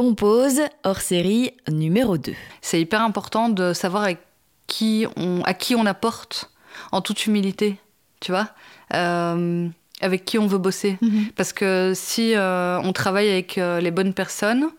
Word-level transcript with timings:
Compose, 0.00 0.62
hors 0.82 1.02
série 1.02 1.52
numéro 1.68 2.16
2. 2.16 2.32
C'est 2.62 2.80
hyper 2.80 3.02
important 3.02 3.50
de 3.50 3.74
savoir 3.74 4.04
avec 4.04 4.16
qui 4.66 5.06
on, 5.18 5.42
à 5.42 5.52
qui 5.52 5.74
on 5.74 5.84
apporte 5.84 6.50
en 6.90 7.02
toute 7.02 7.26
humilité, 7.26 7.76
tu 8.20 8.32
vois, 8.32 8.48
euh, 8.94 9.68
avec 10.00 10.24
qui 10.24 10.38
on 10.38 10.46
veut 10.46 10.56
bosser. 10.56 10.96
Mhm. 11.02 11.26
Parce 11.36 11.52
que 11.52 11.92
si 11.94 12.34
euh, 12.34 12.80
on 12.80 12.94
travaille 12.94 13.28
avec 13.28 13.58
euh, 13.58 13.78
les 13.82 13.90
bonnes 13.90 14.14
personnes, 14.14 14.70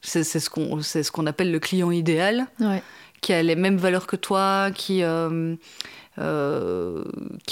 c'est 0.00 0.24
ce 0.24 0.50
qu'on 0.50 0.82
ce 0.82 1.08
qu'on 1.12 1.28
appelle 1.28 1.52
le 1.52 1.60
client 1.60 1.92
idéal, 1.92 2.48
Ouais. 2.58 2.82
qui 3.20 3.32
a 3.32 3.44
les 3.44 3.54
mêmes 3.54 3.76
valeurs 3.76 4.08
que 4.08 4.16
toi, 4.16 4.72
qui, 4.74 4.96
qui 4.96 5.02
a 5.04 5.30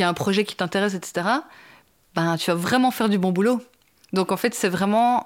un 0.09 0.15
projet 0.15 0.45
qui 0.45 0.57
t'intéresse, 0.57 0.95
etc., 0.95 1.25
ben, 2.17 2.37
tu 2.37 2.51
vas 2.51 2.57
vraiment 2.57 2.91
faire 2.91 3.09
du 3.09 3.19
bon 3.19 3.31
boulot. 3.31 3.61
Donc 4.13 4.33
en 4.33 4.37
fait, 4.37 4.57
c'est 4.57 4.69
vraiment 4.69 5.25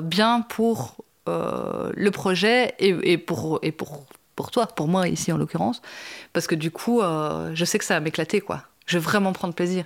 bien 0.00 0.42
pour 0.42 0.94
euh, 1.28 1.90
le 1.94 2.10
projet 2.10 2.74
et, 2.78 2.94
et 3.12 3.18
pour, 3.18 3.58
et 3.62 3.72
pour, 3.72 4.06
pour 4.36 4.50
toi, 4.50 4.66
pour 4.66 4.88
moi 4.88 5.08
ici 5.08 5.32
en 5.32 5.36
l'occurrence, 5.38 5.80
parce 6.32 6.46
que 6.46 6.54
du 6.54 6.70
coup, 6.70 7.00
euh, 7.00 7.50
je 7.54 7.64
sais 7.64 7.78
que 7.78 7.84
ça 7.84 7.94
va 7.94 8.00
m'éclater, 8.00 8.40
quoi. 8.40 8.62
Je 8.86 8.98
vais 8.98 9.04
vraiment 9.04 9.32
prendre 9.32 9.54
plaisir. 9.54 9.84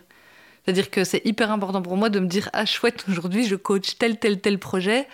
C'est-à-dire 0.64 0.90
que 0.90 1.04
c'est 1.04 1.24
hyper 1.24 1.50
important 1.50 1.80
pour 1.80 1.96
moi 1.96 2.08
de 2.10 2.18
me 2.20 2.26
dire, 2.26 2.50
ah 2.52 2.66
chouette, 2.66 3.04
aujourd'hui 3.08 3.46
je 3.46 3.54
coach 3.56 3.96
tel, 3.98 4.18
tel, 4.18 4.40
tel 4.40 4.58
projet. 4.58 5.06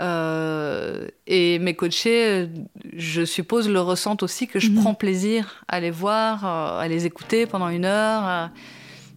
Euh, 0.00 1.06
et 1.26 1.58
mes 1.58 1.74
coachés, 1.74 2.48
je 2.96 3.24
suppose, 3.24 3.68
le 3.68 3.80
ressentent 3.80 4.22
aussi 4.22 4.48
que 4.48 4.58
je 4.58 4.70
Mhm. 4.70 4.80
prends 4.80 4.94
plaisir 4.94 5.62
à 5.68 5.80
les 5.80 5.90
voir, 5.90 6.44
à 6.46 6.88
les 6.88 7.04
écouter 7.04 7.46
pendant 7.46 7.68
une 7.68 7.84
heure. 7.84 8.48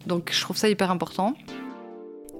Donc 0.05 0.29
je 0.33 0.41
trouve 0.41 0.57
ça 0.57 0.67
hyper 0.69 0.91
important. 0.91 1.33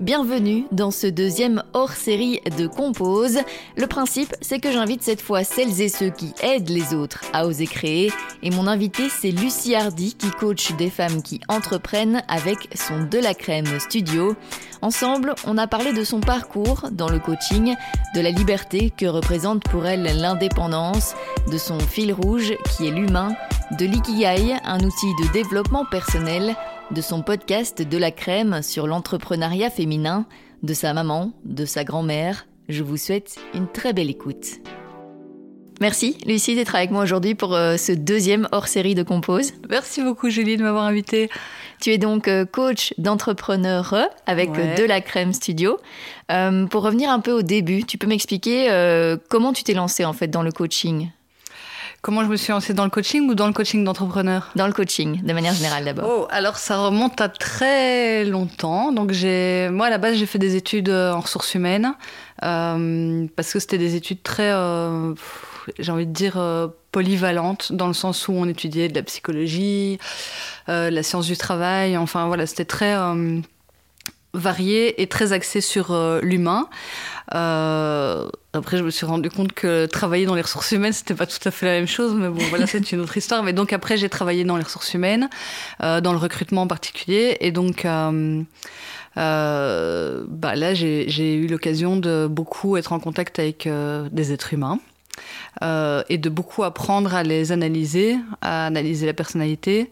Bienvenue 0.02 0.66
dans 0.74 0.92
ce 0.92 1.08
deuxième 1.08 1.64
hors-série 1.72 2.42
de 2.58 2.68
Compose. 2.68 3.40
Le 3.78 3.88
principe, 3.88 4.36
c'est 4.42 4.60
que 4.60 4.70
j'invite 4.70 5.02
cette 5.02 5.22
fois 5.22 5.46
celles 5.46 5.80
et 5.80 5.88
ceux 5.88 6.10
qui 6.10 6.34
aident 6.44 6.68
les 6.68 6.94
autres 6.94 7.22
à 7.32 7.48
oser 7.48 7.66
créer. 7.66 8.12
Et 8.44 8.50
mon 8.50 8.68
invité, 8.68 9.04
c'est 9.08 9.32
Lucie 9.32 9.74
Hardy 9.74 10.16
qui 10.16 10.32
coach 10.32 10.74
des 10.74 10.90
femmes 10.90 11.22
qui 11.22 11.40
entreprennent 11.48 12.24
avec 12.28 12.68
son 12.76 13.04
De 13.04 13.20
la 13.20 13.34
Crème 13.34 13.80
Studio. 13.80 14.36
Ensemble, 14.82 15.34
on 15.48 15.58
a 15.58 15.66
parlé 15.66 15.94
de 15.94 16.04
son 16.04 16.20
parcours 16.20 16.90
dans 16.92 17.08
le 17.08 17.20
coaching, 17.20 17.74
de 18.16 18.20
la 18.20 18.32
liberté 18.32 18.92
que 18.96 19.06
représente 19.06 19.64
pour 19.64 19.86
elle 19.86 20.04
l'indépendance, 20.20 21.16
de 21.50 21.58
son 21.58 21.80
fil 21.80 22.12
rouge 22.12 22.54
qui 22.70 22.86
est 22.88 22.92
l'humain, 22.92 23.34
de 23.80 23.86
l'ikigai, 23.86 24.56
un 24.66 24.80
outil 24.82 25.14
de 25.24 25.32
développement 25.32 25.86
personnel, 25.86 26.54
de 26.92 27.02
son 27.02 27.22
podcast 27.22 27.82
De 27.82 27.98
la 27.98 28.12
crème 28.12 28.62
sur 28.62 28.88
l'entrepreneuriat 28.88 29.70
féminin, 29.70 30.26
de 30.64 30.74
sa 30.74 30.94
maman, 30.94 31.32
de 31.44 31.66
sa 31.66 31.84
grand-mère. 31.84 32.48
Je 32.70 32.84
vous 32.84 32.98
souhaite 32.98 33.38
une 33.54 33.68
très 33.68 33.94
belle 33.94 34.10
écoute. 34.10 34.46
Merci 35.82 36.18
Lucie 36.26 36.56
d'être 36.56 36.74
avec 36.74 36.90
moi 36.92 37.04
aujourd'hui 37.04 37.36
pour 37.36 37.54
euh, 37.54 37.76
ce 37.76 37.92
deuxième 37.92 38.48
hors-série 38.54 38.96
de 38.96 39.04
Compose. 39.04 39.52
Merci 39.70 40.02
beaucoup 40.02 40.30
Julie 40.30 40.56
de 40.56 40.64
m'avoir 40.64 40.86
invitée. 40.86 41.30
Tu 41.82 41.92
es 41.92 41.98
donc 41.98 42.30
euh, 42.30 42.46
coach 42.46 42.94
d'entrepreneur 42.98 43.94
avec 44.26 44.52
Ouais. 44.52 44.74
euh, 44.74 44.76
De 44.78 44.84
la 44.86 45.02
Crème 45.02 45.34
Studio. 45.34 45.78
Euh, 46.32 46.66
pour 46.68 46.84
revenir 46.84 47.10
un 47.10 47.20
peu 47.20 47.34
au 47.34 47.42
début, 47.42 47.84
tu 47.84 47.98
peux 47.98 48.08
m'expliquer 48.08 48.70
comment 49.30 49.52
tu 49.52 49.64
t'es 49.64 49.74
lancée 49.74 50.06
en 50.06 50.14
fait 50.14 50.28
dans 50.28 50.44
le 50.44 50.52
coaching? 50.54 51.10
Comment 52.06 52.24
je 52.24 52.30
me 52.30 52.36
suis 52.36 52.52
lancée 52.52 52.76
dans 52.76 52.84
le 52.84 52.92
coaching 52.92 53.28
ou 53.28 53.34
dans 53.34 53.48
le 53.48 53.54
coaching 53.54 53.84
d'entrepreneur? 53.84 54.52
Dans 54.56 54.68
le 54.68 54.74
coaching, 54.74 55.24
de 55.24 55.34
manière 55.34 55.56
générale 55.56 55.86
d'abord. 55.86 56.08
Oh, 56.08 56.28
alors 56.30 56.58
ça 56.58 56.78
remonte 56.78 57.20
à 57.20 57.30
très 57.30 58.24
longtemps. 58.26 58.92
Donc 58.92 59.12
j'ai, 59.12 59.70
moi 59.72 59.88
à 59.88 59.90
la 59.90 59.98
base 59.98 60.14
j'ai 60.16 60.28
fait 60.28 60.38
des 60.38 60.56
études 60.56 60.90
euh, 60.90 61.14
en 61.14 61.22
ressources 61.22 61.56
humaines 61.56 61.96
euh, 62.44 63.26
parce 63.36 63.52
que 63.52 63.58
c'était 63.58 63.80
des 63.80 63.96
études 63.96 64.22
très, 64.22 64.52
euh, 64.52 65.16
j'ai 65.80 65.92
envie 65.92 66.06
de 66.06 66.12
dire 66.12 66.38
euh, 66.38 66.68
polyvalentes 66.92 67.74
dans 67.74 67.88
le 67.88 67.94
sens 67.94 68.28
où 68.28 68.34
on 68.34 68.48
étudiait 68.48 68.88
de 68.88 68.94
la 68.94 69.02
psychologie, 69.02 69.98
la 70.68 71.02
science 71.02 71.26
du 71.26 71.36
travail. 71.36 71.98
Enfin 71.98 72.28
voilà, 72.28 72.46
c'était 72.46 72.66
très 72.66 72.96
varié 74.36 75.02
et 75.02 75.08
très 75.08 75.34
axé 75.34 75.62
sur 75.62 75.92
euh, 75.92 76.20
l'humain. 76.22 76.68
Euh, 77.34 78.28
après, 78.54 78.78
je 78.78 78.84
me 78.84 78.90
suis 78.90 79.06
rendu 79.06 79.30
compte 79.30 79.54
que 79.54 79.86
travailler 79.86 80.26
dans 80.26 80.36
les 80.36 80.42
ressources 80.42 80.72
humaines, 80.72 80.94
c'était 80.94 81.16
pas 81.16 81.26
tout 81.26 81.40
à 81.44 81.52
fait 81.52 81.66
la 81.66 81.74
même 81.74 81.88
chose, 81.88 82.14
mais 82.14 82.30
bon, 82.30 82.42
voilà, 82.50 82.68
c'est 82.68 82.92
une 82.92 83.02
autre 83.02 83.18
histoire. 83.18 83.44
Mais 83.44 83.54
donc 83.54 83.74
après, 83.74 83.98
j'ai 83.98 84.10
travaillé 84.10 84.44
dans 84.44 84.58
les 84.58 84.64
ressources 84.64 84.94
humaines, 84.94 85.30
euh, 85.82 86.02
dans 86.02 86.12
le 86.12 86.20
recrutement 86.20 86.64
en 86.64 86.68
particulier, 86.68 87.38
et 87.40 87.52
donc 87.52 87.86
bah 89.16 90.56
là, 90.56 90.74
j'ai 90.74 91.36
eu 91.36 91.48
l'occasion 91.48 91.98
de 91.98 92.28
beaucoup 92.30 92.78
être 92.78 92.94
en 92.94 93.00
contact 93.00 93.40
avec 93.40 93.68
des 94.12 94.32
êtres 94.32 94.54
humains. 94.54 94.80
et 95.62 96.18
de 96.18 96.30
beaucoup 96.30 96.64
apprendre 96.64 97.16
à 97.16 97.24
les 97.24 97.52
analyser, 97.52 98.18
à 98.42 98.68
analyser 98.68 99.06
la 99.06 99.14
personnalité 99.14 99.90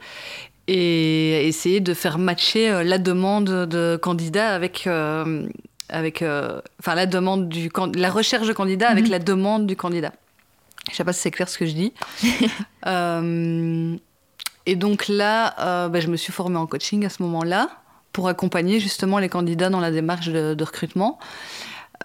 et 0.67 1.47
essayer 1.47 1.79
de 1.81 1.93
faire 1.93 2.17
matcher 2.17 2.69
euh, 2.69 2.83
la 2.83 2.97
demande 2.97 3.45
de 3.67 3.97
candidat 4.01 4.53
avec 4.53 4.87
euh, 4.87 5.47
avec 5.89 6.21
euh, 6.21 6.61
enfin 6.79 6.95
la 6.95 7.05
demande 7.05 7.49
du 7.49 7.69
la 7.95 8.09
recherche 8.09 8.47
de 8.47 8.53
candidat 8.53 8.89
avec 8.89 9.05
Mhm. 9.05 9.11
la 9.11 9.19
demande 9.19 9.67
du 9.67 9.75
candidat. 9.75 10.13
Je 10.91 10.95
sais 10.95 11.03
pas 11.03 11.13
si 11.13 11.21
c'est 11.21 11.31
clair 11.31 11.47
ce 11.49 11.57
que 11.57 11.65
je 11.65 11.73
dis. 11.73 11.93
Euh, 12.85 13.95
et 14.65 14.75
donc 14.75 15.07
là, 15.07 15.87
bah, 15.89 15.99
je 16.01 16.07
me 16.07 16.17
suis 16.17 16.33
formée 16.33 16.57
en 16.57 16.65
coaching 16.67 17.05
à 17.05 17.09
ce 17.09 17.23
moment-là 17.23 17.69
pour 18.11 18.27
accompagner 18.27 18.79
justement 18.81 19.17
les 19.19 19.29
candidats 19.29 19.69
dans 19.69 19.79
la 19.79 19.89
démarche 19.91 20.27
de, 20.27 20.53
de 20.53 20.63
recrutement. 20.63 21.17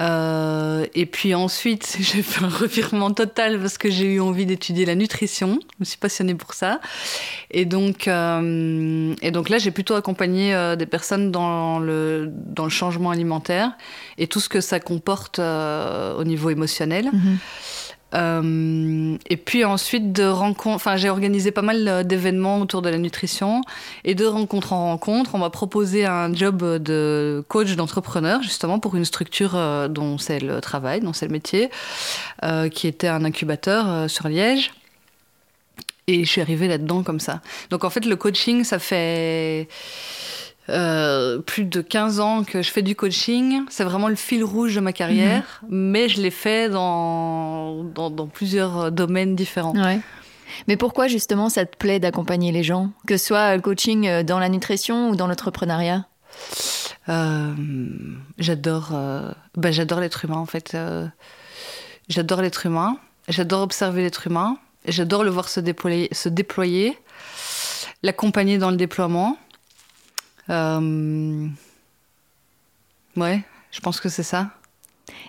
Euh, 0.00 0.86
et 0.94 1.06
puis 1.06 1.34
ensuite, 1.34 1.96
j'ai 2.00 2.22
fait 2.22 2.44
un 2.44 2.48
revirement 2.48 3.12
total 3.12 3.58
parce 3.60 3.78
que 3.78 3.90
j'ai 3.90 4.14
eu 4.14 4.20
envie 4.20 4.46
d'étudier 4.46 4.84
la 4.86 4.94
nutrition. 4.94 5.58
Je 5.60 5.76
me 5.80 5.84
suis 5.84 5.98
passionnée 5.98 6.34
pour 6.34 6.54
ça. 6.54 6.80
Et 7.50 7.64
donc, 7.64 8.08
euh, 8.08 9.14
et 9.22 9.30
donc 9.30 9.48
là, 9.48 9.58
j'ai 9.58 9.70
plutôt 9.70 9.94
accompagné 9.94 10.54
euh, 10.54 10.76
des 10.76 10.86
personnes 10.86 11.30
dans 11.30 11.78
le, 11.78 12.30
dans 12.30 12.64
le 12.64 12.70
changement 12.70 13.10
alimentaire 13.10 13.72
et 14.18 14.26
tout 14.26 14.40
ce 14.40 14.48
que 14.48 14.60
ça 14.60 14.80
comporte 14.80 15.38
euh, 15.38 16.14
au 16.16 16.24
niveau 16.24 16.50
émotionnel. 16.50 17.06
Mhm. 17.12 17.38
Euh, 18.14 19.18
et 19.28 19.36
puis 19.36 19.64
ensuite 19.64 20.12
de 20.12 20.24
rencontres, 20.24 20.76
enfin 20.76 20.96
j'ai 20.96 21.10
organisé 21.10 21.50
pas 21.50 21.60
mal 21.60 21.86
euh, 21.86 22.02
d'événements 22.02 22.58
autour 22.58 22.80
de 22.80 22.88
la 22.88 22.96
nutrition 22.96 23.60
et 24.04 24.14
de 24.14 24.24
rencontre 24.24 24.72
en 24.72 24.86
rencontre, 24.86 25.34
on 25.34 25.38
m'a 25.38 25.50
proposé 25.50 26.06
un 26.06 26.32
job 26.32 26.64
de 26.64 27.44
coach 27.48 27.76
d'entrepreneur 27.76 28.42
justement 28.42 28.78
pour 28.78 28.96
une 28.96 29.04
structure 29.04 29.56
euh, 29.56 29.88
dont 29.88 30.16
c'est 30.16 30.40
le 30.40 30.62
travail, 30.62 31.00
dont 31.00 31.12
c'est 31.12 31.26
le 31.26 31.32
métier, 31.32 31.70
qui 32.72 32.86
était 32.86 33.08
un 33.08 33.24
incubateur 33.24 34.08
sur 34.08 34.28
Liège. 34.28 34.72
Et 36.06 36.24
je 36.24 36.30
suis 36.30 36.40
arrivée 36.40 36.68
là-dedans 36.68 37.02
comme 37.02 37.20
ça. 37.20 37.42
Donc 37.70 37.84
en 37.84 37.90
fait 37.90 38.06
le 38.06 38.16
coaching, 38.16 38.64
ça 38.64 38.78
fait 38.78 39.68
euh, 40.70 41.38
plus 41.38 41.64
de 41.64 41.80
15 41.80 42.20
ans 42.20 42.44
que 42.44 42.62
je 42.62 42.70
fais 42.70 42.82
du 42.82 42.94
coaching. 42.94 43.62
C'est 43.68 43.84
vraiment 43.84 44.08
le 44.08 44.16
fil 44.16 44.44
rouge 44.44 44.74
de 44.74 44.80
ma 44.80 44.92
carrière, 44.92 45.62
mais 45.68 46.08
je 46.08 46.20
l'ai 46.20 46.30
fait 46.30 46.68
dans, 46.68 47.84
dans, 47.84 48.10
dans 48.10 48.26
plusieurs 48.26 48.92
domaines 48.92 49.34
différents. 49.34 49.74
Ouais. 49.74 50.00
Mais 50.66 50.76
pourquoi 50.76 51.08
justement 51.08 51.48
ça 51.48 51.64
te 51.64 51.76
plaît 51.76 52.00
d'accompagner 52.00 52.52
les 52.52 52.62
gens 52.62 52.90
Que 53.06 53.16
ce 53.16 53.26
soit 53.26 53.54
le 53.56 53.62
coaching 53.62 54.06
euh, 54.06 54.22
dans 54.22 54.38
la 54.38 54.48
nutrition 54.48 55.10
ou 55.10 55.16
dans 55.16 55.26
l'entrepreneuriat? 55.26 56.06
Euh, 57.08 57.54
j'adore 58.38 58.90
euh, 58.92 59.32
bah, 59.56 59.70
j'adore 59.70 60.00
l'être 60.00 60.24
humain 60.24 60.36
en 60.36 60.46
fait. 60.46 60.76
J'adore 62.08 62.42
l'être 62.42 62.66
humain. 62.66 62.98
J'adore 63.28 63.62
observer 63.62 64.02
l'être 64.02 64.26
humain. 64.26 64.58
J'adore 64.86 65.24
le 65.24 65.30
voir 65.30 65.48
se 65.48 65.60
déployer, 65.60 66.08
se 66.12 66.28
déployer 66.28 66.96
l'accompagner 68.02 68.58
dans 68.58 68.70
le 68.70 68.76
déploiement. 68.76 69.36
Euh, 70.50 71.46
ouais, 73.16 73.44
je 73.70 73.80
pense 73.80 74.00
que 74.00 74.08
c'est 74.08 74.22
ça. 74.22 74.50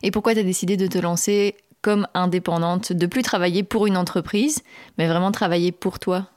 Et 0.03 0.12
pourquoi 0.12 0.34
tu 0.34 0.40
as 0.40 0.44
décidé 0.44 0.78
de 0.78 0.88
te 0.88 0.97
lancer 0.97 1.56
comme 1.81 2.07
indépendante, 2.13 2.91
de 2.91 3.05
plus 3.05 3.22
travailler 3.22 3.64
pour 3.64 3.88
une 3.88 3.97
entreprise, 3.97 4.64
mais 4.97 5.08
vraiment 5.08 5.32
travailler 5.32 5.72
pour 5.72 5.99
toi? 5.99 6.28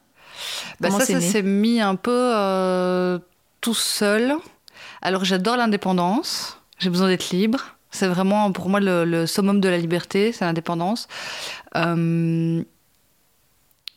Bah, 0.80 0.90
ça, 0.90 1.04
ça 1.04 1.20
s'est 1.20 1.42
mis 1.42 1.80
un 1.80 1.96
peu 1.96 2.32
euh, 2.34 3.18
tout 3.60 3.74
seul. 3.74 4.36
Alors 5.00 5.24
j'adore 5.24 5.56
l'indépendance. 5.56 6.58
J'ai 6.78 6.90
besoin 6.90 7.08
d'être 7.08 7.30
libre. 7.30 7.76
C'est 7.90 8.08
vraiment 8.08 8.50
pour 8.52 8.68
moi 8.68 8.80
le, 8.80 9.04
le 9.04 9.26
summum 9.26 9.60
de 9.60 9.68
la 9.68 9.78
liberté, 9.78 10.32
c'est 10.32 10.44
l'indépendance. 10.44 11.08
Euh, 11.76 12.62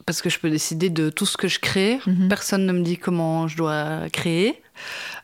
parce 0.06 0.22
que 0.22 0.30
je 0.30 0.40
peux 0.40 0.50
décider 0.50 0.90
de 0.90 1.10
tout 1.10 1.26
ce 1.26 1.38
que 1.38 1.48
je 1.48 1.60
crée. 1.60 2.00
Mhm. 2.06 2.28
Personne 2.28 2.66
ne 2.66 2.74
me 2.74 2.82
dit 2.82 2.98
comment 2.98 3.48
je 3.48 3.58
dois 3.58 4.10
créer. 4.12 4.62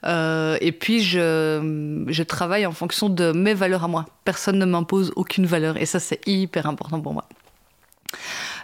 Euh, 0.05 0.57
et 0.61 0.71
puis, 0.71 1.01
je, 1.01 2.23
travaille 2.23 2.65
en 2.65 2.71
fonction 2.71 3.09
de 3.09 3.31
mes 3.31 3.53
valeurs 3.53 3.83
à 3.83 3.87
moi. 3.87 4.05
Personne 4.25 4.57
ne 4.57 4.65
m'impose 4.65 5.11
aucune 5.15 5.45
valeur. 5.45 5.77
Et 5.77 5.85
ça, 5.85 5.99
c'est 5.99 6.25
hyper 6.27 6.65
important 6.65 7.01
pour 7.01 7.13
moi. 7.13 7.25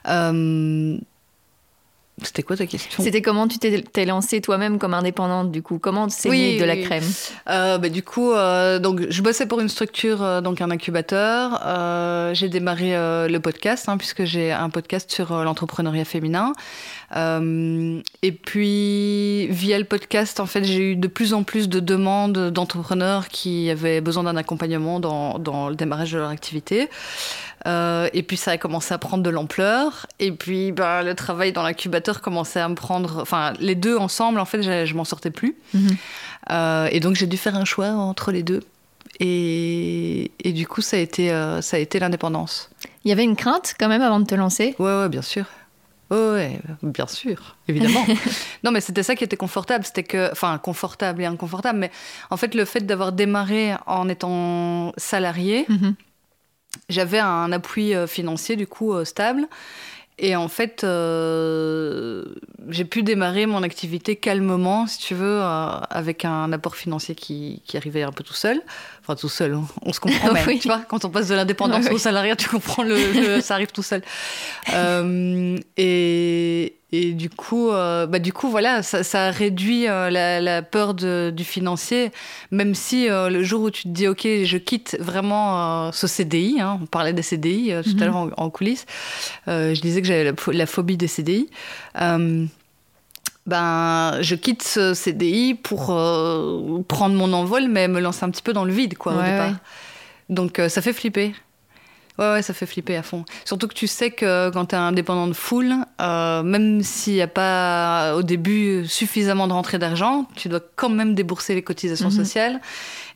Euh, 0.08 0.98
C'était 2.24 2.42
quoi 2.42 2.58
ta 2.58 2.66
question? 2.66 3.04
C'était 3.04 3.22
comment 3.22 3.48
tu 3.48 3.60
t'es 3.60 4.06
lancée 4.06 4.42
toi-même 4.42 4.80
comme 4.80 4.96
indépendante 4.96 5.52
du 5.52 5.62
coup? 5.62 5.78
Comment 5.78 6.10
c'est 6.10 6.30
oui, 6.30 6.58
de 6.58 6.66
la 6.66 6.76
crème? 6.76 7.04
Euh, 7.48 7.78
bah, 7.78 7.90
Du 7.90 8.02
coup, 8.02 8.32
euh, 8.32 8.80
donc 8.80 9.06
je 9.08 9.22
bossais 9.22 9.46
pour 9.46 9.60
une 9.60 9.70
structure, 9.70 10.24
euh, 10.24 10.42
donc 10.42 10.60
un 10.60 10.72
incubateur. 10.72 11.62
j'ai 12.34 12.50
démarré 12.50 12.94
le 13.30 13.38
podcast 13.38 13.88
hein, 13.88 13.98
puisque 13.98 14.26
j'ai 14.26 14.52
un 14.52 14.72
podcast 14.72 15.12
sur 15.12 15.44
l'entrepreneuriat 15.44 16.06
féminin. 16.06 16.54
et 17.14 18.32
puis 18.32 19.48
via 19.48 19.78
le 19.78 19.86
podcast, 19.86 20.40
en 20.40 20.48
fait, 20.48 20.64
j'ai 20.64 20.94
eu 20.94 20.96
de 20.96 21.08
plus 21.08 21.36
en 21.36 21.44
plus 21.44 21.70
de 21.70 21.80
demandes 21.80 22.50
d'entrepreneurs 22.50 23.28
qui 23.28 23.70
avaient 23.70 24.02
besoin 24.02 24.24
d'un 24.24 24.38
accompagnement 24.38 25.00
dans, 25.00 25.38
dans, 25.38 25.70
le 25.70 25.76
démarrage 25.76 26.14
de 26.14 26.18
leur 26.18 26.30
activité. 26.30 26.90
Euh, 27.66 28.10
et 28.14 28.24
puis 28.24 28.38
ça 28.38 28.52
a 28.52 28.58
commencé 28.58 28.94
à 28.94 28.98
prendre 28.98 29.24
de 29.24 29.30
l'ampleur. 29.30 30.06
Et 30.20 30.32
puis 30.32 30.72
bah, 30.72 31.04
le 31.04 31.16
travail 31.16 31.52
dans 31.52 31.64
l'incubateur 31.64 32.22
commençait 32.22 32.60
à 32.60 32.70
me 32.70 32.76
prendre. 32.76 33.22
Enfin, 33.22 33.54
les 33.60 33.76
deux 33.76 33.98
ensemble, 33.98 34.40
en 34.40 34.46
fait, 34.46 34.62
je, 34.62 34.94
m'en 34.94 35.06
sortais 35.06 35.32
plus. 35.32 35.56
Mhm. 35.74 35.98
Euh, 36.52 36.88
et 36.92 37.00
donc 37.00 37.16
j'ai 37.16 37.28
dû 37.28 37.38
faire 37.38 37.56
un 37.56 37.66
choix 37.66 37.90
entre 37.90 38.32
les 38.32 38.44
deux. 38.44 38.62
Et, 39.20 40.32
et 40.44 40.54
du 40.54 40.68
coup, 40.68 40.82
ça 40.82 40.98
a 40.98 41.00
été, 41.00 41.32
euh, 41.32 41.62
ça 41.62 41.78
a 41.78 41.80
été 41.80 42.00
l'indépendance. 42.00 42.70
Il 43.04 43.10
y 43.10 43.12
avait 43.12 43.24
une 43.24 43.36
crainte 43.36 43.74
quand 43.80 43.88
même 43.88 44.02
avant 44.02 44.20
de 44.20 44.26
te 44.26 44.36
lancer? 44.36 44.76
Ouais, 44.78 45.00
ouais, 45.00 45.10
bien 45.10 45.24
sûr. 45.24 45.46
ouais, 46.12 46.60
bien 46.84 47.08
sûr, 47.08 47.56
évidemment. 47.68 48.06
non, 48.64 48.72
mais 48.72 48.80
c'était 48.80 49.04
ça 49.04 49.16
qui 49.16 49.24
était 49.24 49.36
confortable. 49.36 49.86
C'était 49.86 50.04
que, 50.04 50.32
enfin, 50.32 50.58
confortable 50.60 51.24
et 51.24 51.26
inconfortable. 51.26 51.80
Mais 51.80 51.92
en 52.30 52.38
fait, 52.38 52.54
le 52.54 52.64
fait 52.64 52.86
d'avoir 52.86 53.12
démarré 53.12 53.74
en 53.88 54.08
étant 54.08 54.94
salarié, 54.98 55.66
mhm 55.68 55.96
j'avais 56.90 57.20
un 57.20 57.52
appui 57.52 57.94
euh, 57.94 58.08
financier 58.08 58.56
du 58.56 58.68
coup 58.68 58.94
euh, 58.94 59.06
stable. 59.06 59.48
Et 60.20 60.36
en 60.36 60.48
fait, 60.48 60.84
euh, 60.84 62.26
j'ai 62.70 62.86
pu 62.86 63.04
démarrer 63.04 63.46
mon 63.46 63.62
activité 63.62 64.16
calmement, 64.16 64.88
si 64.88 64.98
tu 64.98 65.14
veux, 65.14 65.42
avec 65.44 66.26
un 66.26 66.52
apport 66.52 66.76
financier 66.76 67.14
qui, 67.14 67.62
qui, 67.68 67.78
arrivait 67.78 68.02
un 68.02 68.12
peu 68.12 68.24
tout 68.24 68.34
seul. 68.34 68.60
Enfin, 69.04 69.16
tout 69.16 69.30
seul, 69.30 69.54
hein. 69.54 69.66
on 69.84 69.94
se 69.94 70.00
comprend. 70.00 70.34
Tu 70.60 70.68
vois, 70.68 70.80
quand 70.80 71.06
on 71.06 71.12
passe 71.12 71.28
de 71.28 71.36
l'indépendance 71.36 71.92
au 71.92 72.00
salariat, 72.00 72.36
tu 72.36 72.50
comprends, 72.50 72.82
le, 72.82 73.42
ça 73.42 73.54
arrive 73.54 73.72
tout 73.72 73.84
seul. 73.84 74.02
et, 75.78 76.77
et 76.94 77.12
du 77.12 77.30
coup, 77.30 77.70
euh, 77.70 78.08
bah 78.08 78.20
du 78.20 78.32
coup, 78.32 78.50
voilà, 78.50 78.82
ça, 78.82 79.30
réduit 79.30 79.90
euh, 79.90 80.10
la, 80.10 80.40
la, 80.40 80.62
peur 80.62 80.94
de, 80.94 81.34
du 81.36 81.44
financier, 81.44 82.12
même 82.52 82.76
si 82.76 83.10
euh, 83.10 83.30
le 83.30 83.44
jour 83.44 83.64
où 83.64 83.72
tu 83.72 83.84
te 83.84 83.90
dis, 83.90 84.08
OK, 84.08 84.22
je 84.22 84.58
quitte 84.58 84.96
vraiment 85.00 85.92
ce 85.92 86.08
CDI, 86.08 86.62
hein, 86.62 86.80
on 86.82 86.86
parlait 86.86 87.12
des 87.12 87.24
CDI 87.24 87.74
tout 87.84 87.90
à 87.90 87.94
mhm. 87.94 88.06
l'heure 88.06 88.30
en, 88.38 88.50
coulisses, 88.50 88.86
je 89.48 89.80
disais 89.82 90.02
que 90.02 90.08
j'avais 90.08 90.34
la, 90.54 90.66
phobie 90.66 90.96
des 90.96 91.08
CDI. 91.08 91.50
ben, 93.46 94.22
je 94.22 94.36
quitte 94.36 94.64
ce 94.64 94.94
CDI 94.94 95.56
pour 95.56 95.88
prendre 95.88 97.16
mon 97.16 97.34
envol, 97.34 97.68
mais 97.68 97.90
me 97.90 98.00
lancer 98.00 98.24
un 98.24 98.30
petit 98.30 98.42
peu 98.44 98.54
dans 98.54 98.64
le 98.64 98.72
vide, 98.72 98.98
quoi, 98.98 99.12
au 99.14 99.22
départ. 99.22 99.56
Donc, 100.30 100.62
ça 100.70 100.82
fait 100.82 100.94
flipper. 100.94 101.34
Ouais, 102.18 102.32
ouais, 102.32 102.42
ça 102.42 102.54
fait 102.54 102.66
flipper 102.66 102.96
à 102.96 103.04
fond. 103.04 103.26
Surtout 103.46 103.68
que 103.68 103.76
tu 103.76 103.86
sais 103.86 104.10
que 104.10 104.50
quand 104.50 104.68
tu 104.68 104.76
es 104.76 104.78
indépendant 104.78 105.28
de 105.28 105.34
full, 105.34 105.74
euh, 106.02 106.42
même 106.42 106.82
s'il 106.82 107.14
n'y 107.14 107.22
a 107.22 107.28
pas 107.28 108.16
au 108.16 108.24
début 108.24 108.88
suffisamment 108.88 109.48
de 109.48 109.54
rentrée 109.54 109.78
d'argent, 109.78 110.28
tu 110.36 110.50
dois 110.50 110.62
quand 110.76 110.90
même 110.90 111.14
débourser 111.14 111.54
les 111.54 111.62
cotisations 111.62 112.10
mhm. 112.10 112.16
sociales 112.16 112.62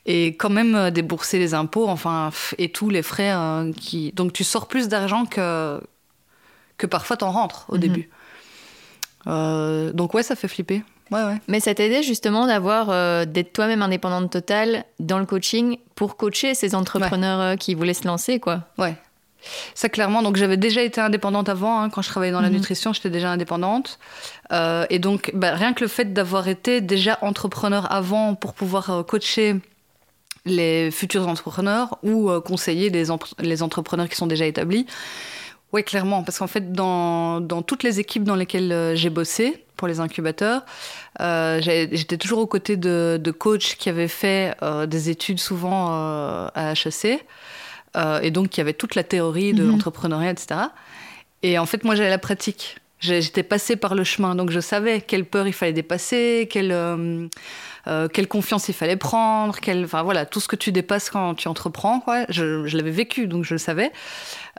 et 0.05 0.35
quand 0.35 0.51
même 0.51 0.75
euh, 0.75 0.91
débourser 0.91 1.39
les 1.39 1.55
impôts, 1.55 1.87
enfin, 1.87 2.29
et 2.59 2.69
tous 2.69 2.89
les 2.89 3.01
frais 3.01 3.31
euh, 3.33 3.71
qui. 3.73 4.11
Donc 4.11 4.33
tu 4.33 4.43
sors 4.43 4.67
plus 4.67 4.87
d'argent 4.87 5.25
que, 5.25 5.81
que 6.77 6.85
parfois 6.85 7.17
t'en 7.17 7.31
rentres 7.31 7.65
au 7.69 7.75
mhm. 7.75 7.81
début. 7.81 8.09
donc 9.25 10.13
ouais, 10.13 10.23
ça 10.23 10.35
fait 10.35 10.47
flipper. 10.47 10.83
Ouais, 11.11 11.23
ouais. 11.23 11.37
Mais 11.47 11.59
ça 11.59 11.73
t'aidait 11.75 12.03
justement 12.03 12.47
d'avoir 12.47 13.25
d'être 13.27 13.53
toi-même 13.53 13.81
indépendante 13.81 14.31
totale 14.31 14.85
dans 14.99 15.19
le 15.19 15.25
coaching 15.25 15.77
pour 16.01 16.17
coacher 16.17 16.55
ces 16.55 16.73
entrepreneurs 16.73 17.39
euh, 17.39 17.55
qui 17.55 17.75
voulaient 17.75 17.93
se 17.93 18.07
lancer, 18.07 18.39
quoi. 18.39 18.63
Ouais. 18.79 18.95
Ça, 19.75 19.87
clairement. 19.87 20.23
Donc, 20.23 20.35
j'avais 20.35 20.57
déjà 20.57 20.81
été 20.81 20.99
indépendante 20.99 21.47
avant. 21.47 21.79
Hein, 21.79 21.91
quand 21.91 22.01
je 22.01 22.09
travaillais 22.09 22.31
dans 22.31 22.41
la 22.41 22.49
mhm. 22.49 22.55
nutrition, 22.55 22.91
j'étais 22.91 23.11
déjà 23.11 23.29
indépendante. 23.29 23.99
Euh, 24.51 24.87
et 24.89 24.97
donc, 24.97 25.29
bah, 25.35 25.53
rien 25.53 25.73
que 25.73 25.81
le 25.81 25.87
fait 25.87 26.11
d'avoir 26.11 26.47
été 26.47 26.81
déjà 26.81 27.19
entrepreneur 27.21 27.91
avant 27.91 28.33
pour 28.33 28.55
pouvoir 28.55 28.89
euh, 28.89 29.03
coacher 29.03 29.57
les 30.45 30.89
futurs 30.89 31.27
entrepreneurs 31.27 31.99
ou 32.01 32.31
conseiller 32.41 32.89
les, 32.89 33.05
les, 33.37 33.61
entrepreneurs 33.61 34.09
qui 34.09 34.15
sont 34.15 34.25
déjà 34.25 34.47
établis. 34.47 34.87
Oui, 35.71 35.83
clairement. 35.83 36.23
Parce 36.23 36.39
qu'en 36.39 36.47
fait, 36.47 36.71
dans, 36.71 37.41
dans, 37.41 37.61
toutes 37.61 37.83
les 37.83 37.99
équipes 37.99 38.23
dans 38.23 38.35
lesquelles 38.35 38.93
j'ai 38.95 39.11
bossé, 39.11 39.63
pour 39.81 39.87
les 39.87 39.99
incubateurs. 39.99 40.63
Euh, 41.21 41.59
j'étais 41.59 42.17
toujours 42.17 42.37
aux 42.37 42.45
côtés 42.45 42.77
de, 42.77 43.19
de 43.19 43.31
coachs 43.31 43.77
qui 43.79 43.89
avaient 43.89 44.07
fait 44.07 44.53
euh, 44.61 44.85
des 44.85 45.09
études 45.09 45.39
souvent 45.39 45.87
euh, 45.89 46.49
à 46.53 46.73
HEC, 46.73 47.25
et 48.21 48.29
donc 48.29 48.49
qui 48.49 48.61
avaient 48.61 48.75
toute 48.75 48.93
la 48.93 49.03
théorie 49.03 49.53
de 49.53 49.63
mhm. 49.63 49.71
l'entrepreneuriat, 49.71 50.29
etc. 50.29 50.59
Et 51.41 51.57
en 51.57 51.65
fait, 51.65 51.83
moi, 51.83 51.95
j'avais 51.95 52.11
la 52.11 52.19
pratique. 52.19 52.77
J'étais 53.01 53.43
passée 53.43 53.75
par 53.75 53.95
le 53.95 54.03
chemin, 54.03 54.35
donc 54.35 54.51
je 54.51 54.59
savais 54.59 55.01
quelle 55.01 55.25
peur 55.25 55.47
il 55.47 55.53
fallait 55.53 55.73
dépasser, 55.73 56.47
quelle, 56.49 57.29
quelle 58.13 58.27
confiance 58.27 58.69
il 58.69 58.73
fallait 58.73 58.95
prendre, 58.95 59.59
quelle, 59.59 59.85
enfin 59.85 60.03
voilà, 60.03 60.25
tout 60.25 60.39
ce 60.39 60.47
que 60.47 60.55
tu 60.55 60.71
dépasses 60.71 61.09
quand 61.09 61.33
tu 61.35 61.47
entreprends, 61.47 61.99
quoi. 61.99 62.25
Je, 62.29 62.65
je 62.67 62.77
l'avais 62.77 62.91
vécu, 62.91 63.27
donc 63.27 63.43
je 63.43 63.55
le 63.55 63.57
savais. 63.57 63.91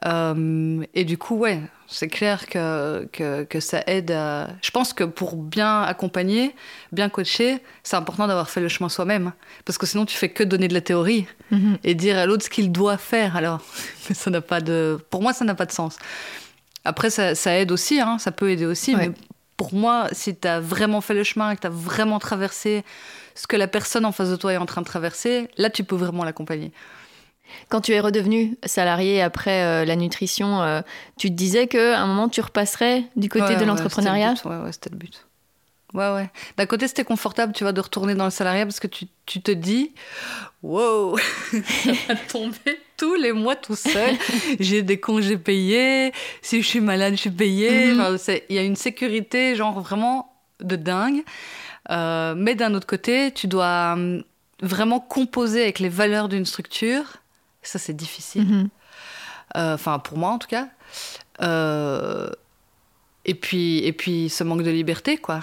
et 0.04 1.04
du 1.04 1.18
coup, 1.18 1.36
ouais, 1.36 1.60
c'est 1.92 2.08
clair 2.08 2.46
que, 2.46 3.06
que, 3.44 3.60
ça 3.60 3.82
aide 3.86 4.10
à... 4.12 4.48
Je 4.62 4.70
pense 4.70 4.94
que 4.94 5.04
pour 5.04 5.36
bien 5.36 5.82
accompagner, 5.82 6.54
bien 6.90 7.10
coacher, 7.10 7.58
c'est 7.82 7.96
important 7.96 8.26
d'avoir 8.26 8.48
fait 8.48 8.60
le 8.60 8.68
chemin 8.68 8.88
soi-même. 8.88 9.32
Parce 9.66 9.76
que 9.76 9.86
sinon, 9.86 10.06
tu 10.06 10.16
fais 10.16 10.30
que 10.30 10.42
donner 10.42 10.68
de 10.68 10.74
la 10.74 10.80
théorie 10.80 11.26
mhm. 11.50 11.78
et 11.84 11.94
dire 11.94 12.16
à 12.16 12.24
l'autre 12.24 12.44
ce 12.44 12.50
qu'il 12.50 12.72
doit 12.72 12.96
faire. 12.96 13.36
Alors, 13.36 13.60
ça 14.12 14.30
n'a 14.30 14.40
pas 14.40 14.62
de... 14.62 14.98
Pour 15.10 15.22
moi, 15.22 15.34
ça 15.34 15.44
n'a 15.44 15.54
pas 15.54 15.66
de 15.66 15.72
sens. 15.72 15.98
Après, 16.84 17.10
ça, 17.10 17.58
aide 17.58 17.70
aussi, 17.72 18.00
hein, 18.00 18.18
ça 18.18 18.32
peut 18.32 18.50
aider 18.50 18.66
aussi. 18.66 18.96
Mais 18.96 19.10
pour 19.56 19.74
moi, 19.74 20.08
si 20.12 20.34
tu 20.34 20.48
as 20.48 20.60
vraiment 20.60 21.00
fait 21.00 21.14
le 21.14 21.24
chemin 21.24 21.50
et 21.50 21.56
que 21.56 21.60
tu 21.60 21.66
as 21.66 21.70
vraiment 21.70 22.18
traversé 22.18 22.84
ce 23.34 23.46
que 23.46 23.56
la 23.56 23.68
personne 23.68 24.04
en 24.04 24.12
face 24.12 24.30
de 24.30 24.36
toi 24.36 24.52
est 24.52 24.56
en 24.56 24.66
train 24.66 24.80
de 24.80 24.86
traverser, 24.86 25.48
là, 25.56 25.70
tu 25.70 25.84
peux 25.84 25.96
vraiment 25.96 26.24
l'accompagner. 26.24 26.72
Quand 27.68 27.80
tu 27.80 27.92
es 27.92 28.00
redevenu 28.00 28.56
salarié 28.64 29.20
après 29.20 29.62
euh, 29.62 29.84
la 29.84 29.96
nutrition, 29.96 30.62
euh, 30.62 30.80
tu 31.18 31.28
te 31.28 31.34
disais 31.34 31.66
qu'à 31.66 32.00
un 32.00 32.06
moment 32.06 32.28
tu 32.28 32.40
repasserais 32.40 33.04
du 33.14 33.28
côté 33.28 33.56
de 33.56 33.64
l'entrepreneuriat? 33.64 34.34
Ouais, 34.44 34.56
ouais, 34.56 34.72
c'était 34.72 34.90
le 34.90 34.96
but. 34.96 35.26
Ouais, 35.92 36.10
ouais. 36.10 36.30
D'un 36.56 36.64
côté, 36.66 36.88
c'était 36.88 37.04
confortable, 37.04 37.52
tu 37.52 37.64
vois, 37.64 37.72
de 37.72 37.80
retourner 37.80 38.14
dans 38.14 38.24
le 38.24 38.30
salariat 38.30 38.64
parce 38.64 38.80
que 38.80 38.86
tu, 38.86 39.06
tu 39.26 39.42
te 39.42 39.50
dis, 39.50 39.92
wow, 40.62 41.18
ça 41.84 41.92
va 42.08 42.16
tomber 42.16 42.80
tous 43.02 43.16
les 43.16 43.32
mois 43.32 43.56
tout 43.56 43.74
seul. 43.74 44.14
J'ai 44.60 44.82
des 44.82 45.00
congés 45.00 45.36
payés. 45.36 46.12
Si 46.40 46.62
je 46.62 46.68
suis 46.68 46.80
malade, 46.80 47.14
je 47.14 47.20
suis 47.22 47.30
payée. 47.30 47.94
Mhm. 47.94 48.18
Il 48.48 48.54
y 48.54 48.58
a 48.60 48.62
une 48.62 48.76
sécurité, 48.76 49.56
genre 49.56 49.80
vraiment 49.80 50.32
de 50.60 50.76
dingue. 50.76 51.24
Euh, 51.90 52.34
mais 52.36 52.54
d'un 52.54 52.74
autre 52.74 52.86
côté, 52.86 53.32
tu 53.32 53.48
dois 53.48 53.94
hum, 53.94 54.22
vraiment 54.60 55.00
composer 55.00 55.62
avec 55.62 55.80
les 55.80 55.88
valeurs 55.88 56.28
d'une 56.28 56.46
structure 56.46 57.22
ça, 57.62 57.78
c'est 57.78 57.92
difficile. 57.92 58.44
Mhm. 58.44 58.68
Euh, 59.56 59.74
enfin, 59.74 59.98
pour 59.98 60.18
moi, 60.18 60.30
en 60.30 60.38
tout 60.38 60.48
cas. 60.48 60.68
Euh, 61.40 62.30
et, 63.24 63.34
puis, 63.34 63.78
et 63.84 63.92
puis, 63.92 64.28
ce 64.28 64.44
manque 64.44 64.62
de 64.62 64.70
liberté, 64.70 65.16
quoi. 65.16 65.40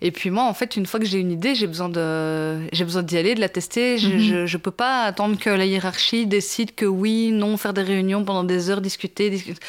Et 0.00 0.10
puis 0.10 0.30
moi, 0.30 0.44
en 0.44 0.54
fait, 0.54 0.76
une 0.76 0.86
fois 0.86 1.00
que 1.00 1.06
j'ai 1.06 1.18
une 1.18 1.32
idée, 1.32 1.54
j'ai 1.54 1.66
besoin 1.66 1.88
de, 1.88 2.58
j'ai 2.72 2.84
besoin 2.84 3.02
d'y 3.02 3.16
aller, 3.16 3.34
de 3.34 3.40
la 3.40 3.48
tester. 3.48 3.98
Je, 3.98 4.08
mhm. 4.08 4.46
je, 4.46 4.56
peux 4.56 4.70
pas 4.70 5.04
attendre 5.04 5.38
que 5.38 5.50
la 5.50 5.66
hiérarchie 5.66 6.26
décide 6.26 6.74
que 6.74 6.86
oui, 6.86 7.30
non, 7.32 7.56
faire 7.56 7.72
des 7.72 7.82
réunions 7.82 8.24
pendant 8.24 8.44
des 8.44 8.70
heures, 8.70 8.80
discuter, 8.80 9.30
discuter. 9.30 9.60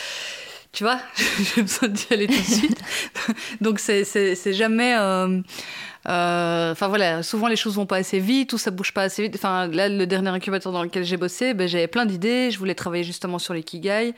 Tu 0.74 0.84
vois, 0.84 1.00
j'ai 1.56 1.64
besoin 1.64 1.90
d'y 1.90 2.08
aller 2.12 2.28
tout 2.28 2.34
de 2.34 2.46
suite. 2.46 2.82
Donc 3.62 3.80
c'est, 3.80 4.54
jamais. 4.54 4.96
Euh, 4.98 5.42
euh, 6.08 6.72
enfin 6.72 6.88
voilà, 6.88 7.22
souvent 7.24 7.48
les 7.48 7.58
choses 7.58 7.76
vont 7.76 7.86
pas 7.86 7.98
assez 7.98 8.20
vite, 8.20 8.50
tout 8.50 8.58
ça 8.58 8.72
bouge 8.72 8.94
pas 8.94 9.04
assez 9.04 9.22
vite. 9.24 9.36
Enfin 9.36 9.68
là, 9.68 9.90
le 9.90 10.08
dernier 10.08 10.30
incubateur 10.30 10.72
dans 10.72 10.82
lequel 10.82 11.04
j'ai 11.04 11.18
bossé, 11.18 11.54
ben, 11.54 11.68
j'avais 11.68 11.88
plein 11.88 12.06
d'idées. 12.06 12.52
Je 12.52 12.58
voulais 12.58 12.74
travailler 12.74 13.04
justement 13.04 13.38
sur 13.38 13.54
l'ikigai, 13.54 14.14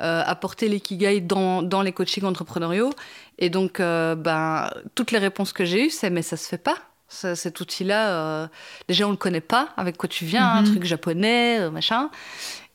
euh, 0.00 0.22
apporter 0.26 0.68
l'ikigai 0.68 1.20
dans, 1.20 1.62
dans 1.62 1.82
les 1.82 1.92
coachings 1.92 2.24
entrepreneuriaux. 2.24 2.90
Et 3.38 3.48
donc, 3.48 3.78
ben, 3.78 4.70
toutes 4.94 5.12
les 5.12 5.18
réponses 5.18 5.52
que 5.52 5.64
j'ai 5.64 5.86
eues, 5.86 5.90
c'est 5.90 6.10
mais 6.10 6.22
ça 6.22 6.36
se 6.36 6.48
fait 6.48 6.58
pas. 6.58 6.78
cet 7.08 7.60
outil-là, 7.60 8.50
déjà 8.88 9.06
on 9.06 9.12
le 9.12 9.16
connaît 9.16 9.40
pas. 9.40 9.68
Avec 9.76 9.96
quoi 9.96 10.08
tu 10.08 10.24
viens, 10.24 10.46
un 10.48 10.62
mhm. 10.62 10.70
truc 10.70 10.84
japonais, 10.84 11.70
machin. 11.70 12.10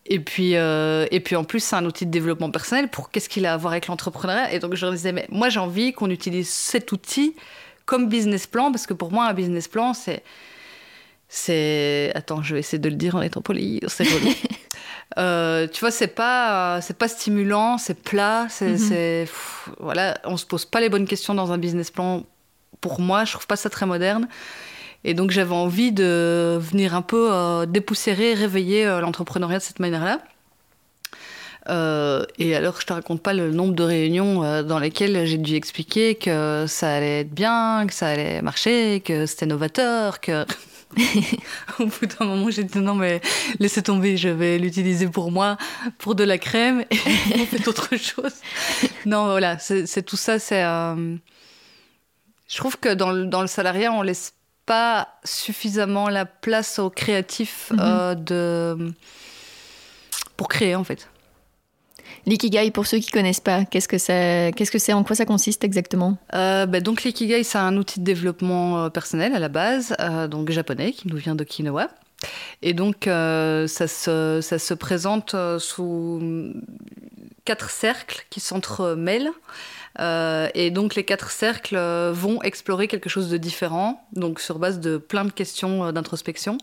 Et 0.09 0.19
puis, 0.19 0.53
et 0.53 1.19
puis 1.23 1.35
en 1.35 1.43
plus, 1.43 1.59
c'est 1.59 1.75
un 1.75 1.85
outil 1.85 2.05
de 2.05 2.11
développement 2.11 2.49
personnel. 2.49 2.87
Pour 2.87 3.09
qu'est-ce 3.11 3.29
qu'il 3.29 3.45
a 3.45 3.53
à 3.53 3.57
voir 3.57 3.73
avec 3.73 3.87
l'entrepreneuriat 3.87 4.53
Et 4.53 4.59
donc 4.59 4.75
je 4.75 4.85
leur 4.85 4.93
disais, 4.93 5.11
mais 5.11 5.27
moi 5.29 5.49
j'ai 5.49 5.59
envie 5.59 5.91
qu'on 5.91 6.09
utilise 6.09 6.49
cet 6.49 6.91
outil 6.91 7.35
comme 7.87 8.09
business 8.09 8.45
plan, 8.45 8.71
parce 8.71 8.85
que 8.85 8.93
pour 8.93 9.11
moi, 9.11 9.25
un 9.25 9.33
business 9.33 9.67
plan, 9.67 9.95
c'est. 9.95 10.21
C'est. 11.29 12.11
Attends, 12.13 12.43
je 12.43 12.53
vais 12.53 12.59
essayer 12.59 12.77
de 12.77 12.89
le 12.89 12.95
dire 12.95 13.15
en 13.15 13.21
étant 13.21 13.41
poli, 13.41 13.81
c'est 13.87 14.05
joli. 14.05 14.37
Euh, 15.17 15.67
tu 15.67 15.79
vois, 15.79 15.89
c'est 15.89 16.09
pas, 16.09 16.79
c'est 16.81 16.97
pas 16.97 17.07
stimulant, 17.07 17.77
c'est 17.77 18.03
plat, 18.03 18.45
c'est, 18.49 19.23
pff, 19.25 19.69
voilà, 19.79 20.19
on 20.25 20.35
se 20.35 20.45
pose 20.45 20.65
pas 20.65 20.79
les 20.81 20.89
bonnes 20.89 21.07
questions 21.07 21.33
dans 21.33 21.51
un 21.51 21.57
business 21.57 21.89
plan. 21.89 22.23
Pour 22.81 22.99
moi, 22.99 23.23
je 23.23 23.31
trouve 23.31 23.47
pas 23.47 23.55
ça 23.55 23.69
très 23.69 23.85
moderne. 23.85 24.27
Et 25.03 25.13
donc 25.13 25.31
j'avais 25.31 25.53
envie 25.55 25.91
de 25.91 26.57
venir 26.61 26.95
un 26.95 27.01
peu 27.01 27.29
euh, 27.31 27.65
dépoussiérer, 27.65 28.33
réveiller 28.33 28.85
euh, 28.85 28.99
l'entrepreneuriat 29.01 29.59
de 29.59 29.63
cette 29.63 29.79
manière-là. 29.79 30.21
Euh, 31.69 32.25
et 32.37 32.55
alors, 32.55 32.79
je 32.79 32.85
te 32.85 32.93
raconte 32.93 33.21
pas 33.21 33.33
le 33.33 33.51
nombre 33.51 33.73
de 33.73 33.83
réunions 33.83 34.43
euh, 34.43 34.63
dans 34.63 34.79
lesquelles 34.79 35.25
j'ai 35.25 35.37
dû 35.37 35.55
expliquer 35.55 36.15
que 36.15 36.65
ça 36.67 36.93
allait 36.95 37.21
être 37.21 37.31
bien, 37.33 37.85
que 37.87 37.93
ça 37.93 38.07
allait 38.07 38.41
marcher, 38.41 39.01
que 39.01 39.25
c'était 39.25 39.45
novateur, 39.45 40.21
que. 40.21 40.45
Au 41.79 41.85
bout 41.85 42.05
d'un 42.05 42.25
moment, 42.25 42.49
j'ai 42.49 42.63
dit 42.63 42.79
non, 42.79 42.95
mais 42.95 43.19
laissez 43.59 43.83
tomber, 43.83 44.15
je 44.15 44.29
vais 44.29 44.57
l'utiliser 44.57 45.07
pour 45.09 45.31
moi, 45.31 45.57
pour 45.97 46.15
de 46.15 46.23
la 46.23 46.37
crème, 46.37 46.85
et 46.89 46.95
vous 47.37 47.45
faites 47.45 47.67
autre 47.67 47.97
chose. 47.97 48.31
Non, 49.05 49.25
voilà, 49.25 49.59
c'est 49.59 49.85
c'est 49.85 50.03
tout 50.03 50.15
ça, 50.17 50.39
c'est. 50.39 50.63
euh, 50.63 51.17
Je 52.47 52.57
trouve 52.57 52.77
que 52.77 52.93
dans 52.93 53.11
le, 53.11 53.25
dans 53.25 53.41
le 53.41 53.47
salariat, 53.47 53.91
on 53.91 54.01
laisse 54.01 54.33
pas 54.67 55.07
suffisamment 55.23 56.07
la 56.09 56.25
place 56.25 56.77
aux 56.77 56.91
créatifs 56.91 57.71
Mhm. 57.71 57.79
euh, 57.81 58.15
de... 58.15 58.93
pour 60.37 60.47
créer, 60.47 60.75
en 60.75 60.83
fait. 60.83 61.09
L'ikigai, 62.25 62.71
pour 62.71 62.85
ceux 62.85 62.99
qui 62.99 63.09
connaissent 63.09 63.39
pas, 63.39 63.63
qu'est-ce 63.65 63.87
que 63.87 63.97
c'est 63.97 64.51
Qu'est-ce 64.55 64.71
que 64.71 64.79
c'est 64.79 64.91
En 64.93 65.03
quoi 65.03 65.15
ça 65.15 65.25
consiste 65.25 65.63
exactement? 65.63 66.17
Euh, 66.35 66.65
bah, 66.65 66.81
donc 66.81 67.03
l'ikigai, 67.03 67.43
c'est 67.43 67.57
un 67.57 67.75
outil 67.77 67.99
de 68.01 68.05
développement 68.05 68.83
euh, 68.83 68.89
personnel 68.89 69.33
à 69.33 69.39
la 69.39 69.47
base, 69.49 69.95
euh, 70.01 70.27
donc 70.27 70.49
japonais, 70.51 70.91
qui 70.91 71.07
nous 71.07 71.15
vient 71.17 71.35
d'Okinawa. 71.35 71.87
Et 72.61 72.73
donc 72.73 73.07
euh, 73.07 73.67
ça, 73.67 73.87
se, 73.87 74.39
ça 74.41 74.59
se 74.59 74.73
présente 74.73 75.35
sous 75.59 76.51
quatre 77.45 77.69
cercles 77.69 78.25
qui 78.29 78.39
s'entremêlent. 78.41 79.31
Euh, 79.99 80.47
et 80.53 80.69
donc 80.69 80.95
les 80.95 81.03
quatre 81.03 81.31
cercles 81.31 81.75
euh, 81.75 82.11
vont 82.13 82.41
explorer 82.43 82.87
quelque 82.87 83.09
chose 83.09 83.29
de 83.29 83.37
différent, 83.37 84.05
donc 84.13 84.39
sur 84.39 84.59
base 84.59 84.79
de 84.79 84.97
plein 84.97 85.25
de 85.25 85.31
questions 85.31 85.85
euh, 85.85 85.91
d'introspection. 85.91 86.57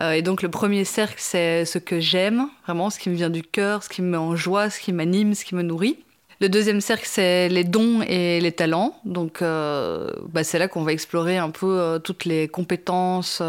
Et 0.00 0.22
donc 0.22 0.40
le 0.40 0.48
premier 0.48 0.84
cercle, 0.84 1.16
c'est 1.18 1.66
ce 1.66 1.76
que 1.76 2.00
j'aime, 2.00 2.46
vraiment 2.64 2.88
ce 2.88 2.98
qui 2.98 3.10
me 3.10 3.14
vient 3.16 3.28
du 3.28 3.42
cœur, 3.42 3.82
ce 3.82 3.88
qui 3.90 4.00
me 4.00 4.08
met 4.10 4.16
en 4.16 4.34
joie, 4.34 4.70
ce 4.70 4.80
qui 4.80 4.92
m'anime, 4.92 5.34
ce 5.34 5.44
qui 5.44 5.54
me 5.54 5.62
nourrit. 5.62 5.98
Le 6.40 6.48
deuxième 6.48 6.80
cercle, 6.80 7.04
c'est 7.06 7.50
les 7.50 7.64
dons 7.64 8.00
et 8.00 8.40
les 8.40 8.52
talents. 8.52 8.94
Donc, 9.04 9.40
bah, 9.42 10.42
c'est 10.44 10.58
là 10.58 10.68
qu'on 10.68 10.84
va 10.84 10.92
explorer 10.92 11.36
un 11.36 11.50
peu 11.50 12.00
toutes 12.02 12.24
les 12.24 12.48
compétences, 12.48 13.42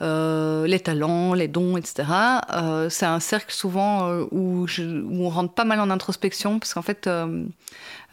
les 0.00 0.80
talents, 0.82 1.34
les 1.34 1.46
dons, 1.46 1.76
etc. 1.76 2.04
C'est 2.88 3.06
un 3.06 3.20
cercle 3.20 3.54
souvent 3.54 4.10
où, 4.32 4.66
je- 4.66 4.82
où 4.82 5.24
on 5.24 5.28
rentre 5.28 5.52
pas 5.54 5.64
mal 5.64 5.78
en 5.78 5.88
introspection, 5.90 6.58
parce 6.58 6.74
qu'en 6.74 6.82
fait, 6.82 7.08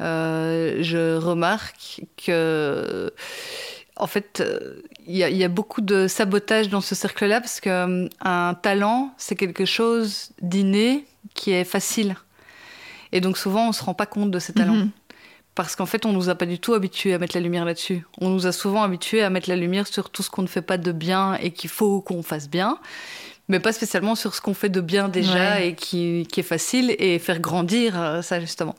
euh, 0.02 0.04
euh, 0.04 0.78
je 0.84 1.18
remarque 1.18 2.02
que, 2.24 3.12
en 3.96 4.08
fait, 4.08 4.42
euh, 4.42 4.82
il 5.08 5.16
y, 5.18 5.24
a- 5.24 5.30
il 5.30 5.38
y 5.38 5.44
a 5.44 5.48
beaucoup 5.50 5.82
de 5.82 6.08
sabotage 6.08 6.70
dans 6.70 6.82
ce 6.82 6.96
cercle-là, 6.96 7.42
parce 7.42 7.60
qu'un 7.60 8.08
talent, 8.62 9.14
c'est 9.18 9.36
quelque 9.36 9.66
chose 9.66 10.30
d'inné 10.42 11.06
qui 11.34 11.52
est 11.52 11.64
facile. 11.64 12.16
Et 13.12 13.22
donc 13.22 13.38
souvent, 13.38 13.70
on 13.70 13.72
se 13.72 13.84
rend 13.84 13.94
pas 13.94 14.06
compte 14.06 14.32
de 14.32 14.40
ces 14.40 14.54
talents. 14.54 14.74
Mhm. 14.76 14.90
Parce 15.56 15.76
qu'en 15.76 15.88
fait, 15.88 16.06
on 16.06 16.14
nous 16.14 16.30
a 16.30 16.36
pas 16.36 16.46
du 16.46 16.60
tout 16.60 16.76
habitués 16.76 17.16
à 17.16 17.18
mettre 17.18 17.36
la 17.36 17.42
lumière 17.42 17.66
là-dessus. 17.66 18.06
On 18.22 18.30
nous 18.30 18.46
a 18.46 18.52
souvent 18.52 18.84
habitués 18.84 19.24
à 19.24 19.32
mettre 19.32 19.50
la 19.50 19.56
lumière 19.56 19.88
sur 19.88 20.12
tout 20.12 20.22
ce 20.22 20.30
qu'on 20.30 20.44
ne 20.44 20.48
fait 20.48 20.62
pas 20.62 20.78
de 20.78 20.92
bien 20.92 21.34
et 21.36 21.50
qu'il 21.52 21.70
faut 21.72 22.00
qu'on 22.02 22.22
fasse 22.22 22.48
bien, 22.48 22.78
mais 23.48 23.60
pas 23.60 23.72
spécialement 23.74 24.14
sur 24.14 24.36
ce 24.36 24.42
qu'on 24.42 24.54
fait 24.54 24.70
de 24.70 24.82
bien 24.82 25.08
déjà 25.10 25.34
Ouais. 25.56 25.70
et 25.70 25.74
qui, 25.74 26.28
qui 26.32 26.42
est 26.42 26.44
facile 26.44 26.96
et 27.00 27.18
faire 27.18 27.40
grandir 27.40 28.00
euh, 28.00 28.22
ça 28.22 28.40
justement. 28.40 28.76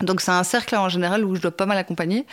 Donc 0.00 0.20
c'est 0.20 0.30
un 0.30 0.44
cercle 0.44 0.76
en 0.76 0.88
général 0.88 1.24
où 1.24 1.34
je 1.34 1.40
dois 1.40 1.50
pas 1.50 1.66
mal 1.66 1.78
accompagner. 1.78 2.26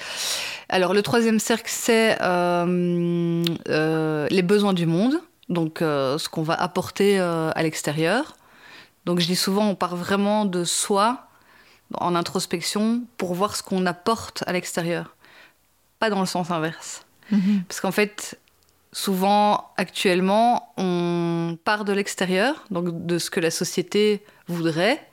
Alors 0.70 0.94
le 0.94 1.02
troisième 1.02 1.40
cercle, 1.40 1.70
c'est 1.70 2.18
euh, 2.22 3.44
euh, 3.70 4.28
les 4.30 4.42
besoins 4.42 4.74
du 4.74 4.86
monde, 4.86 5.20
donc 5.50 5.82
euh, 5.82 6.18
ce 6.18 6.30
qu'on 6.30 6.44
va 6.44 6.54
apporter 6.56 7.20
à 7.20 7.64
l'extérieur. 7.64 8.36
Donc 9.06 9.20
je 9.20 9.28
dis 9.28 9.36
souvent, 9.36 9.68
on 9.68 9.76
part 9.76 9.96
vraiment 9.96 10.46
de 10.46 10.64
soi 10.64 11.28
en 11.94 12.16
introspection 12.16 13.04
pour 13.18 13.36
voir 13.36 13.56
ce 13.56 13.64
qu'on 13.64 13.86
apporte 13.86 14.44
à 14.48 14.54
l'extérieur, 14.54 15.16
pas 16.00 16.10
dans 16.10 16.20
le 16.20 16.26
sens 16.26 16.50
inverse. 16.52 17.06
Mhm. 17.32 17.64
Parce 17.68 17.80
qu'en 17.82 17.92
fait, 17.92 18.40
souvent, 18.92 19.72
actuellement, 19.78 20.74
on 20.78 21.58
part 21.64 21.86
de 21.86 21.94
l'extérieur, 21.94 22.66
donc 22.72 23.06
de 23.06 23.20
ce 23.20 23.30
que 23.30 23.40
la 23.40 23.52
société 23.52 24.24
voudrait, 24.48 25.06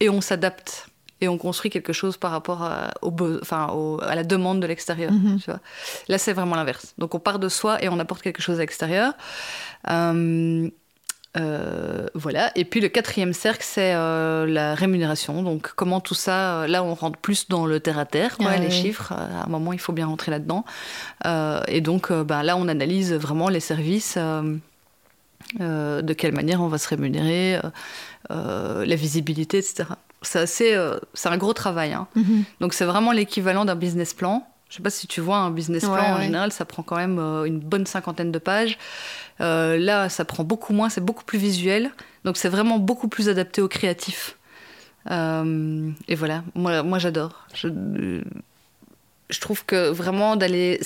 et 0.00 0.08
on 0.08 0.20
s'adapte. 0.20 0.88
Et 1.22 1.28
on 1.28 1.38
construit 1.38 1.70
quelque 1.70 1.92
chose 1.92 2.16
par 2.16 2.32
rapport 2.32 2.62
à, 2.62 2.90
au 3.00 3.10
be- 3.10 3.38
enfin, 3.40 3.68
au- 3.72 4.00
à 4.02 4.14
la 4.14 4.24
demande 4.24 4.60
de 4.60 4.66
l'extérieur. 4.66 5.12
Mhm. 5.12 5.38
Là, 6.08 6.18
c'est 6.18 6.32
vraiment 6.32 6.56
l'inverse. 6.56 6.94
Donc, 6.98 7.14
on 7.14 7.20
part 7.20 7.38
de 7.38 7.48
soi 7.48 7.82
et 7.82 7.88
on 7.88 7.98
apporte 8.00 8.22
quelque 8.22 8.42
chose 8.42 8.56
à 8.58 8.60
l'extérieur. 8.60 9.14
Euh, 9.88 10.68
euh, 11.38 12.06
voilà. 12.14 12.50
Et 12.56 12.64
puis, 12.66 12.80
le 12.80 12.88
quatrième 12.88 13.32
cercle, 13.32 13.64
c'est 13.64 13.94
euh, 13.94 14.44
la 14.46 14.74
rémunération. 14.74 15.42
Donc, 15.42 15.72
comment 15.76 16.00
tout 16.00 16.14
ça. 16.14 16.62
euh, 16.62 16.66
Là, 16.66 16.82
on 16.82 16.94
rentre 16.94 17.18
plus 17.18 17.48
dans 17.48 17.64
le 17.66 17.80
terre-à-terre, 17.80 18.36
quoi, 18.36 18.50
Ah 18.50 18.58
les 18.58 18.66
oui. 18.66 18.72
chiffres. 18.72 19.12
À 19.12 19.44
un 19.44 19.48
moment, 19.48 19.72
il 19.72 19.78
faut 19.78 19.92
bien 19.92 20.06
rentrer 20.06 20.30
là-dedans. 20.30 20.64
Et 21.68 21.80
donc, 21.80 22.12
ben, 22.12 22.42
là, 22.42 22.56
on 22.56 22.66
analyse 22.68 23.14
vraiment 23.14 23.48
les 23.48 23.60
services. 23.60 24.18
de 25.60 26.12
quelle 26.14 26.32
manière 26.34 26.60
on 26.62 26.68
va 26.68 26.78
se 26.78 26.88
rémunérer, 26.88 27.60
la 28.30 28.96
visibilité, 28.96 29.58
etc. 29.58 29.84
C'est 30.22 30.38
assez, 30.40 30.74
euh, 30.74 30.98
c'est 31.14 31.28
un 31.28 31.36
gros 31.36 31.52
travail. 31.52 31.92
hein. 31.92 32.06
Mhm. 32.14 32.44
Donc 32.60 32.74
c'est 32.74 32.84
vraiment 32.84 33.12
l'équivalent 33.12 33.64
d'un 33.64 33.74
business 33.76 34.14
plan. 34.14 34.46
Je 34.70 34.76
sais 34.76 34.82
pas 34.82 34.90
si 34.90 35.06
tu 35.06 35.20
vois 35.20 35.36
un 35.36 35.50
business 35.50 35.82
plan 35.84 35.92
Ouais, 35.94 36.00
en 36.00 36.16
ouais. 36.16 36.24
général, 36.24 36.50
ça 36.52 36.64
prend 36.64 36.82
quand 36.82 36.96
même 36.96 37.18
euh, 37.18 37.44
une 37.44 37.58
bonne 37.58 37.84
cinquantaine 37.84 38.32
de 38.32 38.38
pages. 38.38 38.78
Euh, 39.42 39.76
là, 39.76 40.08
ça 40.08 40.24
prend 40.24 40.44
beaucoup 40.44 40.72
moins, 40.72 40.88
c'est 40.88 41.04
beaucoup 41.04 41.24
plus 41.24 41.38
visuel. 41.38 41.90
Donc 42.24 42.36
c'est 42.38 42.48
vraiment 42.48 42.78
beaucoup 42.78 43.08
plus 43.08 43.28
adapté 43.28 43.60
aux 43.60 43.68
créatifs. 43.68 44.36
Et 45.10 46.14
voilà, 46.14 46.44
moi, 46.54 46.82
moi 46.82 46.98
j'adore. 46.98 47.46
Je, 47.54 47.68
je 49.28 49.40
trouve 49.40 49.64
que 49.64 49.90
vraiment 49.90 50.36
d'aller, 50.36 50.80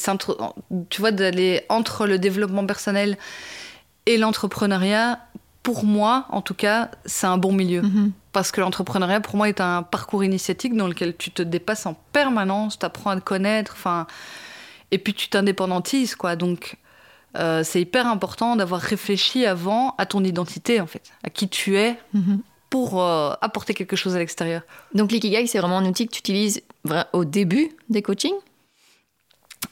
tu 0.89 1.01
vois, 1.01 1.11
d'aller 1.13 1.63
entre 1.69 2.07
le 2.07 2.19
développement 2.19 2.65
personnel 2.67 3.19
et 4.07 4.17
l'entrepreneuriat, 4.19 5.19
pour 5.63 5.85
moi, 5.85 6.27
en 6.31 6.41
tout 6.43 6.55
cas, 6.55 6.91
c'est 7.05 7.27
un 7.27 7.39
bon 7.39 7.53
milieu. 7.53 7.83
Mhm. 7.83 8.13
Parce 8.37 8.53
que 8.53 8.61
l'entrepreneuriat, 8.61 9.21
pour 9.23 9.35
moi, 9.37 9.49
est 9.49 9.63
un 9.63 9.83
parcours 9.83 10.23
initiatique 10.23 10.77
dans 10.77 10.89
lequel 10.89 11.17
tu 11.17 11.31
te 11.31 11.41
dépasses 11.41 11.87
en 11.87 11.95
permanence, 12.13 12.79
tu 12.79 12.85
apprends 12.85 13.09
à 13.09 13.17
te 13.17 13.23
connaître, 13.23 13.73
enfin, 13.73 14.07
et 14.91 14.99
puis 14.99 15.15
tu 15.15 15.31
t'indépendantises, 15.31 16.15
quoi. 16.17 16.37
Donc, 16.37 16.77
euh, 17.39 17.65
c'est 17.65 17.81
hyper 17.81 18.07
important 18.07 18.55
d'avoir 18.55 18.83
réfléchi 18.83 19.47
avant 19.47 19.95
à 19.97 20.05
ton 20.05 20.23
identité, 20.23 20.83
en 20.83 20.87
fait, 20.87 21.01
à 21.25 21.31
qui 21.31 21.49
tu 21.49 21.79
es 21.79 21.99
Mhm. 22.13 22.41
pour 22.69 23.03
euh, 23.03 23.33
apporter 23.41 23.73
quelque 23.73 23.97
chose 23.97 24.15
à 24.15 24.19
l'extérieur. 24.19 24.61
Donc 24.93 25.13
l'ikigai, 25.13 25.47
c'est 25.47 25.59
vraiment 25.59 25.79
un 25.79 25.87
outil 25.87 26.07
que 26.07 26.13
tu 26.13 26.19
utilises 26.19 26.61
au 27.15 27.25
début 27.25 27.71
des 27.89 28.03
coachings? 28.03 28.37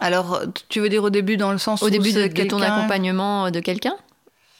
Alors, 0.00 0.40
tu 0.70 0.80
veux 0.80 0.88
dire 0.88 1.04
au 1.04 1.10
début 1.10 1.36
dans 1.36 1.52
le 1.52 1.58
sens 1.58 1.82
Au 1.82 1.88
où 1.88 1.90
début 1.90 2.12
de, 2.14 2.28
de 2.28 2.44
ton 2.44 2.62
accompagnement 2.62 3.50
de 3.50 3.60
quelqu'un? 3.60 3.96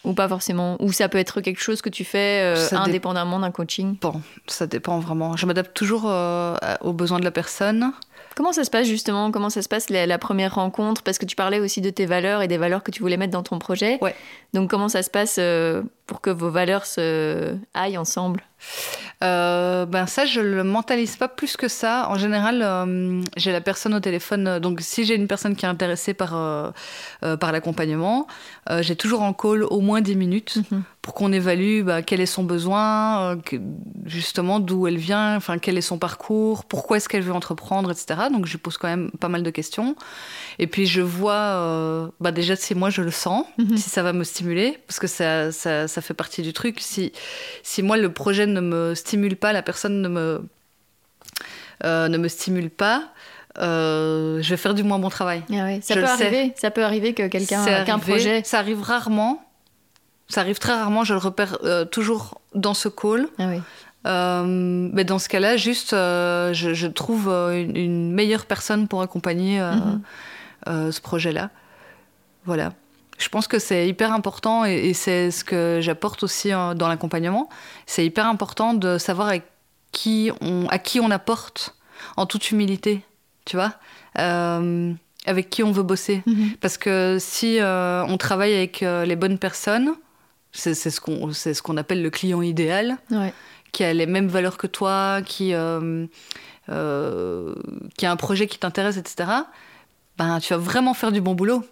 Ou 0.05 0.13
pas 0.13 0.29
forcément 0.29 0.77
Ou 0.81 0.93
ça 0.93 1.09
peut 1.09 1.19
être 1.19 1.41
quelque 1.41 1.61
chose 1.61 1.81
que 1.81 1.89
tu 1.89 2.05
fais 2.05 2.43
euh, 2.43 2.77
indépendamment 2.77 3.39
d'un 3.39 3.51
coaching 3.51 3.97
Bon, 4.01 4.21
ça 4.47 4.67
dépend 4.67 4.99
vraiment. 4.99 5.37
Je 5.37 5.47
m'adapte 5.47 5.75
toujours 5.75 6.05
euh, 6.07 6.57
aux 6.83 6.93
besoins 6.93 7.19
de 7.19 7.25
la 7.25 7.31
personne. 7.31 7.93
Comment 8.37 8.53
ça 8.53 8.65
se 8.65 8.71
passe 8.71 8.87
justement? 8.89 9.31
Comment 9.31 9.51
ça 9.51 9.63
se 9.63 9.69
passe 9.69 9.91
la, 9.91 10.07
la 10.07 10.19
première 10.19 10.57
rencontre? 10.57 11.03
Parce 11.03 11.19
que 11.19 11.25
tu 11.25 11.37
parlais 11.37 11.61
aussi 11.61 11.81
de 11.81 11.91
tes 11.91 12.05
valeurs 12.05 12.43
et 12.43 12.49
des 12.49 12.59
valeurs 12.59 12.83
que 12.83 12.91
tu 12.91 13.01
voulais 13.01 13.17
mettre 13.17 13.33
dans 13.33 13.45
ton 13.45 13.59
projet. 13.59 13.99
Ouais. 14.03 14.15
Donc 14.53 14.71
comment 14.71 14.89
ça 14.89 15.03
se 15.03 15.11
passe 15.11 15.37
euh, 15.39 15.83
pour 16.07 16.21
que 16.21 16.31
vos 16.31 16.51
valeurs 16.51 16.87
se 16.87 17.55
aillent 17.75 17.99
ensemble 17.99 18.43
Euh, 19.23 19.87
ben 19.87 20.07
ça, 20.07 20.25
je 20.25 20.41
le 20.41 20.65
mentalise 20.65 21.17
pas 21.17 21.29
plus 21.29 21.57
que 21.57 21.69
ça. 21.69 22.07
En 22.11 22.17
général, 22.17 22.61
euh, 22.63 23.23
j'ai 23.37 23.53
la 23.53 23.61
personne 23.61 23.95
au 23.95 24.01
téléphone. 24.01 24.47
euh, 24.49 24.61
Donc, 24.61 24.81
si 24.81 25.05
j'ai 25.05 25.15
une 25.15 25.27
personne 25.29 25.55
qui 25.57 25.65
est 25.65 25.69
intéressée 25.69 26.15
par 26.15 26.35
euh, 26.35 26.71
par 27.41 27.53
l'accompagnement, 27.53 28.27
j'ai 28.81 28.97
toujours 28.97 29.23
en 29.23 29.33
call 29.33 29.63
au 29.65 29.81
moins 29.81 30.01
10 30.01 30.17
minutes 30.17 30.57
Mhm. 30.71 30.83
pour 31.03 31.15
qu'on 31.15 31.33
évalue 31.33 31.83
bah, 31.83 32.03
quel 32.03 32.21
est 32.21 32.27
son 32.27 32.45
besoin, 32.45 33.39
que- 33.45 33.57
justement 34.07 34.61
d'où 34.61 34.87
elle 34.87 34.97
vient, 34.97 35.37
enfin 35.37 35.59
quel 35.59 35.77
est 35.79 35.83
son 35.93 35.99
parcours, 35.99 36.65
pourquoi 36.65 36.97
est-ce 36.97 37.09
qu'elle 37.09 37.23
veut 37.23 37.33
entreprendre, 37.35 37.91
etc. 37.91 38.29
Donc, 38.33 38.47
je 38.47 38.53
lui 38.53 38.59
pose 38.59 38.77
quand 38.79 38.89
même 38.89 39.11
pas 39.21 39.29
mal 39.29 39.43
de 39.43 39.51
questions. 39.51 39.97
Et 40.59 40.67
puis, 40.67 40.87
je 40.87 41.03
vois, 41.03 42.11
bah, 42.21 42.33
déjà 42.33 42.57
si 42.57 42.75
moi 42.75 42.91
je 42.91 43.03
le 43.03 43.11
sens, 43.11 43.45
Mhm. 43.59 43.77
si 43.77 43.89
ça 43.91 44.03
va 44.03 44.13
me 44.13 44.25
stimuler, 44.25 44.79
parce 44.87 44.99
que 44.99 45.07
ça, 45.07 45.53
ça, 45.53 45.89
ça 45.95 46.01
fait 46.01 46.15
partie 46.15 46.43
du 46.43 46.53
truc. 46.53 46.81
Si 46.81 47.13
si 47.63 47.83
moi 47.83 47.97
le 47.97 48.13
projet 48.13 48.47
ne 48.47 48.61
me 48.61 48.95
stimule 48.95 49.37
pas, 49.37 49.53
la 49.53 49.63
personne 49.63 50.03
ne 50.03 50.09
me, 50.09 50.45
euh, 51.85 52.09
ne 52.09 52.19
me 52.19 52.29
stimule 52.29 52.71
pas, 52.71 53.05
euh, 53.59 54.43
je 54.43 54.51
vais 54.51 54.57
faire 54.57 54.75
du 54.75 54.83
moins 54.83 54.99
bon 54.99 55.09
travail. 55.09 55.43
Ah 55.51 55.65
ouais, 55.65 55.81
Ça 55.83 55.95
Je 55.95 56.01
peut 56.01 56.07
sais. 56.07 56.27
arriver. 56.27 56.53
Ça 56.57 56.71
peut 56.71 56.85
arriver 56.85 57.15
que 57.15 57.29
quelqu'un 57.29 57.85
qu'un 57.85 57.99
projet. 57.99 58.43
Ça 58.45 58.59
arrive 58.59 58.83
rarement, 58.83 59.43
Ça 60.29 60.41
arrive 60.41 60.59
très 60.59 60.75
rarement, 60.75 61.05
je 61.05 61.15
le 61.15 61.21
repère 61.21 61.59
toujours 61.91 62.41
dans 62.55 62.75
ce 62.75 62.89
call. 62.89 63.29
Ah 63.39 63.49
oui. 63.49 63.61
mais 64.05 65.05
dans 65.05 65.21
ce 65.21 65.29
cas-là, 65.29 65.57
juste, 65.57 65.93
je, 65.93 66.87
trouve 66.89 67.29
une, 67.29 68.13
meilleure 68.13 68.47
personne 68.47 68.89
pour 68.89 69.01
accompagner 69.01 69.61
mhm. 69.61 70.91
ce 70.91 71.01
projet-là. 71.01 71.51
Voilà. 72.47 72.73
Je 73.19 73.29
pense 73.29 73.47
que 73.47 73.59
c'est 73.59 73.89
hyper 73.89 74.13
important 74.13 74.65
et, 74.65 74.93
c'est 74.93 75.31
ce 75.31 75.45
que 75.45 75.79
j'apporte 75.81 76.23
aussi 76.23 76.51
dans 76.51 76.89
l'accompagnement. 76.89 77.49
C'est 77.87 78.05
hyper 78.05 78.27
important 78.27 78.75
de 78.75 78.99
savoir 78.99 79.29
avec 79.29 79.45
qui 79.93 80.31
on, 80.41 80.67
à 80.69 80.79
qui 80.79 81.01
on 81.01 81.11
apporte 81.11 81.77
en 82.17 82.27
toute 82.27 82.51
humilité, 82.51 83.03
tu 83.45 83.57
vois, 83.57 83.75
euh, 84.19 84.93
avec 85.27 85.49
qui 85.49 85.63
on 85.63 85.73
veut 85.73 85.83
bosser. 85.83 86.23
Mhm. 86.27 86.57
Parce 86.61 86.77
que 86.77 87.17
si 87.21 87.59
euh, 87.61 88.05
on 88.07 88.19
travaille 88.19 88.55
avec 88.55 88.83
euh, 88.83 89.07
les 89.07 89.17
bonnes 89.17 89.39
personnes, 89.39 89.95
c'est 90.53 90.75
ce 90.75 91.01
qu'on 91.01 91.33
ce 91.33 91.63
qu'on 91.63 91.77
appelle 91.77 92.03
le 92.03 92.11
client 92.11 92.43
idéal, 92.43 92.99
qui 93.73 93.83
a 93.83 93.93
les 93.93 94.07
mêmes 94.07 94.29
valeurs 94.29 94.57
que 94.57 94.69
toi, 94.69 95.21
qui, 95.25 95.47
qui 95.47 95.55
a 95.55 96.01
un 96.69 98.17
projet 98.17 98.47
qui 98.47 98.59
t'intéresse, 98.59 98.97
etc., 98.97 99.31
ben, 100.17 100.39
tu 100.39 100.53
vas 100.53 100.61
vraiment 100.61 100.95
faire 100.95 101.11
du 101.11 101.21
bon 101.21 101.35
boulot. 101.35 101.65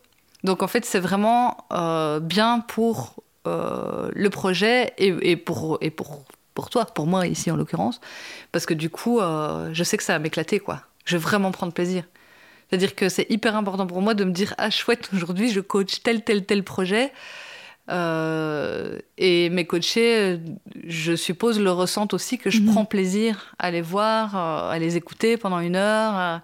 Donc 0.44 0.62
en 0.62 0.68
fait, 0.68 0.84
c'est 0.84 1.00
vraiment 1.00 1.56
bien 2.20 2.60
pour 2.60 3.22
le 3.44 4.28
projet 4.28 4.92
et, 4.98 5.36
pour, 5.36 5.78
et 5.80 5.90
pour 5.90 6.24
pour 6.54 6.70
toi, 6.70 6.84
pour 6.84 7.06
moi 7.06 7.26
ici 7.26 7.50
en 7.50 7.56
l'occurrence, 7.56 8.00
parce 8.50 8.66
que 8.66 8.74
du 8.74 8.90
coup, 8.90 9.20
euh, 9.20 9.70
je 9.72 9.84
sais 9.84 9.96
que 9.96 10.02
ça 10.02 10.14
va 10.14 10.18
m'éclater, 10.18 10.60
quoi. 10.60 10.82
Je 11.04 11.16
vais 11.16 11.22
vraiment 11.22 11.50
prendre 11.50 11.72
plaisir. 11.72 12.04
C'est-à-dire 12.68 12.94
que 12.94 13.08
c'est 13.08 13.30
hyper 13.30 13.56
important 13.56 13.86
pour 13.86 14.00
moi 14.00 14.14
de 14.14 14.24
me 14.24 14.30
dire 14.30 14.54
ah 14.56 14.70
chouette 14.70 15.10
aujourd'hui 15.12 15.50
je 15.50 15.60
coach 15.60 16.02
tel 16.02 16.22
tel 16.24 16.46
tel 16.46 16.64
projet 16.64 17.12
euh, 17.90 18.98
et 19.18 19.50
mes 19.50 19.66
coachés, 19.66 20.40
je 20.86 21.14
suppose, 21.14 21.60
le 21.60 21.70
ressentent 21.70 22.14
aussi 22.14 22.38
que 22.38 22.48
je 22.48 22.60
mhm. 22.60 22.72
prends 22.72 22.84
plaisir 22.86 23.54
à 23.58 23.70
les 23.70 23.82
voir, 23.82 24.36
euh, 24.36 24.70
à 24.70 24.78
les 24.78 24.96
écouter 24.96 25.36
pendant 25.36 25.58
une 25.58 25.76
heure. 25.76 26.40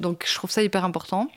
Donc 0.00 0.24
je 0.28 0.34
trouve 0.34 0.50
ça 0.50 0.62
hyper 0.62 0.84
important. 0.84 1.28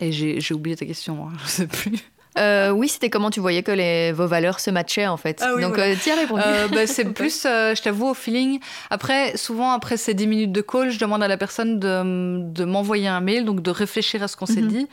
Et 0.00 0.12
j'ai 0.12 0.54
oublié 0.54 0.76
ta 0.76 0.86
question, 0.86 1.26
hein, 1.26 1.32
je 1.44 1.48
sais 1.48 1.66
plus. 1.66 1.98
Euh, 2.38 2.70
oui, 2.70 2.88
c'était 2.88 3.10
comment 3.10 3.30
tu 3.30 3.40
voyais 3.40 3.62
que 3.62 3.72
les, 3.72 4.10
vos 4.12 4.26
valeurs 4.26 4.58
se 4.58 4.70
matchaient 4.70 5.06
en 5.06 5.18
fait. 5.18 5.42
Ah 5.42 5.60
Donc, 5.60 5.78
euh, 5.78 5.94
tu 6.02 6.10
as 6.10 6.14
répondu. 6.14 6.42
Euh, 6.44 6.68
bah, 6.68 6.86
c'est 6.86 7.04
plus, 7.12 7.42
je 7.42 7.82
t'avoue, 7.82 8.08
au 8.08 8.14
feeling. 8.14 8.58
Après, 8.88 9.36
souvent, 9.36 9.72
après 9.72 9.98
ces 9.98 10.14
10 10.14 10.26
minutes 10.26 10.52
de 10.52 10.62
call, 10.62 10.90
je 10.90 10.98
demande 10.98 11.22
à 11.22 11.28
la 11.28 11.36
personne 11.36 11.78
de, 11.78 12.64
m'envoyer 12.64 13.08
un 13.08 13.20
mail, 13.20 13.44
donc 13.44 13.60
de 13.60 13.70
réfléchir 13.70 14.22
à 14.22 14.28
ce 14.28 14.36
qu'on 14.36 14.46
s'est 14.46 14.62
mhm. 14.62 14.68
dit. 14.68 14.88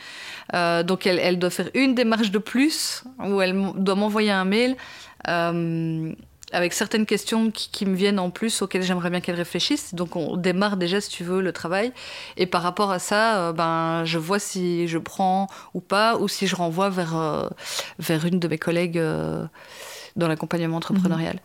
donc, 0.84 1.06
elle, 1.06 1.18
elle, 1.18 1.38
doit 1.38 1.50
faire 1.50 1.70
une 1.74 1.94
démarche 1.94 2.30
de 2.30 2.38
plus, 2.38 3.04
ou 3.24 3.40
elle 3.40 3.56
doit 3.76 3.94
m'envoyer 3.94 4.32
un 4.32 4.44
mail 4.44 4.76
avec 6.52 6.72
certaines 6.72 7.06
questions 7.06 7.50
qui, 7.50 7.86
me 7.86 7.94
viennent 7.94 8.18
en 8.18 8.30
plus, 8.30 8.62
auxquelles 8.62 8.82
j'aimerais 8.82 9.10
bien 9.10 9.20
qu'elle 9.20 9.36
réfléchisse. 9.36 9.94
Donc 9.94 10.16
on 10.16 10.36
démarre 10.36 10.76
déjà, 10.76 11.00
si 11.00 11.10
tu 11.10 11.24
veux, 11.24 11.40
le 11.40 11.52
travail. 11.52 11.92
Et 12.36 12.46
par 12.46 12.62
rapport 12.62 12.90
à 12.90 12.98
ça, 12.98 13.38
euh, 13.38 13.52
ben, 13.52 14.04
je 14.04 14.18
vois 14.18 14.38
si 14.38 14.88
je 14.88 14.98
prends 14.98 15.48
ou 15.74 15.80
pas, 15.80 16.16
ou 16.16 16.28
si 16.28 16.46
je 16.46 16.56
renvoie 16.56 16.90
vers, 16.90 17.16
euh, 17.16 17.48
vers 17.98 18.24
une 18.26 18.38
de 18.40 18.48
mes 18.48 18.58
collègues 18.58 18.98
euh, 18.98 19.44
dans 20.16 20.28
l'accompagnement 20.28 20.76
entrepreneurial. 20.76 21.34
Mhm. 21.34 21.40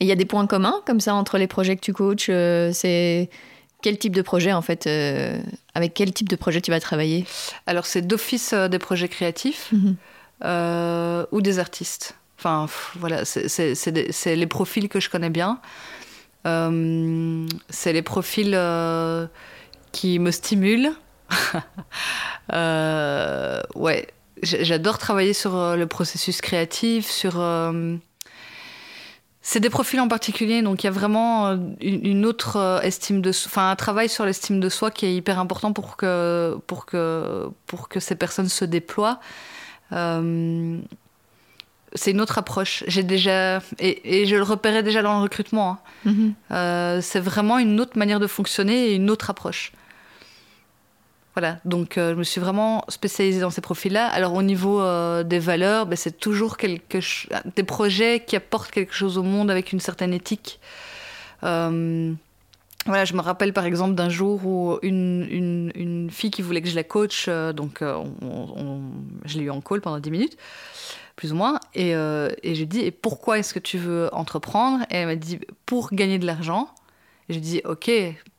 Et 0.00 0.04
il 0.04 0.06
y 0.06 0.12
a 0.12 0.16
des 0.16 0.26
points 0.26 0.46
communs 0.46 0.80
comme 0.86 1.00
ça 1.00 1.14
entre 1.14 1.38
les 1.38 1.46
projets 1.46 1.74
que 1.74 1.80
tu 1.80 1.92
coaches 1.92 2.26
C'est 2.26 3.30
quel 3.82 3.98
type 3.98 4.14
de 4.14 4.22
projet 4.22 4.52
en 4.52 4.62
fait 4.62 4.86
Avec 5.74 5.94
quel 5.94 6.12
type 6.12 6.28
de 6.28 6.36
projet 6.36 6.60
tu 6.60 6.70
vas 6.70 6.78
travailler? 6.78 7.24
Alors 7.66 7.86
c'est 7.86 8.02
d'office 8.02 8.54
des 8.54 8.78
projets 8.78 9.08
créatifs 9.08 9.72
mhm. 9.72 11.26
ou 11.32 11.40
des 11.40 11.58
artistes. 11.58 12.14
Enfin, 12.44 12.66
voilà, 12.98 13.24
c'est 13.24 14.36
les 14.36 14.46
profils 14.48 14.88
que 14.88 14.98
je 14.98 15.08
connais 15.08 15.30
bien. 15.30 15.60
Euh, 16.44 17.46
c'est 17.68 17.92
les 17.92 18.02
profils 18.02 18.52
euh, 18.54 19.28
qui 19.92 20.18
me 20.18 20.30
stimulent. 20.30 20.92
Euh, 22.52 23.62
ouais, 23.76 24.08
j'adore 24.42 24.98
travailler 24.98 25.32
sur 25.32 25.76
le 25.76 25.86
processus 25.86 26.40
créatif, 26.40 27.08
sur. 27.08 27.40
c'est 29.40 29.60
des 29.60 29.70
profils 29.70 30.00
en 30.00 30.08
particulier, 30.08 30.60
donc 30.60 30.82
il 30.82 30.86
y 30.86 30.88
a 30.88 30.92
vraiment 30.92 31.56
une, 31.80 32.26
autre 32.26 32.80
estime 32.82 33.22
de, 33.22 33.30
enfin 33.30 33.70
un 33.70 33.76
travail 33.76 34.08
sur 34.08 34.26
l'estime 34.26 34.58
de 34.58 34.68
soi 34.68 34.90
qui 34.90 35.06
est 35.06 35.14
hyper 35.14 35.38
important 35.38 35.72
pour 35.72 35.96
que 35.96 36.58
pour 36.66 36.84
que 36.84 37.48
pour 37.68 37.88
que 37.88 38.00
ces 38.00 38.16
personnes 38.16 38.48
se 38.48 38.64
déploient 38.64 39.20
c'est 41.94 42.10
une 42.10 42.20
autre 42.20 42.38
approche. 42.38 42.84
J'ai 42.86 43.02
déjà 43.02 43.60
et, 43.78 44.26
je 44.26 44.36
le 44.36 44.42
repérais 44.42 44.82
déjà 44.82 45.02
dans 45.02 45.16
le 45.16 45.22
recrutement. 45.22 45.70
Hein. 45.70 45.78
Mhm. 46.04 46.34
Euh, 46.50 47.00
c'est 47.00 47.20
vraiment 47.20 47.58
une 47.58 47.80
autre 47.80 47.98
manière 47.98 48.20
de 48.20 48.26
fonctionner 48.26 48.88
et 48.88 48.94
une 48.94 49.10
autre 49.10 49.30
approche. 49.30 49.72
Voilà, 51.34 51.60
donc 51.64 51.96
euh, 51.96 52.12
je 52.12 52.18
me 52.18 52.24
suis 52.24 52.42
vraiment 52.42 52.84
spécialisée 52.88 53.40
dans 53.40 53.50
ces 53.50 53.62
profils-là. 53.62 54.06
Alors 54.06 54.34
au 54.34 54.42
niveau 54.42 54.82
euh, 54.82 55.22
des 55.22 55.38
valeurs, 55.38 55.86
ben, 55.86 55.96
c'est 55.96 56.18
toujours 56.18 56.58
quelque 56.58 56.98
des 57.56 57.62
projets 57.62 58.22
qui 58.26 58.36
apportent 58.36 58.70
quelque 58.70 58.94
chose 58.94 59.16
au 59.16 59.22
monde 59.22 59.50
avec 59.50 59.72
une 59.72 59.80
certaine 59.80 60.12
éthique. 60.12 60.60
voilà, 61.40 63.04
je 63.04 63.14
me 63.14 63.20
rappelle 63.20 63.54
par 63.54 63.64
exemple 63.64 63.94
d'un 63.94 64.10
jour 64.10 64.44
où 64.44 64.78
une, 64.82 65.70
une, 65.74 66.10
fille 66.10 66.30
qui 66.30 66.42
voulait 66.42 66.60
que 66.60 66.68
je 66.68 66.74
la 66.74 66.84
coach, 66.84 67.28
donc 67.28 67.78
je 67.80 69.38
l'ai 69.38 69.44
eu 69.44 69.50
en 69.50 69.62
call 69.62 69.80
pendant 69.80 70.00
10 70.00 70.10
minutes 70.10 70.36
plus 71.16 71.32
ou 71.32 71.36
moins. 71.36 71.60
Et, 71.74 71.94
euh, 71.94 72.30
et 72.42 72.54
je 72.54 72.60
lui 72.60 72.66
dis, 72.66 72.80
et 72.80 72.90
pourquoi 72.90 73.38
est-ce 73.38 73.54
que 73.54 73.58
tu 73.58 73.78
veux 73.78 74.12
entreprendre? 74.12 74.84
Et 74.90 74.96
elle 74.96 75.06
m'a 75.06 75.16
dit, 75.16 75.40
pour 75.66 75.92
gagner 75.92 76.18
de 76.18 76.26
l'argent. 76.26 76.68
Et 77.28 77.34
je 77.34 77.38
lui 77.38 77.44
dis, 77.44 77.62
ok, 77.64 77.90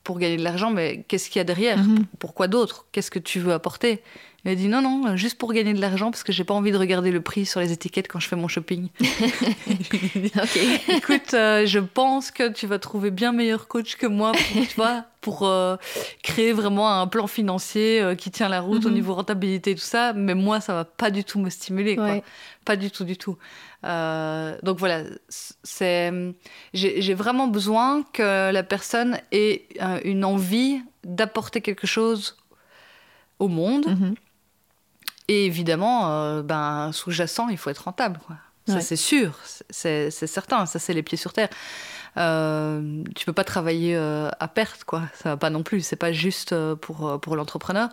pour 0.02 0.18
gagner 0.18 0.36
de 0.36 0.44
l'argent, 0.44 0.70
mais 0.70 1.04
qu'est-ce 1.08 1.30
qu'il 1.30 1.38
y 1.38 1.40
a 1.40 1.44
derrière? 1.44 1.78
Mhm. 1.78 2.04
Pourquoi 2.18 2.48
d'autre? 2.48 2.86
Qu'est-ce 2.92 3.10
que 3.10 3.18
tu 3.18 3.40
veux 3.40 3.52
apporter? 3.52 4.02
Il 4.44 4.50
m'a 4.50 4.54
dit 4.56 4.68
non, 4.68 4.82
non, 4.82 5.16
juste 5.16 5.38
pour 5.38 5.54
gagner 5.54 5.72
de 5.72 5.80
l'argent 5.80 6.10
parce 6.10 6.22
que 6.22 6.30
j'ai 6.30 6.44
pas 6.44 6.52
envie 6.52 6.70
de 6.70 6.76
regarder 6.76 7.10
le 7.10 7.22
prix 7.22 7.46
sur 7.46 7.60
les 7.60 7.72
étiquettes 7.72 8.08
quand 8.08 8.20
je 8.20 8.28
fais 8.28 8.36
mon 8.36 8.46
shopping. 8.48 8.88
Écoute, 10.88 11.32
euh, 11.32 11.64
je 11.64 11.78
pense 11.78 12.30
que 12.30 12.50
tu 12.50 12.66
vas 12.66 12.78
trouver 12.78 13.10
bien 13.10 13.32
meilleur 13.32 13.68
coach 13.68 13.96
que 13.96 14.06
moi 14.06 14.32
pour, 14.32 14.66
tu 14.66 14.74
vois, 14.76 15.04
pour 15.22 15.44
euh, 15.44 15.76
créer 16.22 16.52
vraiment 16.52 17.00
un 17.00 17.06
plan 17.06 17.26
financier 17.26 18.02
euh, 18.02 18.14
qui 18.14 18.30
tient 18.30 18.50
la 18.50 18.60
route 18.60 18.84
au 18.84 18.90
mhm. 18.90 18.94
niveau 18.94 19.14
rentabilité 19.14 19.70
et 19.70 19.74
tout 19.76 19.80
ça. 19.80 20.12
Mais 20.12 20.34
moi, 20.34 20.60
ça 20.60 20.74
va 20.74 20.84
pas 20.84 21.10
du 21.10 21.24
tout 21.24 21.38
me 21.38 21.48
stimuler. 21.48 21.96
Quoi. 21.96 22.20
Pas 22.66 22.76
du 22.76 22.90
tout, 22.90 23.04
du 23.04 23.16
tout. 23.16 23.38
donc 23.82 24.78
voilà, 24.78 25.04
c'est, 25.62 26.12
j'ai 26.74 27.14
vraiment 27.14 27.46
besoin 27.46 28.02
que 28.12 28.52
la 28.52 28.62
personne 28.62 29.18
ait 29.32 29.68
une 30.04 30.26
envie 30.26 30.82
d'apporter 31.02 31.62
quelque 31.62 31.86
chose 31.86 32.36
au 33.38 33.48
monde. 33.48 33.86
Mhm. 33.86 34.14
Et 35.28 35.46
évidemment, 35.46 36.10
euh, 36.10 36.42
ben, 36.42 36.90
sous-jacent, 36.92 37.48
il 37.48 37.56
faut 37.56 37.70
être 37.70 37.84
rentable. 37.84 38.20
Quoi. 38.26 38.36
Ça, 38.66 38.80
c'est 38.80 38.96
sûr, 38.96 39.38
c'est 39.68 40.10
certain, 40.10 40.64
ça, 40.64 40.78
c'est 40.78 40.94
les 40.94 41.02
pieds 41.02 41.18
sur 41.18 41.32
terre. 41.32 41.50
Euh, 42.16 43.02
tu 43.14 43.26
peux 43.26 43.32
pas 43.32 43.44
travailler 43.44 43.96
euh, 43.96 44.30
à 44.40 44.48
perte, 44.48 44.84
quoi. 44.84 45.02
Ça 45.14 45.30
va 45.30 45.36
pas 45.36 45.50
non 45.50 45.62
plus. 45.62 45.80
C'est 45.82 45.96
pas 45.96 46.12
juste 46.12 46.52
euh, 46.52 46.76
pour, 46.76 47.20
pour 47.20 47.36
l'entrepreneur. 47.36 47.88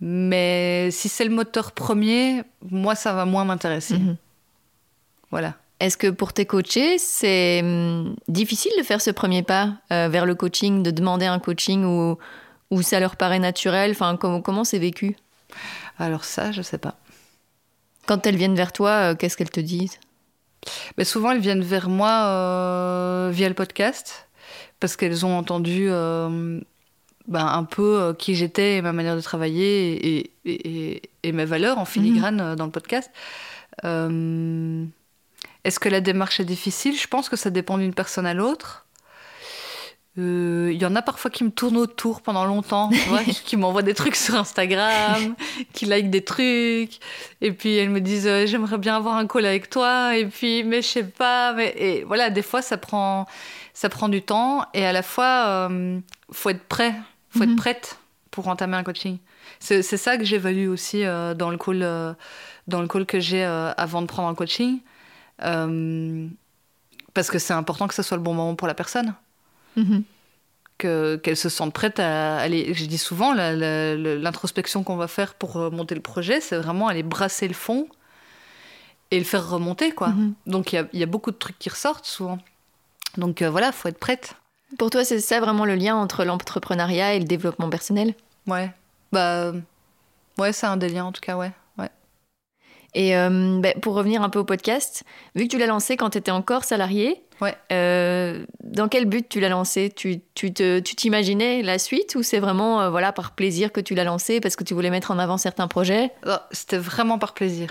Mais 0.00 0.90
si 0.92 1.08
c'est 1.08 1.24
le 1.24 1.30
moteur 1.30 1.72
premier, 1.72 2.42
moi, 2.70 2.94
ça 2.94 3.12
va 3.12 3.24
moins 3.24 3.44
m'intéresser. 3.44 3.98
Mhm. 3.98 4.16
Voilà. 5.30 5.54
Est-ce 5.80 5.96
que 5.96 6.08
pour 6.08 6.32
tes 6.32 6.46
coachés, 6.46 6.98
c'est 6.98 7.60
hum, 7.62 8.16
difficile 8.28 8.72
de 8.78 8.82
faire 8.82 9.00
ce 9.00 9.10
premier 9.10 9.42
pas 9.42 9.74
vers 9.90 10.26
le 10.26 10.34
coaching, 10.34 10.82
de 10.82 10.90
demander 10.90 11.26
un 11.26 11.38
coaching 11.38 11.84
ou, 11.84 12.18
ou 12.70 12.82
ça 12.82 12.98
leur 12.98 13.16
paraît 13.16 13.38
naturel? 13.38 13.90
Enfin, 13.90 14.16
Comment 14.16 14.64
c'est 14.64 14.78
vécu? 14.78 15.16
Alors 15.98 16.24
ça, 16.24 16.52
je 16.52 16.62
sais 16.62 16.78
pas. 16.78 16.96
Quand 18.06 18.26
elles 18.26 18.36
viennent 18.36 18.54
vers 18.54 18.72
toi, 18.72 18.90
euh, 18.90 19.14
qu'est-ce 19.14 19.36
qu'elles 19.36 19.50
te 19.50 19.60
disent? 19.60 19.98
Mais 20.96 21.04
Souvent, 21.04 21.32
elles 21.32 21.40
viennent 21.40 21.62
vers 21.62 21.88
moi 21.88 22.10
euh, 22.10 23.30
via 23.32 23.48
le 23.48 23.54
podcast, 23.54 24.28
parce 24.80 24.96
qu'elles 24.96 25.26
ont 25.26 25.36
entendu 25.36 25.88
euh, 25.90 26.60
ben, 27.26 27.46
un 27.46 27.64
peu 27.64 28.14
qui 28.18 28.34
j'étais 28.34 28.76
et 28.76 28.82
ma 28.82 28.92
manière 28.92 29.16
de 29.16 29.20
travailler 29.20 30.30
et, 30.44 31.32
mes 31.32 31.44
valeurs 31.44 31.78
en 31.78 31.84
filigrane 31.84 32.50
mhm. 32.50 32.56
dans 32.56 32.64
le 32.64 32.70
podcast. 32.70 33.10
Est-ce 33.82 35.78
que 35.78 35.88
la 35.88 36.00
démarche 36.00 36.40
est 36.40 36.44
difficile? 36.44 36.98
Je 36.98 37.06
pense 37.06 37.28
que 37.28 37.36
ça 37.36 37.50
dépend 37.50 37.76
d'une 37.76 37.94
personne 37.94 38.26
à 38.26 38.32
l'autre. 38.32 38.86
Il 40.18 40.24
euh, 40.24 40.72
y 40.72 40.84
en 40.84 40.96
a 40.96 41.02
parfois 41.02 41.30
qui 41.30 41.44
me 41.44 41.50
tournent 41.50 41.76
autour 41.76 42.22
pendant 42.22 42.44
longtemps, 42.44 42.90
qui 43.44 43.56
m'envoient 43.56 43.82
des 43.82 43.94
trucs 43.94 44.16
sur 44.16 44.34
Instagram, 44.34 45.36
qui 45.72 45.86
like 45.86 46.10
des 46.10 46.24
trucs, 46.24 46.98
et 47.40 47.52
puis 47.52 47.76
elles 47.76 47.90
me 47.90 48.00
disent 48.00 48.26
euh, 48.26 48.44
j'aimerais 48.44 48.78
bien 48.78 48.96
avoir 48.96 49.14
un 49.14 49.28
call 49.28 49.46
avec 49.46 49.70
toi, 49.70 50.16
et 50.16 50.26
puis 50.26 50.64
mais 50.64 50.82
je 50.82 50.88
sais 50.88 51.04
pas, 51.04 51.52
mais 51.52 51.72
et 51.78 52.02
voilà, 52.02 52.30
des 52.30 52.42
fois 52.42 52.62
ça 52.62 52.76
prend 52.76 53.26
ça 53.74 53.88
prend 53.88 54.08
du 54.08 54.20
temps, 54.20 54.64
et 54.74 54.84
à 54.84 54.92
la 54.92 55.04
fois 55.04 55.68
euh, 55.70 56.00
faut 56.32 56.50
être 56.50 56.64
prêt, 56.64 56.96
faut 57.30 57.44
être 57.44 57.50
mhm. 57.50 57.56
prête 57.56 58.00
pour 58.32 58.48
entamer 58.48 58.76
un 58.76 58.82
coaching. 58.82 59.18
C'est 59.60 59.82
ça 59.82 60.16
que 60.16 60.24
j'évalue 60.24 60.68
aussi 60.68 61.04
dans 61.04 61.50
le 61.50 61.58
call 61.58 62.16
dans 62.66 62.80
le 62.80 62.88
call 62.88 63.06
que 63.06 63.20
j'ai 63.20 63.44
avant 63.44 64.02
de 64.02 64.06
prendre 64.08 64.28
un 64.28 64.34
coaching. 64.34 64.80
parce 65.38 67.30
que 67.30 67.38
c'est 67.38 67.54
important 67.54 67.86
que 67.86 67.94
ce 67.94 68.02
soit 68.02 68.16
le 68.16 68.22
bon 68.24 68.34
moment 68.34 68.56
pour 68.56 68.66
la 68.66 68.74
personne. 68.74 69.14
Mhm. 69.78 70.02
Que, 70.76 71.16
qu'elle 71.16 71.36
se 71.36 71.48
sente 71.48 71.72
prête 71.72 71.98
à 71.98 72.36
aller. 72.38 72.72
Je 72.72 72.84
dis 72.84 72.98
souvent, 72.98 73.32
l'introspection 73.34 74.84
qu'on 74.84 74.96
va 74.96 75.08
faire 75.08 75.34
pour 75.34 75.72
monter 75.72 75.96
le 75.96 76.00
projet, 76.00 76.40
c'est 76.40 76.56
vraiment 76.56 76.86
aller 76.86 77.02
brasser 77.02 77.48
le 77.48 77.54
fond 77.54 77.88
et 79.10 79.18
le 79.18 79.24
faire 79.24 79.48
remonter, 79.48 79.92
quoi. 79.92 80.10
Mhm. 80.10 80.34
Donc 80.46 80.72
il 80.72 80.86
y, 80.92 80.98
y, 80.98 81.02
a 81.02 81.06
beaucoup 81.06 81.30
de 81.32 81.36
trucs 81.36 81.58
qui 81.58 81.68
ressortent 81.68 82.06
souvent. 82.06 82.38
Donc 83.16 83.42
euh, 83.42 83.50
voilà, 83.50 83.72
faut 83.72 83.88
être 83.88 83.98
prête. 83.98 84.34
Pour 84.78 84.90
toi, 84.90 85.04
c'est 85.04 85.20
ça 85.20 85.40
vraiment 85.40 85.64
le 85.64 85.74
lien 85.74 85.96
entre 85.96 86.24
l'entrepreneuriat 86.24 87.14
et 87.14 87.18
le 87.18 87.24
développement 87.24 87.70
personnel? 87.70 88.14
Ouais. 88.46 88.70
Bah 89.12 89.52
ouais, 90.38 90.52
c'est 90.52 90.66
un 90.66 90.76
des 90.76 90.88
liens 90.88 91.06
en 91.06 91.12
tout 91.12 91.22
cas, 91.22 91.36
ouais. 91.36 91.52
Et 92.94 93.16
euh, 93.16 93.60
bah, 93.60 93.74
pour 93.80 93.94
revenir 93.94 94.22
un 94.22 94.30
peu 94.30 94.38
au 94.38 94.44
podcast, 94.44 95.04
vu 95.34 95.44
que 95.44 95.50
tu 95.50 95.58
l'as 95.58 95.66
lancé 95.66 95.96
quand 95.96 96.10
tu 96.10 96.18
étais 96.18 96.30
encore 96.30 96.64
salarié, 96.64 97.22
ouais. 97.40 97.54
Euh, 97.72 98.44
dans 98.64 98.88
quel 98.88 99.04
but 99.04 99.28
tu 99.28 99.40
l'as 99.40 99.48
lancé? 99.48 99.92
Tu 99.94 100.20
t'imaginais 100.34 101.60
tu 101.60 101.66
la 101.66 101.78
suite 101.78 102.14
ou 102.14 102.22
c'est 102.22 102.40
vraiment 102.40 102.80
euh, 102.80 102.90
voilà 102.90 103.12
par 103.12 103.32
plaisir 103.32 103.72
que 103.72 103.80
tu 103.80 103.94
l'as 103.94 104.04
lancé 104.04 104.40
parce 104.40 104.56
que 104.56 104.64
tu 104.64 104.74
voulais 104.74 104.90
mettre 104.90 105.10
en 105.10 105.18
avant 105.18 105.36
certains 105.36 105.68
projets? 105.68 106.10
Oh, 106.26 106.36
C'était 106.50 106.78
vraiment 106.78 107.18
par 107.18 107.34
plaisir. 107.34 107.68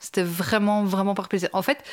C'était 0.00 0.22
vraiment, 0.22 0.82
vraiment 0.84 1.14
par 1.14 1.28
plaisir. 1.28 1.50
En 1.52 1.60
fait, 1.60 1.84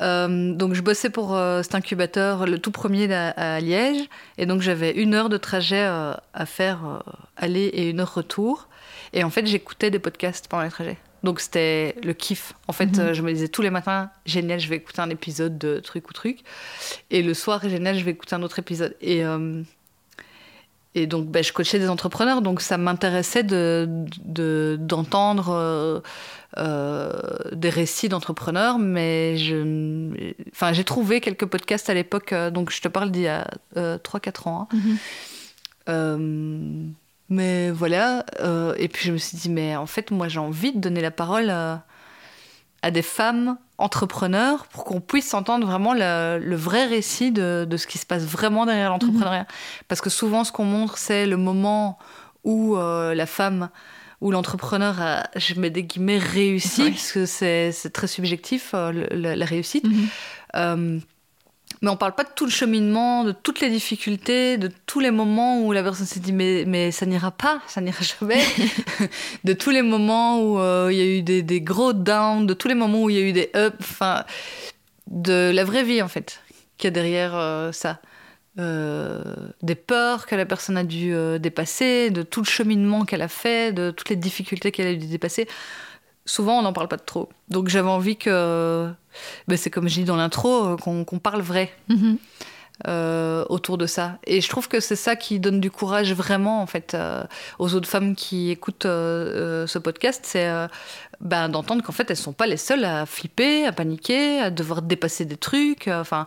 euh, 0.00 0.52
donc 0.52 0.74
je 0.74 0.82
bossais 0.82 1.10
pour 1.10 1.36
euh, 1.36 1.62
cet 1.62 1.76
incubateur, 1.76 2.44
le 2.44 2.58
tout 2.58 2.72
premier 2.72 3.12
à, 3.14 3.60
Liège, 3.60 4.08
et 4.36 4.46
donc 4.46 4.62
j'avais 4.62 4.90
une 4.90 5.14
heure 5.14 5.28
de 5.28 5.36
trajet 5.36 5.84
euh, 5.86 6.12
à 6.34 6.44
faire 6.44 7.04
aller 7.36 7.66
et 7.66 7.88
une 7.88 8.00
heure 8.00 8.14
retour. 8.14 8.68
Et 9.12 9.22
en 9.22 9.30
fait, 9.30 9.46
j'écoutais 9.46 9.92
des 9.92 10.00
podcasts 10.00 10.48
pendant 10.48 10.64
les 10.64 10.70
trajets. 10.70 10.98
Donc 11.22 11.40
c'était 11.40 11.96
le 12.02 12.12
kiff. 12.12 12.54
En 12.68 12.72
fait, 12.72 12.98
mhm. 12.98 13.12
je 13.12 13.22
me 13.22 13.32
disais 13.32 13.48
tous 13.48 13.62
les 13.62 13.70
matins, 13.70 14.10
génial, 14.26 14.60
je 14.60 14.68
vais 14.68 14.76
écouter 14.76 15.00
un 15.00 15.10
épisode 15.10 15.58
de 15.58 15.80
truc 15.80 16.08
ou 16.08 16.12
truc. 16.12 16.40
Et 17.10 17.22
le 17.22 17.34
soir, 17.34 17.60
génial, 17.68 17.98
je 17.98 18.04
vais 18.04 18.12
écouter 18.12 18.34
un 18.34 18.42
autre 18.42 18.58
épisode. 18.58 18.96
Et, 19.00 19.22
et 20.94 21.06
donc, 21.06 21.28
ben, 21.28 21.44
je 21.44 21.52
coachais 21.52 21.78
des 21.78 21.88
entrepreneurs, 21.88 22.42
donc 22.42 22.60
ça 22.60 22.76
m'intéressait 22.76 23.44
d'entendre. 23.44 25.54
De, 25.54 26.02
euh, 26.58 27.10
des 27.52 27.70
récits 27.70 28.10
d'entrepreneurs, 28.10 28.78
mais 28.78 29.38
je, 29.38 30.34
enfin, 30.50 30.74
j'ai 30.74 30.84
trouvé 30.84 31.22
quelques 31.22 31.46
podcasts 31.46 31.88
à 31.88 31.94
l'époque, 31.94 32.34
euh, 32.34 32.50
donc 32.50 32.70
je 32.70 32.82
te 32.82 32.88
parle 32.88 33.10
d'il 33.10 33.22
y 33.22 33.28
a 33.28 33.48
3-4 33.74 33.78
euh, 33.78 34.50
ans. 34.50 34.68
Hein. 34.70 34.78
Mhm. 35.86 36.92
Mais 37.32 37.70
voilà, 37.70 38.24
et 38.76 38.88
puis 38.88 39.06
je 39.06 39.12
me 39.12 39.18
suis 39.18 39.36
dit, 39.36 39.50
mais 39.50 39.76
en 39.76 39.86
fait, 39.86 40.10
moi 40.10 40.28
j'ai 40.28 40.38
envie 40.38 40.72
de 40.72 40.78
donner 40.78 41.00
la 41.00 41.10
parole 41.10 41.50
à, 41.50 41.84
des 42.90 43.02
femmes 43.02 43.58
entrepreneurs 43.78 44.66
pour 44.66 44.84
qu'on 44.84 45.00
puisse 45.00 45.34
entendre 45.34 45.66
vraiment 45.66 45.94
le, 45.94 46.54
vrai 46.54 46.86
récit 46.86 47.30
de, 47.32 47.66
de, 47.68 47.76
ce 47.76 47.86
qui 47.86 47.98
se 47.98 48.06
passe 48.06 48.24
vraiment 48.24 48.66
derrière 48.66 48.90
l'entrepreneuriat. 48.90 49.42
Mhm. 49.42 49.46
Parce 49.88 50.00
que 50.00 50.10
souvent, 50.10 50.44
ce 50.44 50.52
qu'on 50.52 50.64
montre, 50.64 50.98
c'est 50.98 51.26
le 51.26 51.36
moment 51.36 51.98
où 52.44 52.76
la 52.76 53.26
femme 53.26 53.70
où 54.22 54.30
l'entrepreneur 54.30 55.02
a, 55.02 55.24
je 55.36 55.54
mets 55.60 55.68
des 55.68 55.82
guillemets, 55.82 56.16
réussi, 56.16 56.90
parce 56.90 57.12
que 57.12 57.26
c'est 57.26 57.90
très 57.92 58.06
subjectif, 58.06 58.70
euh, 58.72 59.06
la, 59.10 59.44
réussite. 59.44 59.84
Mhm. 60.54 61.00
Euh, 61.82 61.84
mais 61.84 61.90
on 61.90 61.96
parle 61.96 62.14
pas 62.14 62.24
de 62.24 62.30
tout 62.34 62.44
le 62.44 62.50
cheminement, 62.50 63.24
de 63.24 63.32
toutes 63.32 63.60
les 63.60 63.70
difficultés, 63.70 64.56
de 64.58 64.70
tous 64.86 65.00
les 65.00 65.10
moments 65.10 65.62
où 65.62 65.72
la 65.72 65.82
personne 65.82 66.06
s'est 66.06 66.20
dit 66.20 66.32
mais, 66.32 66.64
mais 66.66 66.90
ça 66.90 67.06
n'ira 67.06 67.30
pas, 67.30 67.60
ça 67.66 67.80
n'ira 67.80 68.02
jamais. 68.02 68.42
de 69.44 69.52
tous 69.52 69.70
les 69.70 69.82
moments 69.82 70.40
où 70.40 70.58
euh, 70.58 70.88
il 70.90 70.98
y 70.98 71.02
a 71.02 71.06
eu 71.06 71.22
des, 71.22 71.42
des, 71.42 71.60
gros 71.60 71.92
downs, 71.92 72.46
de 72.46 72.54
tous 72.54 72.68
les 72.68 72.74
moments 72.74 73.02
où 73.02 73.10
il 73.10 73.16
y 73.16 73.18
a 73.18 73.22
eu 73.22 73.32
des 73.32 73.50
ups, 73.54 73.76
enfin, 73.80 74.24
de 75.08 75.50
la 75.54 75.64
vraie 75.64 75.84
vie 75.84 76.02
en 76.02 76.08
fait, 76.08 76.40
qu'il 76.78 76.86
y 76.86 76.88
a 76.88 76.90
derrière 76.92 77.70
ça. 77.72 78.00
Euh, 78.58 79.22
des 79.62 79.74
peurs 79.74 80.26
que 80.26 80.34
la 80.34 80.44
personne 80.44 80.76
a 80.76 80.84
dû 80.84 81.14
euh, 81.14 81.38
dépasser, 81.38 82.10
de 82.10 82.22
tout 82.22 82.40
le 82.40 82.46
cheminement 82.46 83.06
qu'elle 83.06 83.22
a 83.22 83.28
fait, 83.28 83.72
de 83.72 83.90
toutes 83.90 84.10
les 84.10 84.16
difficultés 84.16 84.72
qu'elle 84.72 84.88
a 84.88 84.94
dû 84.94 85.06
dépasser. 85.06 85.48
Souvent, 86.24 86.58
on 86.58 86.62
n'en 86.62 86.72
parle 86.72 86.88
pas 86.88 86.96
de 86.96 87.02
trop. 87.02 87.28
Donc 87.48 87.68
j'avais 87.68 87.88
envie 87.88 88.16
que, 88.16 88.88
ben, 89.48 89.58
c'est 89.58 89.70
comme 89.70 89.88
je 89.88 89.94
dis 89.94 90.04
dans 90.04 90.16
l'intro, 90.16 90.74
euh, 90.74 90.76
qu'on 90.76 91.18
parle 91.18 91.42
vrai 91.42 91.72
mhm. 91.88 92.18
autour 93.48 93.78
de 93.78 93.86
ça. 93.86 94.18
Et 94.26 94.40
je 94.40 94.48
trouve 94.48 94.68
que 94.68 94.80
c'est 94.80 94.96
ça 94.96 95.16
qui 95.16 95.40
donne 95.40 95.60
du 95.60 95.70
courage 95.70 96.12
vraiment, 96.12 96.62
en 96.62 96.66
fait, 96.66 96.96
aux 97.58 97.74
autres 97.74 97.88
femmes 97.88 98.14
qui 98.14 98.50
écoutent 98.50 98.84
ce 98.84 99.78
podcast, 99.78 100.22
c'est 100.24 100.48
ben, 101.20 101.48
d'entendre 101.48 101.82
qu'en 101.82 101.92
fait, 101.92 102.10
elles 102.10 102.16
sont 102.16 102.32
pas 102.32 102.46
les 102.46 102.56
seules 102.56 102.84
à 102.84 103.06
flipper, 103.06 103.66
à 103.66 103.72
paniquer, 103.72 104.40
à 104.40 104.50
devoir 104.50 104.82
dépasser 104.82 105.24
des 105.24 105.36
trucs. 105.36 105.88
Enfin. 105.88 106.26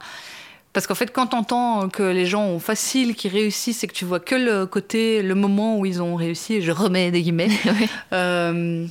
Parce 0.76 0.88
qu'en 0.88 0.96
fait, 0.96 1.14
quand 1.14 1.28
t'entends 1.28 1.88
que 1.88 2.04
les 2.04 2.26
gens 2.26 2.44
ont 2.48 2.60
facile, 2.60 3.16
qu'ils 3.16 3.32
réussissent 3.32 3.86
et 3.86 3.88
que 3.88 3.94
tu 3.94 4.04
vois 4.04 4.20
que 4.20 4.36
le 4.36 4.66
côté, 4.66 5.22
le 5.22 5.34
moment 5.34 5.80
où 5.80 5.86
ils 5.86 6.02
ont 6.02 6.16
réussi, 6.16 6.62
je 6.62 6.74
remets 6.74 7.12
des 7.12 7.22
guillemets, 7.22 7.48
euh, 8.12 8.86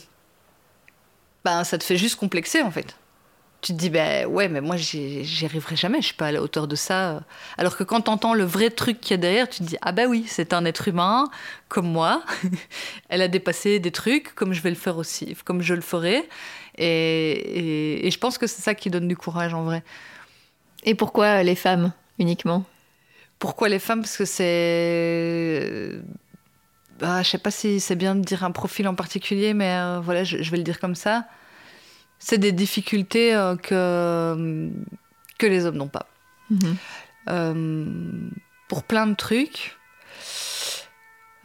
ben, 1.44 1.64
ça 1.64 1.78
te 1.78 1.84
fait 1.84 1.96
juste 1.96 2.16
complexer 2.16 2.62
en 2.62 2.70
fait. 2.70 2.96
Tu 3.60 3.72
te 3.72 3.78
dis, 3.78 3.88
ben 3.88 4.26
ouais, 4.26 4.48
mais 4.48 4.60
moi 4.60 4.76
j'y 4.76 5.44
arriverai 5.44 5.76
jamais, 5.76 6.02
je 6.02 6.06
suis 6.06 6.14
pas 6.14 6.26
à 6.26 6.32
la 6.32 6.42
hauteur 6.42 6.68
de 6.68 6.76
ça. 6.76 7.22
Alors 7.56 7.76
que 7.76 7.84
quand 7.84 8.02
t'entends 8.02 8.34
le 8.34 8.44
vrai 8.44 8.68
truc 8.70 9.00
qu'il 9.00 9.12
y 9.12 9.14
a 9.14 9.16
derrière, 9.16 9.48
tu 9.48 9.60
te 9.60 9.64
dis, 9.64 9.76
ah 9.80 9.92
ben 9.92 10.06
oui, 10.06 10.26
c'est 10.28 10.52
un 10.52 10.64
être 10.66 10.88
humain 10.88 11.30
comme 11.68 11.90
moi. 11.90 12.22
Elle 13.08 13.22
a 13.22 13.28
dépassé 13.28 13.78
des 13.80 13.90
trucs, 13.90 14.34
comme 14.34 14.52
je 14.52 14.60
vais 14.60 14.70
le 14.70 14.76
faire 14.76 14.98
aussi, 14.98 15.34
comme 15.44 15.62
je 15.62 15.74
le 15.74 15.80
ferai. 15.80 16.28
et 16.76 18.08
je 18.10 18.18
pense 18.18 18.36
que 18.36 18.46
c'est 18.46 18.62
ça 18.62 18.74
qui 18.74 18.90
donne 18.90 19.08
du 19.08 19.16
courage 19.16 19.54
en 19.54 19.64
vrai. 19.64 19.82
Et 20.84 20.94
pourquoi 20.94 21.42
les 21.42 21.54
femmes 21.54 21.92
uniquement? 22.18 22.64
Pourquoi 23.38 23.68
les 23.68 23.78
femmes? 23.78 24.02
Parce 24.02 24.16
que 24.16 24.24
c'est. 24.24 25.92
Bah, 27.00 27.22
je 27.22 27.30
sais 27.30 27.38
pas 27.38 27.50
si 27.50 27.80
c'est 27.80 27.96
bien 27.96 28.14
de 28.14 28.20
dire 28.20 28.44
un 28.44 28.52
profil 28.52 28.86
en 28.86 28.94
particulier, 28.94 29.54
mais 29.54 29.76
euh, 29.76 30.00
voilà, 30.00 30.24
je, 30.24 30.50
vais 30.50 30.56
le 30.56 30.62
dire 30.62 30.78
comme 30.78 30.94
ça. 30.94 31.24
C'est 32.18 32.38
des 32.38 32.52
difficultés 32.52 33.34
euh, 33.34 33.56
que, 33.56 34.70
que 35.38 35.46
les 35.46 35.66
hommes 35.66 35.76
n'ont 35.76 35.88
pas. 35.88 36.06
Mhm. 36.50 36.76
Euh, 37.30 37.84
pour 38.68 38.84
plein 38.84 39.06
de 39.06 39.14
trucs. 39.14 39.76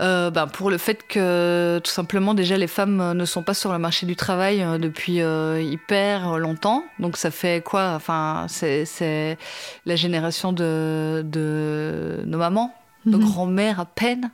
Ben, 0.02 0.48
pour 0.48 0.70
le 0.70 0.78
fait 0.78 1.06
que 1.06 1.82
tout 1.84 1.92
simplement 1.92 2.34
déjà 2.34 2.56
les 2.56 2.68
femmes 2.68 3.12
ne 3.12 3.26
sont 3.26 3.44
pas 3.44 3.54
sur 3.54 3.74
le 3.74 3.80
marché 3.80 4.06
du 4.06 4.16
travail 4.16 4.66
depuis 4.80 5.18
hyper 5.18 6.38
longtemps. 6.38 6.86
Donc 7.00 7.18
ça 7.18 7.32
fait 7.32 7.62
quoi? 7.62 7.96
Enfin, 7.96 8.46
c'est 8.48 9.38
la 9.86 9.96
génération 9.98 10.54
de, 10.54 11.22
de 11.26 12.22
nos 12.26 12.38
mamans, 12.38 12.74
nos 13.06 13.18
mhm. 13.18 13.26
grands-mères 13.26 13.80
à 13.82 13.86
peine. 13.86 14.32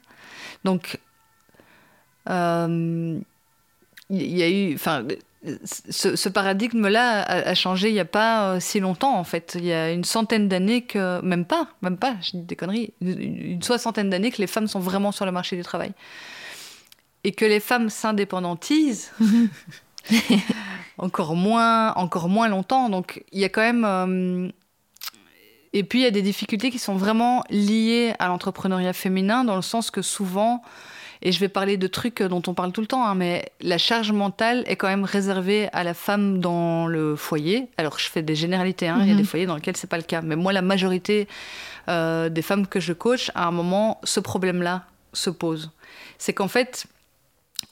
Donc 0.65 0.99
il 2.97 3.23
y, 4.09 4.43
a 4.43 4.49
eu, 4.49 4.75
enfin 4.75 5.05
ce, 5.65 6.29
paradigme-là 6.29 7.21
a, 7.21 7.53
changé 7.53 7.89
il 7.89 7.93
n'y 7.93 7.99
a 7.99 8.05
pas 8.05 8.53
euh, 8.53 8.59
si 8.59 8.79
longtemps, 8.79 9.17
en 9.17 9.23
fait. 9.23 9.55
Il 9.59 9.65
y 9.65 9.73
a 9.73 9.91
une 9.91 10.03
centaine 10.03 10.47
d'années 10.47 10.83
que, 10.83 11.21
même 11.21 11.45
pas, 11.45 11.67
même 11.81 11.97
pas, 11.97 12.15
je 12.21 12.31
dis 12.31 12.43
des 12.43 12.55
conneries, 12.55 12.93
une, 13.01 13.61
soixantaine 13.61 14.09
d'années 14.09 14.31
que 14.31 14.41
les 14.41 14.47
femmes 14.47 14.67
sont 14.67 14.79
vraiment 14.79 15.11
sur 15.11 15.25
le 15.25 15.31
marché 15.31 15.55
du 15.55 15.63
travail. 15.63 15.91
Et 17.23 17.31
que 17.31 17.45
les 17.45 17.59
femmes 17.59 17.89
s'indépendantisent 17.89 19.11
encore, 20.97 21.35
moins, 21.35 21.93
encore 21.93 22.29
moins 22.29 22.47
longtemps. 22.47 22.89
Donc 22.89 23.23
il 23.31 23.39
y 23.39 23.45
a 23.45 23.49
quand 23.49 23.61
même. 23.61 23.85
Euh, 23.85 24.49
et 25.75 25.83
puis 25.83 25.99
il 25.99 26.03
y 26.03 26.07
a 26.07 26.11
des 26.11 26.21
difficultés 26.21 26.71
qui 26.71 26.79
sont 26.79 26.95
vraiment 26.95 27.43
liées 27.49 28.13
à 28.17 28.27
l'entrepreneuriat 28.27 28.93
féminin, 28.93 29.43
dans 29.43 29.57
le 29.57 29.61
sens 29.61 29.91
que 29.91 30.01
souvent 30.01 30.63
et 31.21 31.31
je 31.31 31.39
vais 31.39 31.49
parler 31.49 31.75
de 31.77 31.87
trucs 31.87 32.21
dont 32.21 32.41
on 32.47 32.53
parle 32.53 32.71
tout 32.71 32.81
le 32.81 32.87
temps, 32.87 33.05
hein, 33.05 33.15
mais 33.15 33.51
la 33.61 33.77
charge 33.77 34.11
mentale 34.11 34.63
est 34.67 34.75
quand 34.75 34.87
même 34.87 35.03
réservée 35.03 35.69
à 35.73 35.83
la 35.83 35.93
femme 35.93 36.39
dans 36.39 36.87
le 36.87 37.15
foyer. 37.15 37.67
Alors 37.77 37.99
je 37.99 38.09
fais 38.09 38.21
des 38.21 38.35
généralités, 38.35 38.87
hein, 38.87 38.99
il 39.01 39.07
y 39.07 39.09
a 39.09 39.13
mhm. 39.13 39.21
des 39.21 39.27
foyers 39.27 39.45
dans 39.45 39.55
lesquels 39.55 39.75
c'est 39.75 39.89
pas 39.89 39.97
le 39.97 40.03
cas, 40.03 40.21
mais 40.21 40.35
moi 40.35 40.53
la 40.53 40.61
majorité 40.61 41.27
euh, 41.89 42.29
des 42.29 42.41
femmes 42.41 42.67
que 42.67 42.79
je 42.79 42.93
coach, 42.93 43.31
à 43.35 43.47
un 43.47 43.51
moment, 43.51 43.99
ce 44.03 44.19
problème-là 44.19 44.85
se 45.13 45.29
pose. 45.29 45.71
C'est 46.17 46.33
qu'en 46.33 46.47
fait, 46.47 46.85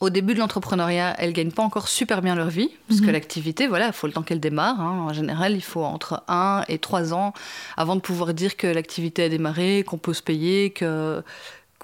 au 0.04 0.10
début 0.10 0.34
de 0.34 0.38
l'entrepreneuriat, 0.38 1.14
elles 1.18 1.32
gagnent 1.32 1.50
pas 1.50 1.62
encore 1.62 1.88
super 1.88 2.22
bien 2.22 2.34
leur 2.34 2.48
vie, 2.48 2.70
parce 2.88 3.00
que 3.00 3.06
mhm. 3.06 3.12
l'activité, 3.12 3.66
voilà, 3.66 3.88
il 3.88 3.92
faut 3.92 4.06
le 4.06 4.12
temps 4.12 4.22
qu'elle 4.22 4.40
démarre. 4.40 4.80
Hein. 4.80 5.06
En 5.08 5.12
général, 5.12 5.54
il 5.54 5.62
faut 5.62 5.82
entre 5.82 6.22
1 6.28 6.64
et 6.68 6.78
3 6.78 7.14
ans 7.14 7.32
avant 7.76 7.96
de 7.96 8.00
pouvoir 8.00 8.34
dire 8.34 8.56
que 8.56 8.66
l'activité 8.66 9.24
a 9.24 9.28
démarré, 9.28 9.84
qu'on 9.86 9.98
peut 9.98 10.14
se 10.14 10.22
payer, 10.22 10.70
que 10.70 11.22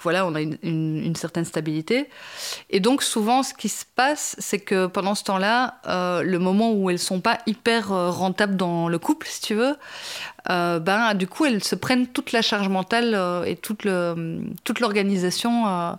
voilà, 0.02 0.26
on 0.26 0.34
a 0.34 0.40
une, 0.40 1.14
certaine 1.14 1.44
stabilité. 1.44 2.08
Et 2.70 2.80
donc 2.80 3.02
souvent, 3.02 3.42
ce 3.42 3.52
qui 3.52 3.68
se 3.68 3.84
passe, 3.84 4.34
c'est 4.38 4.58
que 4.58 4.86
pendant 4.86 5.14
ce 5.14 5.24
temps-là, 5.24 5.74
euh, 5.86 6.22
le 6.22 6.38
moment 6.38 6.72
où 6.72 6.90
elles 6.90 6.98
sont 6.98 7.20
pas 7.20 7.38
hyper 7.46 7.92
euh, 7.92 8.10
rentables 8.10 8.56
dans 8.56 8.88
le 8.88 8.98
couple, 8.98 9.26
si 9.28 9.42
tu 9.42 9.54
veux, 9.54 9.76
euh, 10.48 10.78
ben 10.78 11.14
du 11.14 11.26
coup, 11.26 11.44
elles 11.44 11.62
se 11.62 11.74
prennent 11.74 12.06
toute 12.06 12.32
la 12.32 12.42
charge 12.42 12.68
mentale 12.68 13.44
et 13.46 13.56
toute 13.56 13.84
l'organisation 13.84 15.98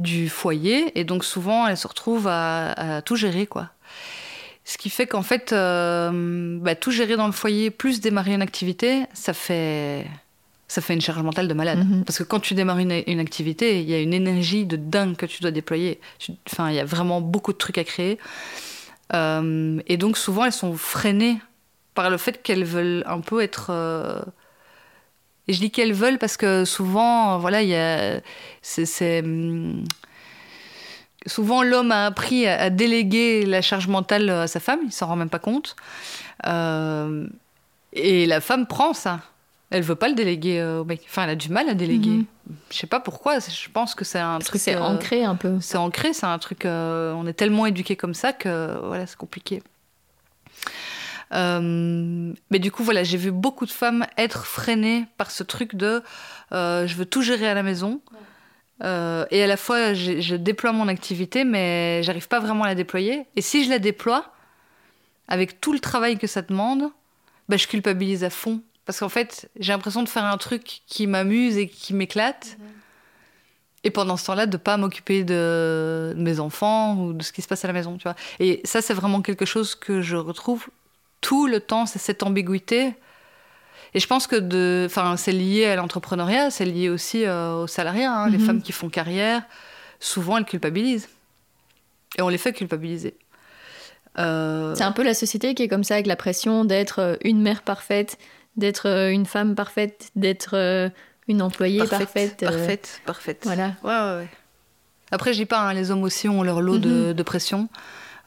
du 0.00 0.28
foyer, 0.28 0.98
et 0.98 1.04
donc 1.04 1.24
souvent, 1.24 1.66
elles 1.68 1.76
se 1.76 1.86
retrouvent 1.86 2.26
à, 2.28 2.96
à 2.96 3.02
tout 3.02 3.16
gérer, 3.16 3.46
quoi. 3.46 3.68
Ce 4.64 4.76
qui 4.78 4.90
fait 4.90 5.06
qu'en 5.06 5.22
fait, 5.22 5.52
euh, 5.52 6.58
bah, 6.60 6.74
tout 6.74 6.90
gérer 6.90 7.16
dans 7.16 7.26
le 7.26 7.32
foyer, 7.32 7.70
plus 7.70 8.00
démarrer 8.00 8.34
une 8.34 8.42
activité, 8.42 9.04
ça 9.14 9.32
fait, 9.32 10.06
ça 10.68 10.80
fait 10.80 10.94
une 10.94 11.00
charge 11.00 11.22
mentale 11.22 11.48
de 11.48 11.54
malade. 11.54 11.80
Mhm. 11.80 12.04
Parce 12.04 12.18
que 12.18 12.24
quand 12.24 12.40
tu 12.40 12.54
démarres 12.54 12.78
une, 12.78 13.02
une 13.06 13.20
activité, 13.20 13.80
il 13.80 13.88
y 13.90 13.94
a 13.94 14.00
une 14.00 14.14
énergie 14.14 14.64
de 14.66 14.76
dingue 14.76 15.16
que 15.16 15.26
tu 15.26 15.40
dois 15.42 15.50
déployer. 15.50 16.00
Enfin, 16.46 16.70
il 16.70 16.76
y 16.76 16.80
a 16.80 16.84
vraiment 16.84 17.20
beaucoup 17.20 17.52
de 17.52 17.58
trucs 17.58 17.78
à 17.78 17.84
créer. 17.84 18.18
Euh, 19.12 19.80
et 19.86 19.96
donc, 19.96 20.16
souvent, 20.16 20.44
elles 20.44 20.52
sont 20.52 20.74
freinées 20.76 21.38
par 21.94 22.08
le 22.08 22.16
fait 22.16 22.40
qu'elles 22.42 22.64
veulent 22.64 23.02
un 23.06 23.20
peu 23.20 23.42
être. 23.42 23.68
euh, 23.70 24.22
Et 25.50 25.52
je 25.52 25.58
dis 25.58 25.72
qu'elles 25.72 25.92
veulent 25.92 26.18
parce 26.18 26.36
que 26.36 26.64
souvent, 26.64 27.36
voilà, 27.40 27.60
il 27.62 27.68
y 27.70 27.74
a. 27.74 28.20
C'est. 28.62 29.20
hum, 29.20 29.82
Souvent, 31.26 31.64
l'homme 31.64 31.90
a 31.90 32.06
appris 32.06 32.46
à, 32.46 32.70
déléguer 32.70 33.44
la 33.44 33.60
charge 33.60 33.88
mentale 33.88 34.30
à 34.30 34.46
sa 34.46 34.60
femme, 34.60 34.78
il 34.86 34.92
s'en 34.92 35.06
rend 35.08 35.16
même 35.16 35.28
pas 35.28 35.40
compte. 35.40 35.74
Euh, 36.46 37.26
et 37.92 38.26
la 38.26 38.40
femme 38.40 38.66
prend 38.66 38.94
ça. 38.94 39.20
Elle 39.70 39.82
veut 39.82 39.96
pas 39.96 40.08
le 40.08 40.14
déléguer 40.14 40.62
au 40.62 40.84
mec. 40.84 41.02
Enfin, 41.06 41.24
elle 41.24 41.30
a 41.30 41.34
du 41.34 41.48
mal 41.48 41.68
à 41.68 41.74
déléguer. 41.74 42.10
Mhm. 42.10 42.24
Je 42.70 42.76
sais 42.78 42.86
pas 42.86 43.00
pourquoi. 43.00 43.40
Je 43.40 43.68
pense 43.72 43.96
que 43.96 44.04
c'est 44.04 44.20
un 44.20 44.34
Parce 44.38 44.44
que 44.44 44.50
truc. 44.52 44.62
c'est 44.62 44.76
euh, 44.76 44.82
ancré 44.82 45.24
un 45.24 45.34
peu. 45.34 45.58
c'est 45.60 45.76
ancré, 45.78 46.12
c'est 46.12 46.26
un 46.26 46.38
truc. 46.38 46.64
euh, 46.64 47.12
on 47.14 47.26
est 47.26 47.32
tellement 47.34 47.66
éduqué 47.66 47.96
comme 47.96 48.14
ça 48.14 48.32
que 48.32 48.78
voilà, 48.86 49.06
c'est 49.06 49.16
compliqué. 49.18 49.62
Euh, 51.32 52.32
mais 52.50 52.58
du 52.58 52.72
coup, 52.72 52.82
voilà, 52.82 53.04
j'ai 53.04 53.16
vu 53.16 53.30
beaucoup 53.30 53.66
de 53.66 53.70
femmes 53.70 54.06
être 54.16 54.46
freinées 54.46 55.06
par 55.16 55.30
ce 55.30 55.42
truc 55.42 55.74
de 55.74 56.02
euh, 56.52 56.86
je 56.86 56.94
veux 56.96 57.06
tout 57.06 57.22
gérer 57.22 57.48
à 57.48 57.54
la 57.54 57.62
maison. 57.62 58.00
Euh, 58.82 59.26
et 59.30 59.42
à 59.42 59.46
la 59.46 59.56
fois, 59.56 59.94
je 59.94 60.36
déploie 60.36 60.72
mon 60.72 60.88
activité, 60.88 61.44
mais 61.44 62.02
j'arrive 62.02 62.28
pas 62.28 62.40
vraiment 62.40 62.64
à 62.64 62.68
la 62.68 62.74
déployer. 62.74 63.26
Et 63.36 63.42
si 63.42 63.64
je 63.64 63.70
la 63.70 63.78
déploie, 63.78 64.32
avec 65.28 65.60
tout 65.60 65.72
le 65.72 65.78
travail 65.78 66.18
que 66.18 66.26
ça 66.26 66.42
demande, 66.42 66.90
bah, 67.48 67.56
je 67.56 67.68
culpabilise 67.68 68.24
à 68.24 68.30
fond. 68.30 68.62
Parce 68.86 68.98
qu'en 68.98 69.08
fait, 69.08 69.48
j'ai 69.58 69.72
l'impression 69.72 70.02
de 70.02 70.08
faire 70.08 70.24
un 70.24 70.38
truc 70.38 70.82
qui 70.86 71.06
m'amuse 71.06 71.56
et 71.56 71.68
qui 71.68 71.94
m'éclate. 71.94 72.56
Et 73.84 73.90
pendant 73.90 74.16
ce 74.16 74.26
temps-là, 74.26 74.46
de 74.46 74.56
pas 74.56 74.76
m'occuper 74.76 75.22
de, 75.22 76.12
de 76.16 76.20
mes 76.20 76.40
enfants 76.40 76.96
ou 76.96 77.12
de 77.12 77.22
ce 77.22 77.32
qui 77.32 77.40
se 77.40 77.48
passe 77.48 77.64
à 77.64 77.68
la 77.68 77.72
maison, 77.72 77.96
tu 77.96 78.02
vois. 78.02 78.16
Et 78.40 78.60
ça, 78.64 78.82
c'est 78.82 78.92
vraiment 78.92 79.22
quelque 79.22 79.44
chose 79.44 79.74
que 79.74 80.02
je 80.02 80.16
retrouve 80.16 80.66
tout 81.30 81.46
le 81.46 81.60
temps, 81.60 81.86
c'est 81.86 82.00
cette 82.00 82.22
ambiguïté. 82.24 82.94
Et 83.94 84.00
je 84.00 84.06
pense 84.06 84.26
que 84.26 84.34
de, 84.36 84.84
enfin, 84.90 85.16
c'est 85.16 85.30
lié 85.32 85.66
à 85.66 85.76
l'entrepreneuriat, 85.76 86.50
c'est 86.50 86.64
lié 86.64 86.88
aussi 86.88 87.24
euh, 87.24 87.54
aux 87.62 87.66
salariats. 87.68 88.12
hein. 88.12 88.28
Les 88.28 88.38
Mhm. 88.38 88.46
femmes 88.46 88.62
qui 88.62 88.72
font 88.72 88.88
carrière, 88.88 89.42
souvent 90.00 90.38
elles 90.38 90.44
culpabilisent. 90.44 91.08
Et 92.18 92.22
on 92.22 92.28
les 92.28 92.38
fait 92.38 92.52
culpabiliser. 92.52 93.14
Euh, 94.18 94.74
C'est 94.74 94.82
un 94.84 94.90
peu 94.92 95.04
la 95.04 95.14
société 95.14 95.54
qui 95.54 95.62
est 95.62 95.68
comme 95.68 95.84
ça, 95.84 95.94
avec 95.94 96.06
la 96.08 96.16
pression 96.16 96.64
d'être 96.64 96.98
euh, 97.00 97.16
une 97.22 97.40
mère 97.42 97.62
parfaite, 97.62 98.18
d'être 98.56 98.86
une 99.12 99.26
femme 99.26 99.54
parfaite, 99.54 100.10
d'être 100.16 100.90
une 101.28 101.42
employée 101.42 101.78
parfaite. 101.86 102.40
parfaite, 102.44 103.00
parfaite. 103.06 103.42
Voilà. 103.44 103.74
Ouais, 103.84 103.90
ouais, 103.90 104.16
ouais. 104.22 104.28
Après, 105.12 105.32
je 105.32 105.38
dis 105.38 105.46
pas, 105.46 105.60
hein, 105.60 105.74
les 105.74 105.90
hommes 105.92 106.02
aussi 106.02 106.28
ont 106.28 106.42
leur 106.42 106.60
lot 106.60 106.78
de, 106.78 107.12
de 107.12 107.22
pression. 107.22 107.68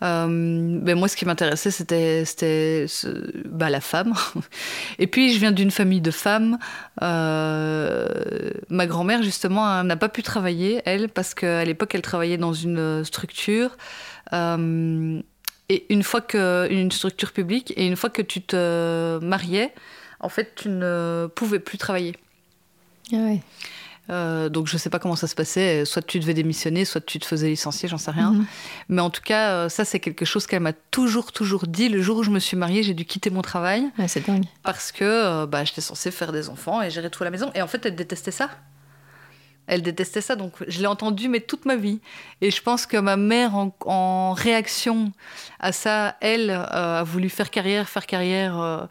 Euh, 0.03 0.27
mais 0.27 0.95
moi, 0.95 1.07
ce 1.07 1.15
qui 1.15 1.25
m'intéressait, 1.25 1.71
c'était, 1.71 2.25
ce- 2.25 3.47
bah, 3.47 3.69
la 3.69 3.79
femme. 3.81 4.13
Et 4.99 5.07
puis, 5.07 5.33
je 5.33 5.39
viens 5.39 5.51
d'une 5.51 5.71
famille 5.71 6.01
de 6.01 6.11
femmes. 6.11 6.57
Euh, 7.01 8.07
ma 8.69 8.85
grand-mère, 8.85 9.23
justement, 9.23 9.79
elle 9.81 9.87
n'a 9.87 9.95
pas 9.97 10.09
pu 10.09 10.23
travailler, 10.23 10.81
elle, 10.85 11.09
parce 11.09 11.33
qu'à 11.33 11.63
l'époque, 11.65 11.95
elle 11.95 12.01
travaillait 12.01 12.37
dans 12.37 12.53
une 12.53 13.03
structure. 13.05 13.77
Euh, 14.33 15.21
et 15.69 15.85
une 15.93 16.03
fois 16.03 16.21
que 16.21 16.67
une 16.69 16.91
structure 16.91 17.31
publique, 17.31 17.73
et 17.77 17.87
une 17.87 17.95
fois 17.95 18.09
que 18.09 18.21
tu 18.21 18.41
te 18.41 19.19
mariais, 19.23 19.73
en 20.19 20.29
fait, 20.29 20.53
tu 20.55 20.69
ne 20.69 21.27
pouvais 21.33 21.59
plus 21.59 21.77
travailler. 21.77 22.15
Ah. 23.13 23.17
Euh, 24.09 24.49
donc 24.49 24.67
je 24.67 24.75
sais 24.77 24.89
pas 24.89 24.99
comment 24.99 25.15
ça 25.15 25.27
se 25.27 25.35
passait. 25.35 25.85
Soit 25.85 26.01
tu 26.01 26.19
devais 26.19 26.33
démissionner, 26.33 26.83
soit 26.83 26.99
tu 26.99 27.19
te 27.19 27.25
faisais 27.25 27.47
licencier, 27.47 27.87
j'en 27.87 27.97
sais 27.97 28.11
rien. 28.11 28.31
Mhm. 28.31 28.45
Mais 28.89 29.01
en 29.01 29.09
tout 29.09 29.21
cas, 29.23 29.51
euh, 29.51 29.69
ça 29.69 29.85
c'est 29.85 29.99
quelque 30.01 30.25
chose 30.25 30.45
qu'elle 30.45 30.61
m'a 30.61 30.73
toujours 30.73 31.31
toujours 31.31 31.67
dit. 31.67 31.87
Le 31.87 32.01
jour 32.01 32.17
où 32.17 32.23
je 32.23 32.29
me 32.29 32.39
suis 32.39 32.57
mariée, 32.57 32.83
j'ai 32.83 32.93
dû 32.93 33.05
quitter 33.05 33.29
mon 33.29 33.41
travail 33.41 33.89
Ouais, 33.97 34.07
c'est 34.09 34.25
dingue. 34.27 34.43
parce 34.63 34.91
que 34.91 35.03
euh, 35.05 35.45
bah, 35.45 35.63
j'étais 35.63 35.79
censée 35.81 36.11
faire 36.11 36.33
des 36.33 36.49
enfants 36.49 36.81
et 36.81 36.89
gérer 36.89 37.09
tout 37.09 37.23
à 37.23 37.25
la 37.25 37.31
maison. 37.31 37.49
Et 37.55 37.61
en 37.61 37.67
fait, 37.67 37.85
elle 37.85 37.95
détestait 37.95 38.31
ça. 38.31 38.49
Elle 39.65 39.81
détestait 39.81 40.19
ça, 40.19 40.35
donc 40.35 40.51
je 40.67 40.81
l'ai 40.81 40.87
entendu 40.87 41.29
mais 41.29 41.39
toute 41.39 41.63
ma 41.63 41.77
vie. 41.77 42.01
Et 42.41 42.51
je 42.51 42.61
pense 42.61 42.85
que 42.85 42.97
ma 42.97 43.15
mère, 43.15 43.55
en, 43.55 43.73
en 43.85 44.33
réaction 44.33 45.13
à 45.61 45.71
ça, 45.71 46.17
elle 46.19 46.49
euh, 46.49 46.99
a 46.99 47.03
voulu 47.03 47.29
faire 47.29 47.49
carrière, 47.49 47.87
faire 47.87 48.05
carrière 48.05 48.59
euh, 48.59 48.83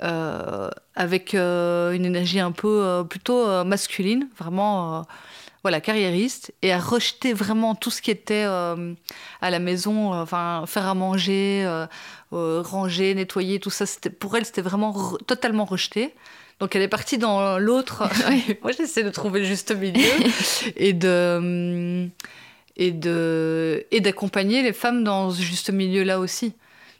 avec 0.00 1.34
euh, 1.34 1.92
une 1.92 2.04
énergie 2.04 2.40
un 2.40 2.52
peu 2.52 2.82
euh, 2.82 3.04
plutôt 3.04 3.46
euh, 3.46 3.64
masculine, 3.64 4.28
vraiment, 4.38 4.98
euh, 4.98 5.02
voilà, 5.62 5.80
carriériste, 5.80 6.52
et 6.62 6.72
a 6.72 6.78
rejeté 6.78 7.32
vraiment 7.32 7.74
tout 7.74 7.90
ce 7.90 8.00
qui 8.02 8.10
était 8.10 8.44
euh, 8.46 8.94
à 9.40 9.50
la 9.50 9.58
maison, 9.58 10.12
euh, 10.14 10.22
enfin 10.22 10.64
faire 10.66 10.86
à 10.86 10.94
manger, 10.94 11.64
euh, 11.66 11.86
euh, 12.32 12.62
ranger, 12.64 13.14
nettoyer, 13.14 13.58
tout 13.60 13.70
ça. 13.70 13.84
Pour 14.20 14.36
elle, 14.36 14.44
c'était 14.44 14.62
vraiment 14.62 14.92
re- 14.92 15.24
totalement 15.24 15.64
rejeté. 15.64 16.14
Donc 16.60 16.74
elle 16.74 16.82
est 16.82 16.88
partie 16.88 17.18
dans 17.18 17.58
l'autre. 17.58 18.04
Moi, 18.62 18.72
j'essaie 18.72 19.02
de 19.02 19.10
trouver 19.10 19.40
le 19.40 19.46
juste 19.46 19.74
milieu 19.74 20.04
et 20.76 20.92
de 20.92 22.08
et 22.76 22.90
de 22.92 23.86
et 23.90 24.00
d'accompagner 24.00 24.62
les 24.62 24.72
femmes 24.72 25.02
dans 25.04 25.30
ce 25.30 25.42
juste 25.42 25.70
milieu 25.70 26.02
là 26.04 26.18
aussi, 26.18 26.52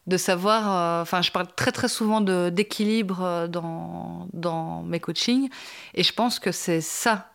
de 0.06 0.16
savoir. 0.16 0.62
euh, 0.70 1.02
Enfin, 1.02 1.22
je 1.22 1.30
parle 1.30 1.46
très 1.56 1.72
très 1.72 1.88
souvent 1.88 2.20
d'équilibre 2.20 3.22
euh, 3.22 3.46
dans 3.48 4.28
dans 4.32 4.82
mes 4.82 5.00
coachings 5.00 5.48
et 5.94 6.02
je 6.02 6.12
pense 6.12 6.38
que 6.38 6.52
c'est 6.52 6.80
ça 6.80 7.28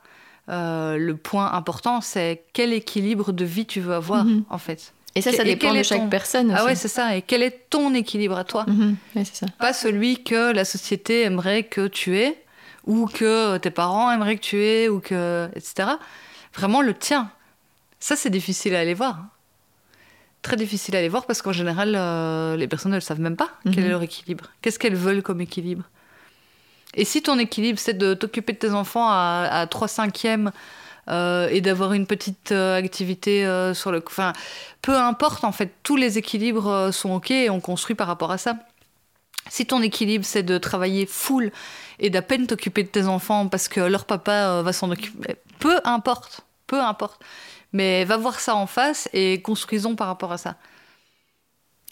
euh, 0.49 0.97
le 0.97 1.15
point 1.15 1.51
important, 1.53 2.01
c'est 2.01 2.43
quel 2.53 2.73
équilibre 2.73 3.31
de 3.31 3.45
vie 3.45 3.65
tu 3.65 3.79
veux 3.79 3.93
avoir 3.93 4.25
Mhm. 4.25 4.43
en 4.49 4.57
fait. 4.57 4.93
Et 5.13 5.21
ça, 5.21 5.31
ça 5.34 5.43
Et 5.43 5.55
dépend 5.55 5.73
de 5.73 5.84
chaque 5.84 5.99
ton- 5.99 6.10
personne 6.10 6.47
aussi. 6.51 6.57
Ah 6.60 6.65
ouais, 6.65 6.75
c'est 6.75 6.88
ça. 6.88 7.15
Et 7.17 7.21
quel 7.21 7.43
est 7.43 7.69
ton 7.69 7.93
équilibre 7.93 8.38
à 8.38 8.43
toi? 8.45 8.65
Mhm. 8.67 8.95
Ça. 9.25 9.45
pas 9.60 9.73
celui 9.73 10.23
que 10.23 10.51
la 10.53 10.63
société 10.65 11.23
aimerait 11.23 11.63
que 11.63 11.88
tu 11.88 12.17
aies, 12.17 12.41
ou 12.88 13.05
que 13.07 13.57
tes 13.57 13.71
parents 13.71 14.10
aimeraient 14.12 14.38
que 14.38 14.41
tu 14.41 14.63
aies, 14.63 14.88
ou 14.89 14.99
que. 14.99 15.49
etc. 15.55 15.89
Vraiment 16.55 16.81
le 16.81 16.93
tien. 16.93 17.29
Ça, 17.99 18.15
c'est 18.15 18.29
difficile 18.31 18.73
à 18.75 18.79
aller 18.79 18.93
voir. 18.95 19.19
Très 20.41 20.56
difficile 20.56 20.95
à 20.95 20.99
aller 20.99 21.10
voir 21.10 21.25
parce 21.27 21.41
qu'en 21.41 21.51
général, 21.51 21.93
euh, 21.95 22.56
les 22.58 22.67
personnes 22.67 22.91
ne 22.91 22.97
le 22.97 23.01
savent 23.01 23.19
même 23.19 23.36
pas 23.36 23.49
quel 23.65 23.73
Mhm. 23.82 23.86
est 23.86 23.89
leur 23.89 24.01
équilibre. 24.04 24.45
Qu'est-ce 24.62 24.80
qu'elles 24.80 24.95
veulent 24.95 25.21
comme 25.21 25.39
équilibre? 25.41 25.84
Et 26.95 27.06
si 27.06 27.21
ton 27.21 27.38
équilibre, 27.39 27.77
c'est 27.80 27.93
de 27.97 28.13
t'occuper 28.15 28.54
de 28.54 28.58
tes 28.58 28.71
enfants 28.71 29.08
à, 29.10 29.47
à 29.51 29.67
3 29.67 29.88
cinquièmes 29.88 30.51
euh, 31.10 31.47
et 31.49 31.62
d'avoir 31.62 31.93
une 31.93 32.06
petite 32.06 32.51
euh, 32.51 32.75
activité 32.75 33.45
sur 33.73 33.91
le... 33.91 34.04
Enfin, 34.06 34.34
peu 34.82 34.95
importe, 34.97 35.43
en 35.43 35.51
fait, 35.51 35.73
tous 35.84 35.95
les 35.95 36.17
équilibres 36.17 36.89
sont 36.91 37.12
OK 37.12 37.32
et 37.32 37.49
on 37.49 37.60
construit 37.62 37.95
par 37.95 38.08
rapport 38.08 38.32
à 38.32 38.38
ça. 38.38 38.56
Si 39.49 39.65
ton 39.65 39.82
équilibre, 39.82 40.25
c'est 40.25 40.43
de 40.43 40.58
travailler 40.58 41.06
full 41.06 41.51
et 41.99 42.10
d'à 42.10 42.21
peine 42.21 42.47
t'occuper 42.47 42.84
de 42.84 42.88
tes 42.89 43.06
enfants 43.06 43.47
parce 43.47 43.67
que 43.67 43.80
leur 43.80 44.06
papa 44.06 44.62
va 44.62 44.73
s'en 44.73 44.89
occuper, 44.91 45.36
peu 45.60 45.80
importe, 45.84 46.41
peu 46.67 46.80
importe. 46.82 47.21
Mais 47.73 48.03
va 48.05 48.17
voir 48.17 48.39
ça 48.39 48.55
en 48.55 48.67
face 48.67 49.10
et 49.13 49.41
construisons 49.41 49.95
par 49.95 50.07
rapport 50.07 50.31
à 50.31 50.38
ça. 50.38 50.57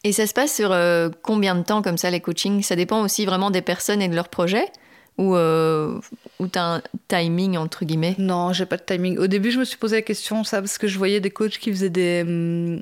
Et 0.03 0.11
ça 0.13 0.27
se 0.27 0.33
passe 0.33 0.55
sur 0.55 0.71
euh, 0.71 1.09
combien 1.23 1.55
de 1.55 1.63
temps 1.63 1.81
comme 1.81 1.97
ça 1.97 2.09
les 2.09 2.21
coachings? 2.21 2.63
Ça 2.63 2.75
dépend 2.75 3.01
aussi 3.01 3.25
vraiment 3.25 3.51
des 3.51 3.61
personnes 3.61 4.01
et 4.01 4.07
de 4.07 4.15
leurs 4.15 4.29
projets 4.29 4.71
Ou, 5.17 5.35
euh, 5.35 5.99
ou 6.39 6.47
t'as 6.47 6.77
un 6.77 6.81
timing 7.09 7.57
entre 7.57 7.83
guillemets? 7.85 8.15
Non, 8.17 8.53
j'ai 8.53 8.65
pas 8.65 8.77
de 8.77 8.83
timing. 8.83 9.17
Au 9.17 9.27
début, 9.27 9.51
je 9.51 9.59
me 9.59 9.65
suis 9.65 9.77
posé 9.77 9.97
la 9.97 10.01
question, 10.01 10.43
ça, 10.43 10.61
parce 10.61 10.77
que 10.77 10.87
je 10.87 10.97
voyais 10.97 11.19
des 11.19 11.31
coachs 11.31 11.57
qui 11.57 11.71
faisaient 11.71 11.89
des, 11.89 12.23
hum, 12.25 12.81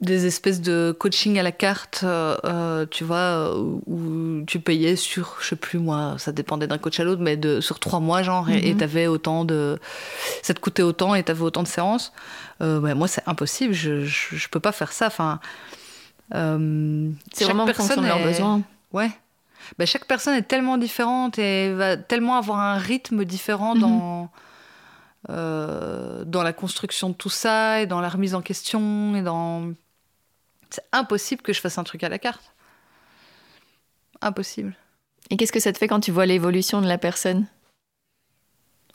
des 0.00 0.24
espèces 0.24 0.62
de 0.62 0.96
coaching 0.98 1.38
à 1.38 1.42
la 1.42 1.52
carte, 1.52 2.00
euh, 2.04 2.34
euh, 2.44 2.86
tu 2.90 3.04
vois, 3.04 3.16
euh, 3.18 3.54
où, 3.86 4.42
tu 4.46 4.58
payais 4.58 4.96
sur, 4.96 5.36
je 5.42 5.48
sais 5.48 5.56
plus 5.56 5.78
moi, 5.78 6.14
ça 6.16 6.32
dépendait 6.32 6.66
d'un 6.66 6.78
coach 6.78 6.98
à 7.00 7.04
l'autre, 7.04 7.20
mais 7.20 7.36
de, 7.36 7.60
sur 7.60 7.78
trois 7.78 8.00
mois, 8.00 8.22
genre, 8.22 8.48
et- 8.48 8.68
et 8.68 8.72
Mhm. 8.72 8.78
t'avais 8.78 9.06
autant 9.08 9.44
de. 9.44 9.78
Ça 10.42 10.54
te 10.54 10.60
coûtait 10.60 10.82
autant 10.82 11.14
et 11.14 11.22
t'avais 11.22 11.42
autant 11.42 11.62
de 11.62 11.68
séances. 11.68 12.12
Euh, 12.62 12.94
moi, 12.94 13.08
c'est 13.08 13.22
impossible, 13.26 13.74
je, 13.74 14.04
je, 14.06 14.36
je 14.36 14.48
peux 14.48 14.60
pas 14.60 14.72
faire 14.72 14.92
ça. 14.92 15.06
Enfin. 15.08 15.38
euh, 16.34 17.10
C'est 17.34 17.44
vraiment 17.44 17.64
en 17.64 17.66
fonction 17.74 18.00
de 18.00 18.06
leurs 18.06 18.22
besoins. 18.22 18.62
Ouais. 18.92 19.10
Bah, 19.78 19.84
chaque 19.84 20.06
personne 20.06 20.34
est 20.34 20.42
tellement 20.48 20.78
différente 20.78 21.38
et 21.38 21.72
va 21.74 21.96
tellement 21.98 22.36
avoir 22.36 22.58
un 22.58 22.78
rythme 22.78 23.24
différent 23.26 23.74
Mhm. 23.74 23.80
dans, 23.82 24.30
dans 25.28 26.42
la 26.42 26.52
construction 26.54 27.10
de 27.10 27.14
tout 27.14 27.28
ça 27.28 27.82
et 27.82 27.86
dans 27.86 28.00
la 28.00 28.08
remise 28.08 28.34
en 28.34 28.40
question 28.40 29.14
et 29.14 29.20
dans. 29.22 29.72
C'est 30.70 30.84
impossible 30.92 31.42
que 31.42 31.52
je 31.52 31.60
fasse 31.60 31.78
un 31.78 31.84
truc 31.84 32.02
à 32.04 32.08
la 32.08 32.18
carte. 32.18 32.52
Impossible. 34.22 34.76
Et 35.30 35.36
qu'est-ce 35.36 35.52
que 35.52 35.60
ça 35.60 35.72
te 35.72 35.78
fait 35.78 35.88
quand 35.88 36.00
tu 36.00 36.10
vois 36.10 36.26
l'évolution 36.26 36.80
de 36.80 36.86
la 36.86 36.98
personne? 36.98 37.46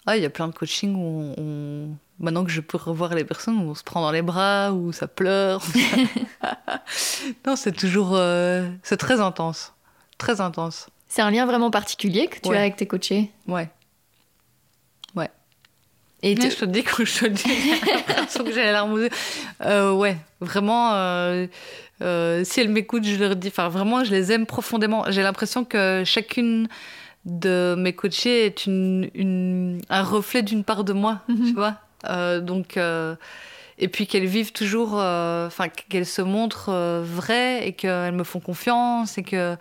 Ah, 0.06 0.18
il 0.18 0.24
y 0.24 0.26
a 0.26 0.30
plein 0.30 0.48
de 0.48 0.54
coachings 0.54 0.96
où 0.96 1.34
on, 1.38 1.42
on- 1.42 1.98
maintenant 2.20 2.44
que 2.46 2.52
je 2.52 2.62
peux 2.62 2.78
revoir 2.78 3.16
les 3.16 3.26
personnes, 3.26 3.58
on 3.58 3.74
se 3.74 3.84
prend 3.84 4.02
dans 4.02 4.12
les 4.12 4.22
bras 4.22 4.72
ou 4.72 4.92
ça 4.92 5.08
pleure. 5.08 5.64
non, 7.46 7.56
c'est 7.56 7.72
toujours, 7.72 8.12
euh, 8.16 8.70
c'est 8.84 8.98
très 8.98 9.20
intense, 9.20 9.74
très 10.18 10.42
intense. 10.42 10.88
C'est 11.08 11.22
un 11.24 11.32
lien 11.32 11.46
vraiment 11.46 11.72
particulier 11.72 12.28
que 12.28 12.40
tu 12.40 12.54
as 12.56 12.60
avec 12.60 12.76
tes 12.76 12.86
coachés? 12.88 13.32
Ouais. 13.48 13.70
Et 16.26 16.36
je 16.36 16.56
te 16.58 16.66
dis 16.66 16.84
que 16.84 17.06
je 17.06 17.20
te 17.20 17.26
dis, 17.28 17.44
j'ai 17.46 18.14
l'impression 18.14 18.44
que 18.44 18.52
j'ai 18.52 18.64
la 18.64 18.72
larme 18.72 18.94
aux 18.94 19.00
yeux. 19.00 19.10
Euh, 19.62 19.94
ouais, 19.94 20.18
vraiment. 20.42 20.92
Euh, 20.94 21.48
si 22.44 22.60
elles 22.60 22.70
m'écoutent, 22.70 23.06
je 23.06 23.16
leur 23.16 23.36
dis, 23.36 23.50
enfin 23.50 23.70
vraiment, 23.70 24.04
je 24.04 24.12
les 24.12 24.32
aime 24.32 24.46
profondément. 24.46 25.06
J'ai 25.10 25.22
l'impression 25.22 25.64
que 25.64 26.04
chacune 26.06 26.68
de 27.26 27.76
mes 27.78 27.94
coachés 27.94 28.46
est 28.46 28.66
une, 28.66 29.82
un 29.90 30.04
reflet 30.04 30.42
d'une 30.42 30.64
part 30.64 30.84
de 30.84 30.94
moi, 30.94 31.22
mhm. 31.28 31.46
tu 31.46 31.54
vois. 31.54 31.76
Euh, 32.10 32.40
donc, 32.40 32.78
euh, 32.78 33.16
et 33.78 33.88
puis 33.88 34.08
qu'elles 34.08 34.26
vivent 34.26 34.52
toujours, 34.52 35.00
euh, 35.00 35.48
enfin 35.48 35.70
qu'elles 35.70 36.06
se 36.06 36.22
montrent 36.22 37.02
vraies 37.04 37.68
et 37.68 37.74
qu'elles 37.74 38.14
me 38.14 38.24
font 38.24 38.40
confiance 38.40 39.18
et 39.18 39.24
que 39.24 39.56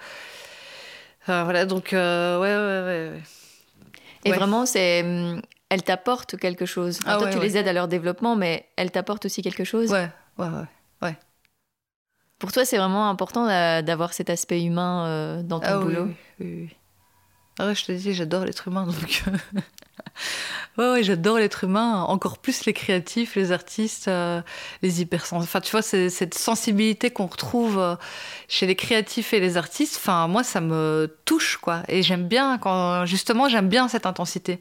voilà. 1.26 1.66
Donc 1.66 1.88
ouais, 1.92 1.98
ouais, 1.98 2.82
ouais. 2.84 3.12
Et 4.26 4.32
vraiment, 4.32 4.66
c'est 4.66 5.02
hum, 5.02 5.42
elles 5.74 5.82
t'apportent 5.82 6.36
quelque 6.36 6.66
chose. 6.66 7.00
Ah 7.04 7.16
toi, 7.18 7.30
tu 7.30 7.40
les 7.40 7.56
aides 7.56 7.68
à 7.68 7.72
leur 7.72 7.88
développement, 7.88 8.36
mais 8.36 8.66
elles 8.76 8.90
t'apportent 8.90 9.26
aussi 9.26 9.42
quelque 9.42 9.64
chose. 9.64 9.90
Ouais, 9.90 10.08
ouais, 10.38 10.46
ouais. 10.46 10.66
ouais. 11.02 11.16
Pour 12.38 12.52
toi, 12.52 12.64
c'est 12.64 12.78
vraiment 12.78 13.08
important 13.10 13.46
d'avoir 13.82 14.12
cet 14.12 14.30
aspect 14.30 14.62
humain 14.62 15.42
dans 15.42 15.60
ton 15.60 15.66
ah 15.66 15.78
boulot. 15.78 16.04
Oui, 16.04 16.14
oui, 16.40 16.54
oui. 16.62 16.76
Ah 17.58 17.66
ouais, 17.66 17.74
je 17.74 17.84
te 17.84 17.92
dis, 17.92 18.14
j'adore 18.14 18.44
l'être 18.44 18.66
humain, 18.66 18.84
donc. 18.84 19.22
ouais, 20.78 20.90
ouais 20.90 21.02
j'adore 21.04 21.38
l'être 21.38 21.64
humain, 21.64 22.02
encore 22.02 22.38
plus 22.38 22.64
les 22.64 22.72
créatifs, 22.72 23.36
les 23.36 23.52
artistes, 23.52 24.08
euh, 24.08 24.42
les 24.82 25.00
hypersensibles. 25.00 25.44
Enfin, 25.44 25.60
tu 25.60 25.70
vois, 25.70 25.82
cette 25.82 26.34
sensibilité 26.34 27.10
qu'on 27.10 27.26
retrouve 27.26 27.78
euh, 27.78 27.94
chez 28.48 28.66
les 28.66 28.74
créatifs 28.74 29.32
et 29.32 29.40
les 29.40 29.56
artistes, 29.56 29.96
enfin, 29.98 30.26
moi, 30.26 30.42
ça 30.42 30.60
me 30.60 31.16
touche, 31.24 31.58
quoi. 31.58 31.82
Et 31.86 32.02
j'aime 32.02 32.26
bien, 32.26 32.58
quand, 32.58 33.06
justement, 33.06 33.48
j'aime 33.48 33.68
bien 33.68 33.86
cette 33.86 34.06
intensité. 34.06 34.60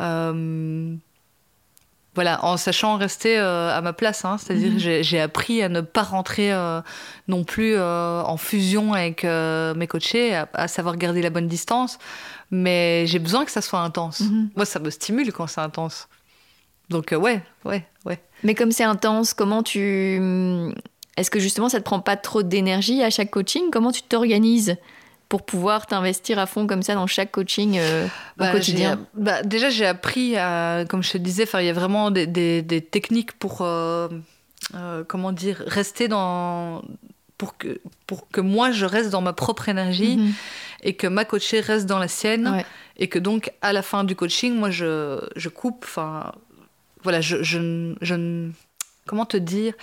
Euh, 0.00 0.96
voilà, 2.14 2.44
en 2.44 2.56
sachant 2.56 2.96
rester 2.96 3.38
euh, 3.38 3.76
à 3.76 3.80
ma 3.80 3.92
place. 3.92 4.24
Hein, 4.24 4.36
C'est-à-dire 4.38 4.72
mhm. 4.72 5.02
j'ai 5.02 5.20
appris 5.20 5.62
à 5.62 5.68
ne 5.68 5.80
pas 5.80 6.02
rentrer 6.02 6.52
euh, 6.52 6.80
non 7.28 7.44
plus 7.44 7.74
euh, 7.76 8.22
en 8.22 8.36
fusion 8.36 8.92
avec 8.92 9.24
mes 9.24 9.86
coachés, 9.86 10.34
à, 10.34 10.68
savoir 10.68 10.96
garder 10.96 11.22
la 11.22 11.30
bonne 11.30 11.46
distance. 11.46 11.98
Mais 12.50 13.06
j'ai 13.06 13.20
besoin 13.20 13.44
que 13.44 13.52
ça 13.52 13.62
soit 13.62 13.80
intense. 13.80 14.20
Mhm. 14.20 14.50
Moi, 14.56 14.64
ça 14.64 14.80
me 14.80 14.90
stimule 14.90 15.32
quand 15.32 15.46
c'est 15.46 15.60
intense. 15.60 16.08
Donc, 16.88 17.14
ouais, 17.16 17.42
ouais, 17.64 17.86
ouais. 18.04 18.20
Mais 18.42 18.54
comme 18.54 18.72
c'est 18.72 18.84
intense, 18.84 19.32
comment 19.32 19.62
tu. 19.62 20.20
Est-ce 21.16 21.30
que 21.30 21.38
justement 21.38 21.68
ça 21.68 21.78
te 21.78 21.84
prend 21.84 22.00
pas 22.00 22.16
trop 22.16 22.42
d'énergie 22.42 23.02
à 23.02 23.10
chaque 23.10 23.30
coaching? 23.30 23.70
Comment 23.70 23.92
tu 23.92 24.02
t'organises? 24.02 24.76
Pour 25.30 25.42
pouvoir 25.42 25.86
t'investir 25.86 26.40
à 26.40 26.46
fond 26.46 26.66
comme 26.66 26.82
ça 26.82 26.96
dans 26.96 27.06
chaque 27.06 27.30
coaching 27.30 27.78
euh, 27.78 28.04
au 28.04 28.08
bah, 28.36 28.50
quotidien 28.50 28.98
bah, 29.14 29.42
Déjà, 29.44 29.70
j'ai 29.70 29.86
appris, 29.86 30.36
à, 30.36 30.84
comme 30.88 31.04
je 31.04 31.12
te 31.12 31.18
disais, 31.18 31.46
il 31.54 31.64
y 31.64 31.68
a 31.68 31.72
vraiment 31.72 32.10
des, 32.10 32.26
des, 32.26 32.80
techniques 32.80 33.32
pour, 33.38 33.62
euh, 33.62 34.08
euh, 34.74 35.04
comment 35.06 35.30
dire, 35.30 35.62
rester 35.66 36.08
dans... 36.08 36.82
Pour 37.38 37.56
que, 37.56 37.80
pour 38.08 38.28
que 38.28 38.40
moi, 38.40 38.72
je 38.72 38.84
reste 38.84 39.10
dans 39.10 39.22
ma 39.22 39.32
propre 39.32 39.68
énergie 39.68 40.16
mhm. 40.16 40.32
et 40.82 40.94
que 40.94 41.06
ma 41.06 41.24
coachée 41.24 41.60
reste 41.60 41.86
dans 41.86 41.98
la 42.00 42.08
sienne. 42.08 42.64
Et 42.98 43.08
que 43.08 43.20
donc, 43.20 43.52
à 43.62 43.72
la 43.72 43.82
fin 43.82 44.02
du 44.02 44.16
coaching, 44.16 44.54
moi, 44.54 44.70
je, 44.70 45.20
je 45.36 45.48
coupe, 45.48 45.84
enfin, 45.84 46.32
voilà, 47.04 47.20
je, 47.20 47.42
je, 47.42 47.94
je... 48.02 48.50
Comment 49.06 49.26
te 49.26 49.36
dire 49.36 49.74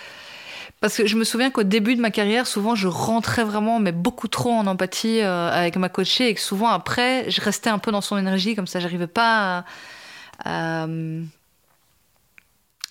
parce 0.80 0.96
que 0.96 1.06
je 1.06 1.16
me 1.16 1.24
souviens 1.24 1.50
qu'au 1.50 1.64
début 1.64 1.96
de 1.96 2.00
ma 2.00 2.10
carrière, 2.10 2.46
souvent, 2.46 2.74
je 2.74 2.86
rentrais 2.86 3.44
vraiment, 3.44 3.80
mais 3.80 3.92
beaucoup 3.92 4.28
trop 4.28 4.52
en 4.52 4.66
empathie 4.66 5.20
euh, 5.20 5.50
avec 5.50 5.76
ma 5.76 5.88
coachée, 5.88 6.28
et 6.28 6.34
que 6.34 6.40
souvent 6.40 6.68
après, 6.68 7.28
je 7.30 7.40
restais 7.40 7.70
un 7.70 7.78
peu 7.78 7.90
dans 7.90 8.00
son 8.00 8.16
énergie, 8.16 8.54
comme 8.54 8.66
ça, 8.68 8.78
j'arrivais 8.78 9.08
pas 9.08 9.64
à, 10.44 10.86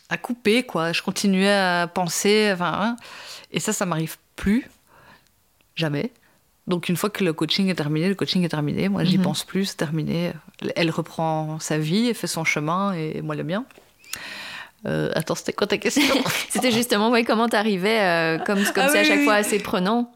à, 0.09 0.17
couper, 0.17 0.63
quoi. 0.63 0.91
Je 0.91 1.01
continuais 1.01 1.53
à 1.53 1.87
penser, 1.87 2.49
enfin, 2.53 2.73
hein. 2.77 2.95
et 3.51 3.61
ça, 3.61 3.71
ça 3.71 3.85
m'arrive 3.85 4.17
plus, 4.35 4.69
jamais. 5.75 6.11
Donc 6.67 6.89
une 6.89 6.97
fois 6.97 7.09
que 7.09 7.23
le 7.23 7.31
coaching 7.31 7.69
est 7.69 7.75
terminé, 7.75 8.09
le 8.09 8.15
coaching 8.15 8.43
est 8.43 8.49
terminé. 8.49 8.89
Moi, 8.89 9.05
j'y 9.05 9.17
mhm. 9.17 9.23
pense 9.23 9.45
plus, 9.45 9.67
c'est 9.67 9.77
terminé. 9.77 10.33
Elle 10.75 10.91
reprend 10.91 11.59
sa 11.59 11.77
vie, 11.77 12.09
elle 12.09 12.15
fait 12.15 12.27
son 12.27 12.43
chemin, 12.43 12.91
et 12.91 13.21
moi 13.21 13.35
le 13.35 13.45
mien. 13.45 13.65
Euh, 14.87 15.09
attends, 15.15 15.35
c'était 15.35 15.53
quoi 15.53 15.67
ta 15.67 15.77
question 15.77 16.15
C'était 16.49 16.71
justement, 16.71 17.09
ouais, 17.09 17.23
comment 17.23 17.49
t'arrivais, 17.49 18.01
euh, 18.01 18.37
comme 18.39 18.63
comme 18.63 18.85
ah 18.85 18.89
c'est 18.89 18.99
à 18.99 19.03
chaque 19.03 19.23
fois 19.23 19.35
assez 19.35 19.59
prenant, 19.59 20.11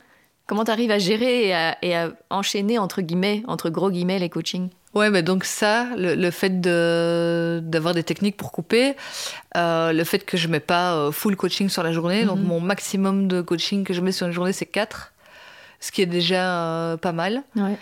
comment 0.48 0.64
t'arrives 0.64 0.92
à 0.92 1.00
gérer 1.00 1.50
et 1.82 1.96
à, 1.96 2.12
enchaîner 2.30 2.78
entre 2.78 3.02
guillemets, 3.02 3.44
entre 3.48 3.70
gros 3.70 3.92
guillemets, 3.92 4.20
les 4.20 4.30
coachings? 4.30 4.70
Ouais, 4.94 5.10
mais 5.10 5.24
donc 5.24 5.46
ça, 5.46 5.88
le, 5.96 6.32
fait 6.32 6.60
d'avoir 6.60 7.94
des 7.94 8.04
techniques 8.04 8.36
pour 8.36 8.52
couper, 8.52 8.96
euh, 9.56 9.94
le 9.94 10.04
fait 10.04 10.20
que 10.26 10.36
je 10.36 10.48
mets 10.48 10.60
pas 10.60 11.12
full 11.12 11.36
coaching 11.38 11.70
sur 11.70 11.82
la 11.84 11.94
journée, 11.94 12.26
donc 12.26 12.40
mhm. 12.40 12.46
mon 12.46 12.60
maximum 12.60 13.28
de 13.28 13.42
coaching 13.42 13.84
que 13.86 13.94
je 13.94 14.02
mets 14.02 14.12
sur 14.12 14.28
une 14.28 14.34
journée, 14.34 14.54
c'est 14.54 14.66
4, 14.66 15.14
ce 15.80 15.92
qui 15.92 16.02
est 16.02 16.08
déjà 16.08 16.98
pas 17.02 17.14
mal. 17.14 17.44
Ouais 17.56 17.78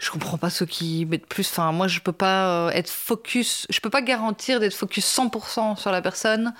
je 0.00 0.10
comprends 0.10 0.38
pas 0.38 0.50
ceux 0.50 0.66
qui 0.66 1.06
mettent 1.06 1.26
plus. 1.26 1.48
Enfin, 1.50 1.72
moi, 1.72 1.86
je 1.88 2.00
peux 2.00 2.12
pas 2.12 2.66
euh, 2.66 2.70
être 2.70 2.90
focus. 2.90 3.66
Je 3.70 3.80
peux 3.80 3.90
pas 3.90 4.02
garantir 4.02 4.60
d'être 4.60 4.74
focus 4.74 5.06
100% 5.06 5.76
sur 5.76 5.90
la 5.92 6.02
personne 6.02 6.52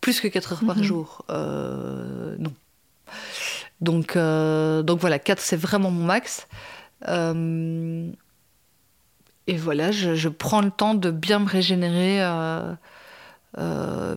plus 0.00 0.20
que 0.20 0.28
4 0.28 0.52
heures 0.52 0.64
par 0.66 0.76
mhm. 0.76 0.82
jour. 0.82 1.24
Euh, 1.30 2.36
non. 2.38 2.52
Donc, 3.80 4.16
euh, 4.16 4.82
donc 4.82 5.00
voilà, 5.00 5.18
4 5.18 5.40
c'est 5.40 5.56
vraiment 5.56 5.90
mon 5.90 6.04
max. 6.04 6.48
et 9.46 9.56
voilà, 9.56 9.92
je, 9.92 10.28
prends 10.28 10.60
le 10.60 10.70
temps 10.70 10.94
de 10.94 11.10
bien 11.10 11.38
me 11.38 11.48
régénérer. 11.48 12.20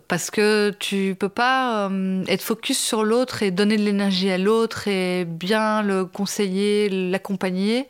parce 0.08 0.32
que 0.32 0.72
tu 0.80 1.16
peux 1.18 1.30
pas 1.30 1.90
être 2.28 2.42
focus 2.42 2.80
sur 2.80 3.04
l'autre 3.04 3.44
et 3.44 3.52
donner 3.52 3.78
de 3.78 3.84
l'énergie 3.84 4.32
à 4.32 4.38
l'autre 4.38 4.88
et 4.88 5.26
bien 5.26 5.84
le 5.84 6.06
conseiller, 6.06 6.90
l'accompagner 6.90 7.88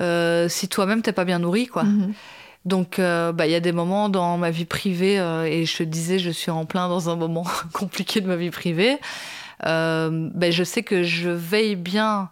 euh, 0.00 0.48
si 0.48 0.68
toi-même 0.68 1.02
t'es 1.02 1.12
pas 1.12 1.24
bien 1.24 1.38
nourri, 1.38 1.66
quoi. 1.66 1.84
Mhm. 1.84 2.12
Donc, 2.64 2.98
euh, 2.98 3.32
bah, 3.32 3.46
il 3.46 3.52
y 3.52 3.54
a 3.54 3.60
des 3.60 3.72
moments 3.72 4.08
dans 4.08 4.36
ma 4.38 4.50
vie 4.50 4.64
privée, 4.64 5.18
euh, 5.18 5.44
et 5.44 5.66
je 5.66 5.76
te 5.76 5.82
disais, 5.84 6.18
je 6.18 6.30
suis 6.30 6.50
en 6.50 6.64
plein 6.64 6.88
dans 6.88 7.08
un 7.08 7.16
moment 7.16 7.46
compliqué 7.72 8.20
de 8.20 8.26
ma 8.26 8.36
vie 8.36 8.50
privée. 8.50 8.98
Bah, 9.62 10.50
je 10.50 10.64
sais 10.64 10.82
que 10.82 11.02
je 11.02 11.30
veille 11.30 11.76
bien 11.76 12.30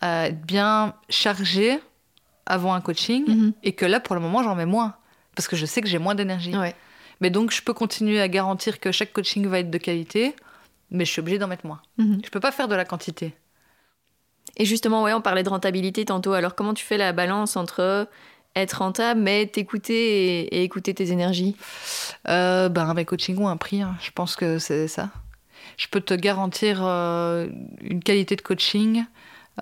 à 0.00 0.28
être 0.28 0.42
bien 0.42 0.94
chargée 1.08 1.78
avant 2.46 2.74
un 2.74 2.80
coaching, 2.80 3.24
mhm. 3.26 3.52
et 3.62 3.72
que 3.72 3.84
là, 3.84 4.00
pour 4.00 4.14
le 4.14 4.20
moment, 4.20 4.42
j'en 4.42 4.54
mets 4.54 4.66
moins, 4.66 4.94
parce 5.34 5.48
que 5.48 5.56
je 5.56 5.66
sais 5.66 5.80
que 5.80 5.88
j'ai 5.88 5.98
moins 5.98 6.14
d'énergie. 6.14 6.54
Mais 7.20 7.30
donc, 7.30 7.52
je 7.52 7.62
peux 7.62 7.74
continuer 7.74 8.20
à 8.20 8.28
garantir 8.28 8.80
que 8.80 8.92
chaque 8.92 9.12
coaching 9.12 9.46
va 9.46 9.60
être 9.60 9.70
de 9.70 9.78
qualité, 9.78 10.34
mais 10.90 11.04
je 11.04 11.10
suis 11.10 11.20
obligée 11.20 11.38
d'en 11.38 11.48
mettre 11.48 11.66
moins. 11.66 11.80
Mhm. 11.98 12.20
Je 12.24 12.30
peux 12.30 12.40
pas 12.40 12.52
faire 12.52 12.68
de 12.68 12.74
la 12.74 12.84
quantité. 12.84 13.34
Et 14.56 14.64
justement, 14.64 15.02
ouais, 15.02 15.12
on 15.12 15.20
parlait 15.20 15.42
de 15.42 15.48
rentabilité 15.48 16.04
tantôt. 16.04 16.32
Alors, 16.32 16.54
comment 16.54 16.74
tu 16.74 16.84
fais 16.84 16.96
la 16.96 17.12
balance 17.12 17.56
entre 17.56 18.08
être 18.56 18.74
rentable, 18.74 19.20
mais 19.20 19.46
t'écouter 19.46 20.42
et, 20.54 20.62
écouter 20.62 20.94
tes 20.94 21.10
énergies? 21.10 21.56
Euh, 22.28 22.68
ben, 22.68 22.92
Mes 22.94 23.04
coachings 23.04 23.38
ont 23.38 23.48
un 23.48 23.56
prix. 23.56 23.82
Hein. 23.82 23.96
Je 24.00 24.10
pense 24.10 24.36
que 24.36 24.58
c'est 24.58 24.88
ça. 24.88 25.10
Je 25.76 25.88
peux 25.88 26.00
te 26.00 26.14
garantir 26.14 26.80
euh, 26.82 27.48
une 27.80 28.02
qualité 28.02 28.36
de 28.36 28.42
coaching. 28.42 29.04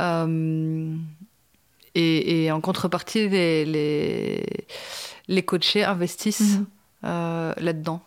Euh, 0.00 0.96
et, 1.94 2.50
en 2.50 2.60
contrepartie, 2.60 3.28
les, 3.28 3.64
les, 3.64 4.46
les 5.28 5.42
coachés 5.42 5.84
investissent 5.84 6.58
mhm. 6.58 6.66
euh, 7.04 7.52
là-dedans. 7.58 8.02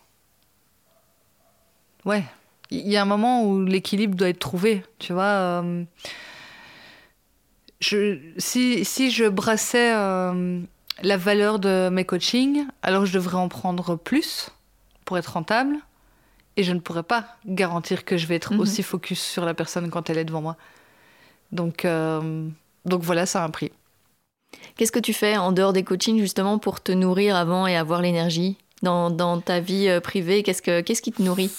Ouais. 2.04 2.24
Il 2.72 2.88
y 2.88 2.98
a 2.98 3.02
un 3.02 3.06
moment 3.06 3.44
où 3.44 3.64
l'équilibre 3.64 4.16
doit 4.16 4.30
être 4.30 4.40
trouvé. 4.40 4.84
Tu 4.98 5.14
vois 5.14 5.64
si, 7.82 8.86
si, 8.86 9.12
je 9.12 9.26
brassais 9.26 9.94
euh, 9.94 10.60
la 11.02 11.18
valeur 11.18 11.60
de 11.60 11.90
mes 11.90 12.06
coachings, 12.06 12.66
alors 12.82 13.06
je 13.06 13.14
devrais 13.14 13.38
en 13.38 13.50
prendre 13.50 13.96
plus 13.96 14.50
pour 15.04 15.18
être 15.18 15.34
rentable. 15.34 15.78
Et 16.58 16.64
je 16.64 16.72
ne 16.72 16.80
pourrais 16.80 17.04
pas 17.04 17.28
garantir 17.46 18.06
que 18.06 18.16
je 18.16 18.28
vais 18.28 18.36
être 18.36 18.54
mhm. 18.54 18.62
aussi 18.62 18.82
focus 18.82 19.22
sur 19.22 19.44
la 19.44 19.54
personne 19.54 19.90
quand 19.90 20.10
elle 20.10 20.18
est 20.18 20.26
devant 20.26 20.42
moi. 20.42 20.56
Donc, 21.52 21.84
euh, 21.84 22.48
donc 22.86 23.02
voilà, 23.02 23.26
ça 23.26 23.44
a 23.44 23.46
un 23.46 23.50
prix. 23.50 23.72
Qu'est-ce 24.78 24.92
que 24.92 25.00
tu 25.00 25.14
fais 25.14 25.36
en 25.36 25.52
dehors 25.52 25.74
des 25.74 25.84
coachings 25.84 26.20
justement 26.20 26.58
pour 26.60 26.82
te 26.82 26.94
nourrir 26.94 27.36
avant 27.36 27.68
et 27.68 27.76
avoir 27.76 28.02
l'énergie 28.02 28.58
dans, 28.84 29.10
dans, 29.10 29.42
ta 29.42 29.60
vie 29.60 29.90
euh, 29.90 30.00
privée? 30.00 30.44
Qu'est-ce, 30.44 30.62
que, 30.62 30.80
qu'est-ce 30.82 31.02
qui 31.02 31.12
te 31.12 31.22
nourrit? 31.22 31.52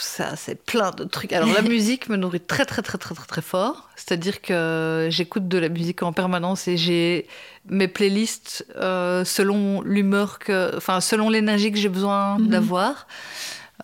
Ça, 0.00 0.36
c'est 0.36 0.62
plein 0.64 0.90
de 0.90 1.04
trucs. 1.04 1.32
Alors 1.32 1.52
la 1.52 1.62
musique 1.74 2.08
me 2.08 2.16
nourrit 2.16 2.40
très 2.40 2.64
très 2.64 2.82
très 2.82 2.98
très 2.98 3.14
très 3.14 3.26
très 3.26 3.42
fort. 3.42 3.88
C'est-à-dire 3.96 4.40
que 4.40 5.08
j'écoute 5.10 5.48
de 5.48 5.58
la 5.58 5.68
musique 5.68 6.02
en 6.02 6.12
permanence 6.12 6.68
et 6.68 6.76
j'ai 6.76 7.26
mes 7.68 7.88
playlists 7.88 8.64
euh, 8.76 9.24
selon 9.24 9.82
l'humeur 9.82 10.38
que, 10.38 10.74
enfin 10.76 11.00
selon 11.00 11.28
l'énergie 11.30 11.70
que 11.72 11.78
j'ai 11.78 11.88
besoin 11.88 12.38
Mhm. 12.38 12.48
d'avoir. 12.48 13.06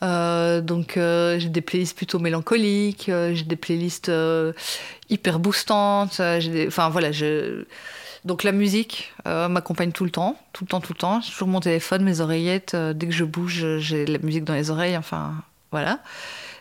Euh, 0.03 0.61
donc 0.61 0.97
euh, 0.97 1.39
j'ai 1.39 1.49
des 1.49 1.61
playlists 1.61 1.97
plutôt 1.97 2.19
mélancoliques, 2.19 3.05
j'ai 3.07 3.45
des 3.45 3.57
playlists 3.57 4.11
hyper 5.11 5.39
boostantes. 5.39 6.21
des- 6.21 6.67
Enfin 6.67 6.89
voilà, 6.89 7.13
je... 7.13 7.65
donc 8.25 8.43
la 8.43 8.53
musique 8.53 9.13
m'accompagne 9.25 9.93
tout 9.93 10.05
le 10.05 10.11
temps, 10.11 10.37
tout 10.53 10.65
le 10.65 10.69
temps, 10.69 10.81
tout 10.81 10.93
le 10.95 10.99
temps. 10.99 11.21
J'ai 11.21 11.31
toujours 11.31 11.49
mon 11.49 11.61
téléphone, 11.61 12.03
mes 12.03 12.21
oreillettes. 12.21 12.75
dès 12.77 13.07
que 13.07 13.13
je 13.13 13.25
bouge, 13.25 13.79
j'ai 13.79 14.05
la 14.07 14.19
musique 14.19 14.45
dans 14.45 14.55
les 14.55 14.71
oreilles. 14.71 14.97
Enfin 14.97 15.35
voilà. 15.75 15.99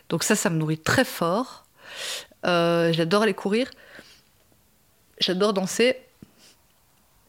Donc 0.08 0.24
ça, 0.24 0.34
ça 0.34 0.50
me 0.50 0.56
nourrit 0.56 0.78
très 0.78 1.04
fort. 1.04 1.66
Euh, 2.44 2.92
J'adore 2.92 3.22
aller 3.22 3.32
courir. 3.32 3.70
J'adore 5.20 5.52
danser. 5.52 5.96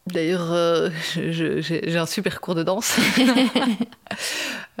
D'ailleurs, 0.08 0.52
euh, 0.52 0.90
j'ai 1.14 1.96
un 1.96 2.06
super 2.06 2.40
cours 2.40 2.56
de 2.56 2.64
danse. 2.64 2.96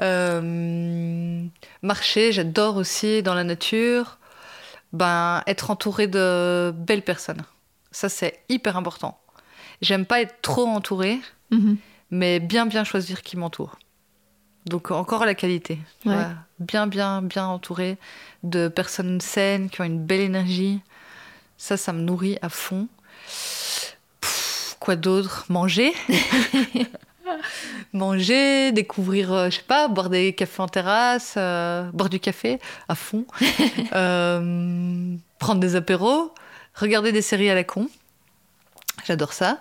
Euh, 0.00 1.46
marcher, 1.82 2.30
j'adore 2.30 2.76
aussi 2.76 3.22
dans 3.22 3.32
la 3.34 3.44
nature. 3.44 4.18
Ben, 4.92 5.42
être 5.46 5.70
entouré 5.70 6.06
de 6.06 6.70
belles 6.76 7.00
personnes. 7.02 7.42
Ça, 7.92 8.10
c'est 8.10 8.40
hyper 8.50 8.76
important. 8.76 9.18
J'aime 9.80 10.04
pas 10.04 10.20
être 10.20 10.34
trop 10.42 10.66
entourée, 10.66 11.18
Mhm. 11.50 11.78
mais 12.10 12.40
bien, 12.40 12.66
bien 12.66 12.84
choisir 12.84 13.22
qui 13.22 13.38
m'entoure. 13.38 13.78
Donc, 14.66 14.90
encore 14.90 15.24
la 15.24 15.34
qualité. 15.34 15.78
Ouais. 16.04 16.14
Bien, 16.58 16.86
bien, 16.86 17.20
bien 17.20 17.46
entouré 17.46 17.98
de 18.42 18.68
personnes 18.68 19.20
saines, 19.20 19.68
qui 19.68 19.80
ont 19.82 19.84
une 19.84 20.02
belle 20.04 20.20
énergie. 20.20 20.80
Ça, 21.58 21.76
ça 21.76 21.92
me 21.92 22.00
nourrit 22.00 22.38
à 22.40 22.48
fond. 22.48 22.88
Pff, 24.20 24.76
quoi 24.80 24.96
d'autre? 24.96 25.44
Manger. 25.48 25.92
Manger, 27.92 28.72
découvrir, 28.72 29.32
euh, 29.32 29.50
je 29.50 29.56
sais 29.56 29.62
pas, 29.62 29.88
boire 29.88 30.10
des 30.10 30.32
cafés 30.32 30.62
en 30.62 30.68
terrasse, 30.68 31.34
euh, 31.36 31.90
boire 31.92 32.08
du 32.08 32.20
café 32.20 32.58
à 32.88 32.94
fond, 32.94 33.26
Euh, 33.94 35.16
prendre 35.38 35.60
des 35.60 35.76
apéros, 35.76 36.32
regarder 36.74 37.12
des 37.12 37.22
séries 37.22 37.50
à 37.50 37.54
la 37.54 37.64
con. 37.64 37.88
J'adore 39.06 39.32
ça. 39.32 39.60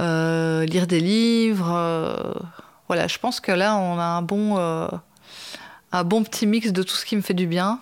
Euh, 0.00 0.64
lire 0.66 0.86
des 0.86 1.00
livres. 1.00 2.34
voilà, 2.86 3.08
je 3.08 3.18
pense 3.18 3.40
que 3.40 3.52
là, 3.52 3.76
on 3.76 3.98
a 3.98 4.04
un 4.04 4.22
bon, 4.22 4.56
un 5.92 6.04
bon 6.04 6.22
petit 6.24 6.46
mix 6.46 6.72
de 6.72 6.82
tout 6.82 6.94
ce 6.94 7.04
qui 7.04 7.16
me 7.16 7.22
fait 7.22 7.34
du 7.34 7.46
bien. 7.46 7.80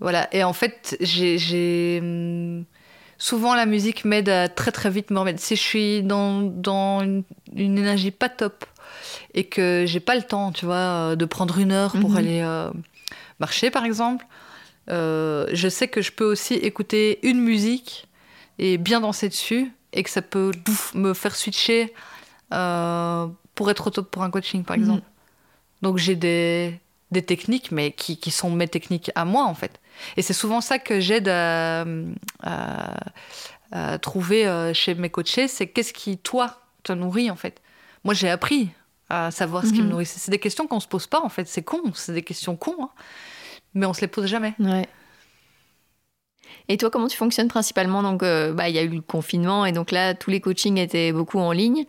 Voilà, 0.00 0.28
et 0.34 0.42
en 0.44 0.52
fait, 0.52 0.96
j'ai- 1.00 1.98
hum, 2.00 2.64
Souvent, 3.18 3.54
la 3.54 3.66
musique 3.66 4.04
m'aide 4.04 4.28
à 4.28 4.48
très 4.48 4.72
très 4.72 4.90
vite 4.90 5.10
me 5.12 5.20
remettre. 5.20 5.38
Si 5.38 5.54
je 5.54 5.60
suis 5.60 6.02
dans, 6.02 6.40
dans 6.42 7.02
une, 7.04 7.22
une 7.54 7.78
énergie 7.78 8.10
pas 8.10 8.28
top 8.28 8.64
et 9.32 9.44
que 9.44 9.84
j'ai 9.86 10.00
pas 10.00 10.16
le 10.16 10.22
temps, 10.22 10.50
tu 10.50 10.64
vois, 10.64 10.74
euh, 10.74 11.14
de 11.14 11.24
prendre 11.24 11.56
une 11.60 11.70
heure 11.70 11.92
pour 11.92 12.10
Mhm. 12.10 12.16
aller 12.16 12.40
euh, 12.42 12.72
marcher, 13.38 13.70
par 13.70 13.84
exemple, 13.84 14.26
euh, 14.90 15.46
je 15.52 15.68
sais 15.68 15.86
que 15.86 16.02
je 16.02 16.10
peux 16.10 16.24
aussi 16.24 16.54
écouter 16.54 17.20
une 17.24 17.38
musique 17.40 18.08
et 18.58 18.76
bien 18.76 19.00
danser 19.00 19.28
dessus 19.28 19.70
et 19.92 20.02
que 20.02 20.10
ça 20.10 20.20
peut 20.22 20.50
me 20.94 21.14
faire 21.14 21.36
switcher 21.36 21.94
euh, 22.52 23.28
pour 23.54 23.70
être 23.70 23.86
au 23.86 23.90
top 23.90 24.10
pour 24.10 24.24
un 24.24 24.30
coaching, 24.30 24.64
par 24.64 24.76
Mhm. 24.76 24.82
exemple. 24.82 25.06
Donc 25.82 25.98
j'ai 25.98 26.14
des, 26.16 26.78
des 27.10 27.22
techniques, 27.22 27.70
mais 27.72 27.92
qui, 27.92 28.16
qui 28.16 28.30
sont 28.30 28.50
mes 28.50 28.68
techniques 28.68 29.10
à 29.14 29.24
moi, 29.24 29.44
en 29.44 29.54
fait. 29.54 29.80
Et 30.16 30.22
c'est 30.22 30.32
souvent 30.32 30.60
ça 30.60 30.78
que 30.78 31.00
j'aide 31.00 31.28
à, 31.28 31.84
à- 32.42 32.96
à 33.74 33.98
trouver 33.98 34.46
euh, 34.46 34.74
chez 34.74 34.94
mes 34.94 35.08
coachés, 35.10 35.48
c'est 35.48 35.66
qu'est-ce 35.66 35.92
qui, 35.94 36.18
toi, 36.18 36.60
te 36.82 36.92
nourrit, 36.92 37.30
en 37.30 37.36
fait. 37.36 37.60
Moi, 38.04 38.12
j'ai 38.14 38.28
appris 38.28 38.68
à 39.08 39.30
savoir 39.30 39.64
ce 39.66 39.72
qui 39.72 39.80
me 39.80 39.86
Mhm. 39.86 39.92
nourrit. 39.92 40.06
C'est 40.06 40.30
des 40.30 40.38
questions 40.38 40.66
qu'on 40.66 40.80
se 40.80 40.86
pose 40.88 41.06
pas, 41.06 41.20
en 41.22 41.28
fait. 41.30 41.48
C'est 41.48 41.62
con, 41.62 41.80
c'est 41.94 42.12
des 42.12 42.22
questions 42.22 42.54
cons, 42.56 42.76
hein. 42.82 42.90
mais 43.74 43.86
on 43.86 43.92
se 43.94 44.00
les 44.02 44.08
pose 44.08 44.26
jamais. 44.26 44.54
Ouais. 44.58 44.86
Et 46.68 46.76
toi, 46.76 46.90
comment 46.90 47.08
tu 47.08 47.16
fonctionnes 47.16 47.48
principalement? 47.48 48.02
Donc, 48.02 48.22
euh, 48.22 48.52
bah, 48.52 48.68
il 48.68 48.74
y 48.74 48.78
a 48.78 48.82
eu 48.82 48.88
le 48.88 49.00
confinement 49.00 49.64
et 49.66 49.72
donc 49.72 49.90
là, 49.90 50.14
tous 50.14 50.30
les 50.30 50.40
coachings 50.40 50.78
étaient 50.78 51.12
beaucoup 51.12 51.38
en 51.38 51.52
ligne. 51.52 51.84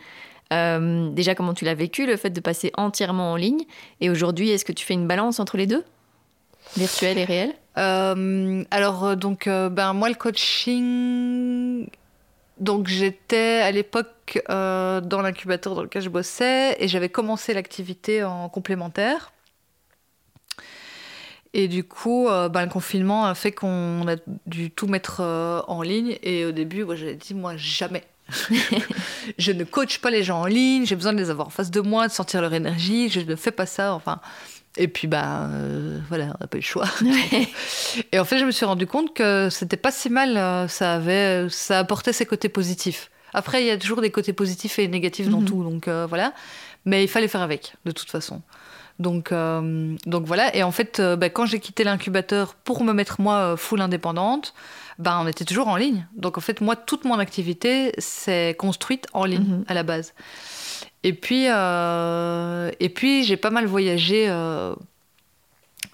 Euh, 0.53 1.09
déjà, 1.09 1.35
comment 1.35 1.53
tu 1.53 1.65
l'as 1.65 1.73
vécu, 1.73 2.05
le 2.05 2.17
fait 2.17 2.29
de 2.29 2.39
passer 2.39 2.71
entièrement 2.75 3.31
en 3.31 3.35
ligne 3.35 3.63
Et 4.01 4.09
aujourd'hui, 4.09 4.49
est-ce 4.49 4.65
que 4.65 4.71
tu 4.71 4.85
fais 4.85 4.93
une 4.93 5.07
balance 5.07 5.39
entre 5.39 5.57
les 5.57 5.67
deux 5.67 5.83
Virtuel 6.77 7.17
et 7.17 7.25
réel 7.25 7.53
Euh, 7.77 8.63
alors, 8.71 9.03
euh, 9.03 9.15
donc, 9.15 9.47
ben, 9.47 9.93
moi, 9.93 10.09
le 10.09 10.15
coaching. 10.15 11.87
Donc, 12.59 12.87
j'étais 12.87 13.61
à 13.63 13.71
l'époque 13.71 14.41
dans 14.47 15.21
l'incubateur 15.21 15.75
dans 15.75 15.83
lequel 15.83 16.01
je 16.01 16.09
bossais 16.09 16.75
et 16.79 16.87
j'avais 16.87 17.09
commencé 17.09 17.53
l'activité 17.53 18.23
en 18.23 18.47
complémentaire. 18.47 19.33
Et 21.55 21.67
du 21.67 21.83
coup, 21.83 22.27
ben, 22.27 22.63
le 22.63 22.69
confinement 22.69 23.25
a 23.25 23.35
fait 23.35 23.51
qu'on 23.51 24.07
a 24.07 24.15
dû 24.45 24.71
tout 24.71 24.87
mettre 24.87 25.21
en 25.67 25.81
ligne. 25.81 26.17
Et 26.21 26.45
au 26.45 26.51
début, 26.51 26.85
j'avais 26.95 27.15
dit, 27.15 27.33
moi, 27.33 27.57
jamais. 27.57 28.03
je 29.37 29.51
ne 29.51 29.63
coach 29.63 29.99
pas 29.99 30.09
les 30.11 30.23
gens 30.23 30.41
en 30.41 30.45
ligne, 30.45 30.85
j'ai 30.85 30.95
besoin 30.95 31.13
de 31.13 31.17
les 31.17 31.29
avoir 31.29 31.47
en 31.47 31.51
face 31.51 31.71
de 31.71 31.81
moi, 31.81 32.07
de 32.07 32.13
sentir 32.13 32.41
leur 32.41 32.53
énergie, 32.53 33.09
je 33.09 33.19
ne 33.21 33.35
fais 33.35 33.51
pas 33.51 33.65
ça. 33.65 33.93
Enfin, 33.93 34.19
et 34.77 34.87
puis, 34.87 35.07
bah, 35.07 35.47
euh, 35.51 35.99
voilà, 36.09 36.25
on 36.25 36.37
n'a 36.41 36.47
pas 36.47 36.57
eu 36.57 36.61
le 36.61 36.65
choix. 36.65 36.87
Et 38.11 38.19
en 38.19 38.25
fait, 38.25 38.39
je 38.39 38.45
me 38.45 38.51
suis 38.51 38.65
rendu 38.65 38.87
compte 38.87 39.13
que 39.13 39.49
c'était 39.51 39.77
pas 39.77 39.91
si 39.91 40.09
mal. 40.09 40.35
euh, 40.37 40.67
Ça 40.67 40.95
avait, 40.95 41.47
ça 41.49 41.79
apportait 41.79 42.13
ses 42.13 42.25
côtés 42.25 42.49
positifs. 42.49 43.09
Après, 43.35 43.61
il 43.63 43.67
y 43.67 43.71
a 43.71 43.77
toujours 43.77 44.01
des 44.01 44.11
côtés 44.11 44.33
positifs 44.33 44.79
et 44.79 44.87
négatifs 44.87 45.29
dans 45.29 45.41
Mhm. 45.41 45.45
tout, 45.45 45.63
donc 45.63 45.87
euh, 45.87 46.05
voilà. 46.07 46.33
Mais 46.85 47.03
il 47.03 47.07
fallait 47.07 47.27
faire 47.27 47.41
avec, 47.41 47.73
de 47.85 47.91
toute 47.91 48.09
façon. 48.09 48.41
Donc, 48.99 49.31
euh, 49.31 49.95
donc 50.05 50.25
voilà. 50.25 50.55
Et 50.55 50.63
en 50.63 50.71
fait, 50.71 50.99
euh, 50.99 51.15
bah, 51.15 51.29
quand 51.29 51.45
j'ai 51.45 51.59
quitté 51.59 51.83
l'incubateur 51.83 52.53
pour 52.55 52.83
me 52.83 52.93
mettre 52.93 53.19
moi 53.21 53.35
euh, 53.37 53.57
full 53.57 53.81
indépendante, 53.81 54.53
bah, 54.99 55.19
on 55.21 55.27
était 55.27 55.45
toujours 55.45 55.67
en 55.67 55.75
ligne. 55.75 56.07
Donc 56.15 56.37
en 56.37 56.41
fait, 56.41 56.61
moi, 56.61 56.75
toute 56.75 57.03
mon 57.05 57.17
activité 57.19 57.91
s'est 57.97 58.55
construite 58.57 59.07
en 59.13 59.25
ligne 59.25 59.43
Mhm. 59.57 59.65
à 59.67 59.73
la 59.73 59.83
base. 59.83 60.13
Et 61.03 61.13
puis, 61.13 61.47
euh, 61.49 62.71
et 62.79 62.89
puis 62.89 63.23
j'ai 63.23 63.35
pas 63.37 63.49
mal 63.49 63.65
voyagé. 63.65 64.27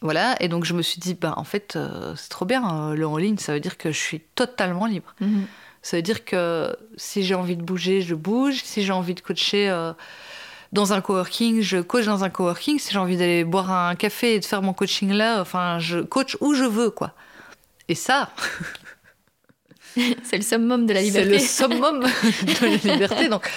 voilà, 0.02 0.36
et 0.42 0.48
donc 0.48 0.64
je 0.66 0.74
me 0.74 0.82
suis 0.82 1.00
dit, 1.00 1.14
bah, 1.14 1.34
en 1.38 1.44
fait, 1.44 1.78
c'est 2.16 2.30
trop 2.30 2.46
bien, 2.46 2.94
le 2.94 3.08
en 3.08 3.18
ligne, 3.18 3.38
ça 3.38 3.54
veut 3.54 3.60
dire 3.60 3.78
que 3.78 3.92
je 3.92 3.98
suis 4.00 4.20
totalement 4.36 4.86
libre. 4.86 5.14
Mhm. 5.20 5.46
Ça 5.82 5.98
veut 5.98 6.04
dire 6.04 6.26
que 6.26 6.76
si 6.98 7.24
j'ai 7.24 7.36
envie 7.36 7.56
de 7.56 7.64
bouger, 7.64 8.02
je 8.02 8.14
bouge. 8.14 8.62
Si 8.64 8.84
j'ai 8.84 8.92
envie 8.92 9.14
de 9.16 9.22
coacher 9.22 9.70
dans 10.72 10.94
un 10.94 11.02
coworking, 11.02 11.62
je 11.62 11.78
coach 11.78 12.06
dans 12.06 12.24
un 12.24 12.30
coworking. 12.30 12.78
Si 12.80 12.92
j'ai 12.94 13.00
envie 13.00 13.18
d'aller 13.18 13.44
boire 13.44 13.72
un 13.72 13.96
café 13.96 14.36
et 14.36 14.40
de 14.40 14.46
faire 14.46 14.62
mon 14.62 14.74
coaching 14.74 15.12
là, 15.12 15.42
enfin, 15.42 15.80
je 15.80 16.00
coach 16.00 16.38
où 16.42 16.54
je 16.54 16.64
veux, 16.64 16.90
quoi. 16.92 17.14
Et 17.88 17.96
ça, 17.96 18.30
C'est 20.24 20.38
le 20.38 20.44
summum 20.44 20.86
de 20.86 20.94
la 20.94 21.00
c'est 21.00 21.06
liberté. 21.08 21.30
le 21.32 21.40
summum 21.40 22.00
de 22.02 22.66
la 22.86 22.94
liberté. 22.94 23.28
Donc, 23.28 23.50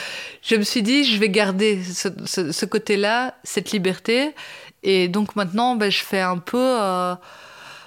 je 0.43 0.57
me 0.57 0.63
suis 0.63 0.83
dit, 0.83 1.05
je 1.05 1.19
vais 1.19 1.29
garder 1.29 1.83
ce, 1.85 2.09
ce- 2.25 2.51
ce 2.53 2.65
côté-là, 2.67 3.35
cette 3.45 3.71
liberté. 3.73 4.35
Et 4.83 5.09
donc 5.09 5.37
maintenant, 5.37 5.77
ben, 5.77 5.91
je 5.91 6.03
fais 6.03 6.21
un 6.23 6.39
peu 6.39 6.59
euh, 6.59 7.15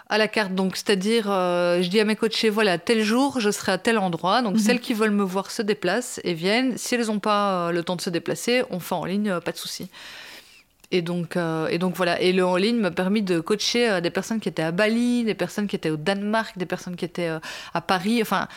à 0.08 0.18
la 0.18 0.28
carte. 0.28 0.54
Donc, 0.54 0.76
c'est-à-dire, 0.76 1.26
euh, 1.30 1.82
je 1.82 1.90
dis 1.90 2.00
à 2.00 2.06
mes 2.06 2.16
coachés, 2.16 2.50
voilà, 2.50 2.78
tel 2.78 3.02
jour, 3.04 3.40
je 3.40 3.50
serai 3.50 3.72
à 3.72 3.78
tel 3.78 3.98
endroit. 3.98 4.42
Donc, 4.42 4.54
Mhm. 4.54 4.60
celles 4.60 4.80
qui 4.80 4.94
veulent 4.94 5.10
me 5.12 5.24
voir 5.24 5.50
se 5.52 5.62
déplacent 5.62 6.20
et 6.24 6.34
viennent. 6.34 6.78
Si 6.78 6.94
elles 6.96 7.08
n'ont 7.08 7.20
pas 7.20 7.68
euh, 7.70 7.72
le 7.72 7.84
temps 7.84 7.96
de 7.96 8.02
se 8.02 8.10
déplacer, 8.12 8.64
on 8.70 8.80
fait 8.80 8.96
en 8.96 9.06
ligne, 9.06 9.30
euh, 9.30 9.40
pas 9.40 9.52
de 9.52 9.58
souci. 9.58 9.90
Et 10.92 11.02
donc, 11.02 11.36
et 11.72 11.78
donc 11.80 11.96
voilà. 11.96 12.22
Et 12.22 12.32
le 12.32 12.46
en 12.46 12.56
ligne 12.58 12.78
m'a 12.78 12.92
permis 12.92 13.24
de 13.24 13.40
coacher 13.40 14.00
des 14.02 14.12
personnes 14.12 14.40
qui 14.40 14.48
étaient 14.48 14.62
à 14.62 14.72
Bali, 14.72 15.24
des 15.24 15.34
personnes 15.34 15.68
qui 15.68 15.76
étaient 15.76 15.90
au 15.90 15.98
Danemark, 15.98 16.58
des 16.60 16.68
personnes 16.68 16.96
qui 16.96 17.04
étaient 17.06 17.32
à 17.74 17.82
Paris. 17.82 18.22
Enfin, 18.22 18.48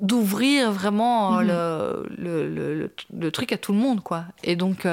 d'ouvrir 0.00 0.72
vraiment 0.72 1.32
Mhm. 1.40 1.46
le, 1.46 2.06
le, 2.18 2.48
le- 2.48 2.74
le- 2.74 2.90
le 3.18 3.30
truc 3.30 3.52
à 3.52 3.56
tout 3.58 3.72
le 3.72 3.78
monde, 3.78 4.02
quoi. 4.02 4.24
Et 4.42 4.56
donc, 4.56 4.84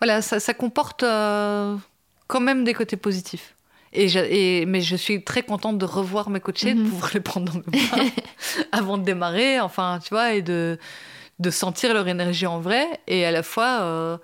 voilà, 0.00 0.22
ça, 0.22 0.40
ça 0.40 0.54
comporte 0.54 1.02
quand 1.02 2.40
même 2.40 2.64
des 2.64 2.74
côtés 2.74 2.96
positifs. 2.96 3.54
Et, 3.94 4.08
je- 4.08 4.18
et- 4.18 4.64
mais 4.66 4.80
je 4.80 4.96
suis 4.96 5.22
très 5.22 5.42
contente 5.42 5.76
de 5.78 5.84
revoir 5.84 6.30
mes 6.30 6.40
coachés, 6.40 6.74
de 6.74 6.80
Mhm. 6.80 6.88
pouvoir 6.90 7.10
les 7.14 7.20
prendre 7.20 7.52
dans 7.52 7.58
mes 7.58 7.86
bras 7.86 7.96
avant 8.72 8.96
de 8.98 9.04
démarrer, 9.04 9.60
enfin, 9.60 9.98
tu 10.02 10.10
vois, 10.10 10.32
et 10.32 10.40
de, 10.42 10.78
de 11.38 11.50
sentir 11.50 11.92
leur 11.92 12.08
énergie 12.08 12.46
en 12.46 12.58
vrai. 12.60 12.86
Et 13.06 13.24
à 13.26 13.30
la 13.30 13.42
fois, 13.42 13.80
euh, 13.82 14.16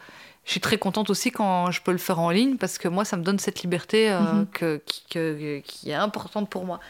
je 0.46 0.52
suis 0.52 0.60
très 0.60 0.78
contente 0.78 1.10
aussi 1.10 1.30
quand 1.30 1.70
je 1.70 1.82
peux 1.82 1.92
le 1.92 1.98
faire 1.98 2.18
en 2.18 2.30
ligne, 2.30 2.56
parce 2.56 2.78
que 2.78 2.88
moi, 2.88 3.04
ça 3.04 3.16
me 3.18 3.22
donne 3.22 3.38
cette 3.38 3.60
liberté 3.62 4.10
euh, 4.10 4.20
Mhm. 4.20 4.46
que, 4.52 4.82
qui, 4.86 5.04
que- 5.10 5.60
qui 5.60 5.90
est 5.90 5.94
importante 5.94 6.48
pour 6.48 6.64
moi. 6.64 6.80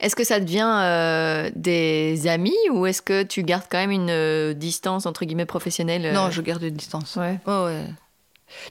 Est-ce 0.00 0.16
que 0.16 0.24
ça 0.24 0.40
devient 0.40 0.68
euh, 0.82 1.50
des 1.54 2.26
amis 2.26 2.56
ou 2.72 2.86
est-ce 2.86 3.00
que 3.02 3.22
tu 3.22 3.42
gardes 3.44 3.64
quand 3.70 3.78
même 3.78 3.92
une 3.92 4.10
euh, 4.10 4.52
distance 4.52 5.06
entre 5.06 5.24
guillemets 5.24 5.46
professionnelle 5.46 6.04
euh, 6.06 6.12
Non, 6.12 6.30
je 6.30 6.42
garde 6.42 6.62
une 6.62 6.74
distance. 6.74 7.14
Ouais. 7.16 7.38
Ouais, 7.46 7.64
ouais. 7.64 7.84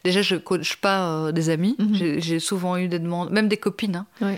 Déjà, 0.03 0.21
je 0.21 0.35
coach 0.35 0.77
pas 0.77 1.07
euh, 1.07 1.31
des 1.31 1.49
amis. 1.49 1.75
Mhm. 1.79 1.95
J'ai- 1.95 2.21
J'ai 2.21 2.39
souvent 2.39 2.77
eu 2.77 2.87
des 2.87 2.99
demandes, 2.99 3.31
même 3.31 3.47
des 3.47 3.57
copines. 3.57 3.95
hein. 4.21 4.37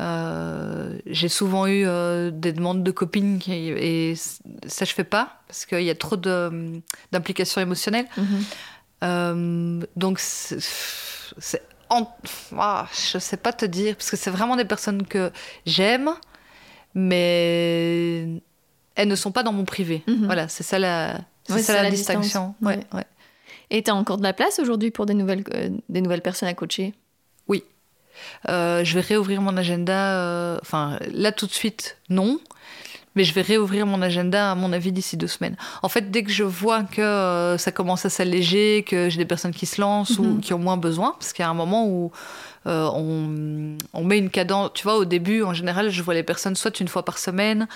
Euh, 0.00 0.98
j'ai 1.06 1.28
souvent 1.28 1.66
eu 1.68 1.84
euh, 1.86 2.30
des 2.32 2.52
demandes 2.52 2.82
de 2.82 2.90
copines 2.90 3.38
qui- 3.38 3.52
et 3.68 4.14
ça 4.66 4.84
je 4.84 4.92
fais 4.92 5.04
pas 5.04 5.38
parce 5.46 5.66
qu'il 5.66 5.82
y 5.84 5.90
a 5.90 5.94
trop 5.94 6.16
d'implications 6.16 7.60
émotionnelles. 7.60 8.06
Mhm. 9.02 9.86
Donc 9.94 10.18
c'est 10.18 11.62
en- 11.90 12.08
ah, 12.58 12.88
je 13.12 13.18
sais 13.18 13.36
pas 13.36 13.52
te 13.52 13.64
dire 13.66 13.94
parce 13.96 14.10
que 14.10 14.16
c'est 14.16 14.30
vraiment 14.30 14.56
des 14.56 14.64
personnes 14.64 15.06
que 15.06 15.30
j'aime, 15.66 16.10
mais 16.94 18.40
elles 18.96 19.08
ne 19.08 19.14
sont 19.16 19.32
pas 19.32 19.42
dans 19.42 19.52
mon 19.52 19.64
privé. 19.64 20.02
Mhm. 20.08 20.24
Voilà, 20.26 20.48
c'est 20.48 20.62
ça 20.62 20.78
la, 20.78 21.20
Ouais, 21.50 21.62
ça 21.62 21.74
la 21.74 21.82
la 21.84 21.90
distinction. 21.90 22.54
distance. 22.58 22.76
Ouais, 22.76 22.80
ouais. 22.94 23.04
Et 23.70 23.82
tu 23.82 23.90
as 23.90 23.94
encore 23.94 24.18
de 24.18 24.22
la 24.22 24.32
place 24.32 24.58
aujourd'hui 24.58 24.90
pour 24.90 25.06
des 25.06 25.14
nouvelles, 25.14 25.44
euh, 25.54 25.70
des 25.88 26.00
nouvelles 26.00 26.22
personnes 26.22 26.48
à 26.48 26.54
coacher? 26.54 26.94
Euh, 28.48 28.84
je 28.84 28.94
vais 28.94 29.00
réouvrir 29.00 29.40
mon 29.40 29.56
agenda. 29.56 30.20
euh, 30.20 30.58
Enfin, 30.62 30.98
là 31.12 31.32
tout 31.32 31.46
de 31.46 31.52
suite, 31.52 31.98
non. 32.10 32.38
Mais 33.16 33.24
je 33.24 33.32
vais 33.34 33.42
réouvrir 33.42 33.86
mon 33.86 34.02
agenda, 34.02 34.50
à 34.52 34.54
mon 34.54 34.72
avis, 34.72 34.90
d'ici 34.92 35.16
deux 35.16 35.26
semaines. 35.28 35.56
En 35.82 35.88
fait, 35.88 36.10
dès 36.10 36.22
que 36.24 36.30
je 36.32 36.42
vois 36.44 36.82
que 36.82 37.56
ça 37.58 37.70
commence 37.72 38.04
à 38.04 38.10
s'alléger, 38.10 38.84
que 38.86 39.08
j'ai 39.08 39.18
des 39.18 39.24
personnes 39.24 39.52
qui 39.52 39.66
se 39.66 39.80
lancent 39.80 40.18
ou 40.18 40.24
Mhm. 40.24 40.40
qui 40.40 40.52
ont 40.54 40.58
moins 40.58 40.76
besoin, 40.76 41.12
parce 41.18 41.32
qu'il 41.32 41.42
y 41.44 41.46
a 41.46 41.50
un 41.50 41.54
moment 41.54 41.86
où 41.88 42.10
euh, 42.66 42.88
on, 42.94 43.76
on 43.92 44.04
met 44.04 44.18
une 44.18 44.30
cadence. 44.30 44.70
Tu 44.74 44.82
vois, 44.84 44.96
au 44.96 45.04
début, 45.04 45.42
en 45.42 45.54
général, 45.54 45.90
je 45.90 46.02
vois 46.02 46.14
les 46.14 46.22
personnes 46.22 46.56
soit 46.56 46.80
une 46.80 46.88
fois 46.88 47.04
par 47.04 47.18
semaine, 47.18 47.68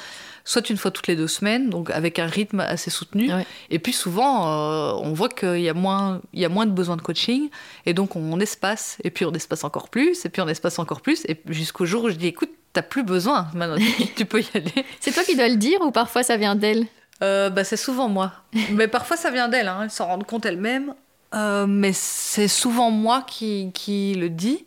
soit 0.44 0.70
une 0.70 0.76
fois 0.78 0.90
toutes 0.90 1.06
les 1.08 1.16
deux 1.16 1.28
semaines, 1.28 1.68
donc 1.70 1.90
avec 1.90 2.18
un 2.18 2.26
rythme 2.26 2.60
assez 2.60 2.90
soutenu. 2.90 3.32
Ouais. 3.32 3.46
Et 3.70 3.78
puis 3.78 3.92
souvent, 3.92 4.48
euh, 4.48 4.92
on 5.02 5.12
voit 5.12 5.28
qu'il 5.28 5.60
y, 5.60 5.68
a 5.68 5.74
moins- 5.74 6.20
il 6.32 6.40
y 6.40 6.44
a 6.44 6.48
moins 6.48 6.64
de 6.66 6.70
besoin 6.72 6.96
de 6.96 7.02
coaching, 7.02 7.50
et 7.84 7.92
donc 7.92 8.16
on 8.16 8.40
espace, 8.40 8.96
et 9.04 9.10
puis 9.10 9.24
on 9.26 9.32
espace 9.32 9.64
encore 9.64 9.88
plus, 9.90 10.24
et 10.24 10.28
puis 10.30 10.40
on 10.40 10.48
espace 10.48 10.78
encore 10.78 11.02
plus, 11.02 11.24
et 11.28 11.40
jusqu'au 11.48 11.84
jour 11.84 12.04
où 12.04 12.08
je 12.10 12.14
dis, 12.14 12.28
écoute, 12.28 12.50
t'as 12.72 12.82
plus 12.82 13.02
besoin, 13.02 13.48
maintenant, 13.54 13.76
tu, 13.76 14.06
tu 14.14 14.24
peux 14.24 14.40
y 14.40 14.46
aller. 14.54 14.72
C'est 15.00 15.12
toi 15.12 15.22
qui 15.24 15.36
dois 15.36 15.48
le 15.48 15.56
dire 15.56 15.80
ou 15.82 15.90
parfois 15.90 16.22
ça 16.22 16.36
vient 16.36 16.54
d'elle? 16.54 16.86
Euh, 17.22 17.50
bah, 17.50 17.64
c'est 17.64 17.76
souvent 17.76 18.08
moi. 18.08 18.30
Mais 18.70 18.86
parfois 18.86 19.16
ça 19.16 19.30
vient 19.32 19.48
d'elle, 19.48 19.66
hein, 19.66 19.80
elle 19.82 19.90
s'en 19.90 20.06
rend 20.06 20.18
compte 20.20 20.46
elle-même. 20.46 20.94
Euh, 21.34 21.66
mais 21.66 21.92
c'est 21.92 22.48
souvent 22.48 22.90
moi 22.90 23.22
qui, 23.22 23.70
qui 23.74 24.14
le 24.14 24.30
dis 24.30 24.64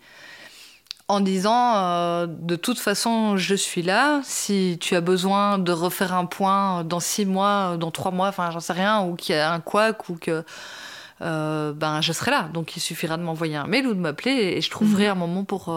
en 1.07 1.19
disant 1.19 1.75
euh, 1.75 2.27
de 2.27 2.55
toute 2.55 2.79
façon 2.79 3.37
je 3.37 3.55
suis 3.55 3.81
là. 3.81 4.21
Si 4.23 4.77
tu 4.79 4.95
as 4.95 5.01
besoin 5.01 5.57
de 5.57 5.71
refaire 5.71 6.13
un 6.13 6.25
point 6.25 6.83
dans 6.83 6.99
six 6.99 7.25
mois, 7.25 7.77
dans 7.77 7.91
trois 7.91 8.11
mois, 8.11 8.27
enfin 8.27 8.51
j'en 8.51 8.59
sais 8.59 8.73
rien, 8.73 9.03
ou 9.03 9.15
qu'il 9.15 9.35
y 9.35 9.39
a 9.39 9.51
un 9.51 9.59
couac 9.59 10.09
ou 10.09 10.15
que 10.15 10.43
euh, 11.21 11.73
ben 11.73 12.01
je 12.01 12.13
serai 12.13 12.31
là. 12.31 12.49
Donc 12.53 12.75
il 12.75 12.79
suffira 12.79 13.17
de 13.17 13.23
m'envoyer 13.23 13.55
un 13.55 13.67
mail 13.67 13.87
ou 13.87 13.93
de 13.93 13.99
m'appeler 13.99 14.31
et 14.31 14.61
je 14.61 14.69
trouverai 14.69 15.07
un 15.07 15.15
moment 15.15 15.43
pour 15.43 15.73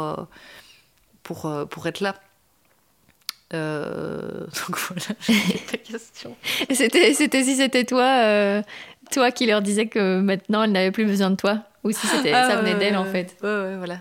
pour 1.23 1.67
pour 1.71 1.87
être 1.87 2.01
là. 2.01 2.15
Euh, 3.55 4.47
donc 4.67 4.79
voilà, 4.79 5.15
ta 5.71 5.77
question. 5.79 6.37
C'était, 6.71 7.15
c'était 7.15 7.45
si 7.45 7.57
c'était 7.57 7.85
toi, 7.85 8.05
euh, 8.25 8.63
toi 9.15 9.31
qui 9.31 9.47
leur 9.47 9.63
disais 9.63 9.87
que 9.87 10.21
maintenant 10.21 10.63
elle 10.65 10.73
n'avait 10.73 10.91
plus 10.91 11.07
besoin 11.07 11.31
de 11.31 11.37
toi 11.37 11.61
ou 11.85 11.91
si 11.93 12.07
Ah, 12.33 12.49
ça 12.51 12.57
venait 12.57 12.73
ouais, 12.75 12.79
d'elle 12.79 12.97
en 12.97 13.05
fait. 13.05 13.37
Ouais, 13.43 13.49
ouais, 13.49 13.77
voilà. 13.77 13.99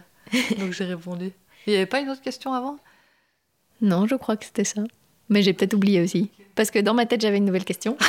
Donc 0.60 0.72
j'ai 0.74 0.86
répondu. 0.86 1.32
Il 1.68 1.72
n'y 1.72 1.78
avait 1.78 1.86
pas 1.86 2.00
une 2.00 2.10
autre 2.10 2.22
question 2.22 2.54
avant? 2.54 2.78
Non, 3.82 4.08
je 4.08 4.16
crois 4.16 4.36
que 4.38 4.46
c'était 4.46 4.64
ça. 4.64 4.82
Mais 5.30 5.42
j'ai 5.42 5.54
peut-être 5.54 5.74
oublié 5.74 6.02
aussi. 6.02 6.30
Parce 6.56 6.70
que 6.72 6.80
dans 6.80 6.94
ma 6.94 7.06
tête, 7.06 7.22
j'avais 7.22 7.38
une 7.38 7.46
nouvelle 7.46 7.64
question. 7.66 7.98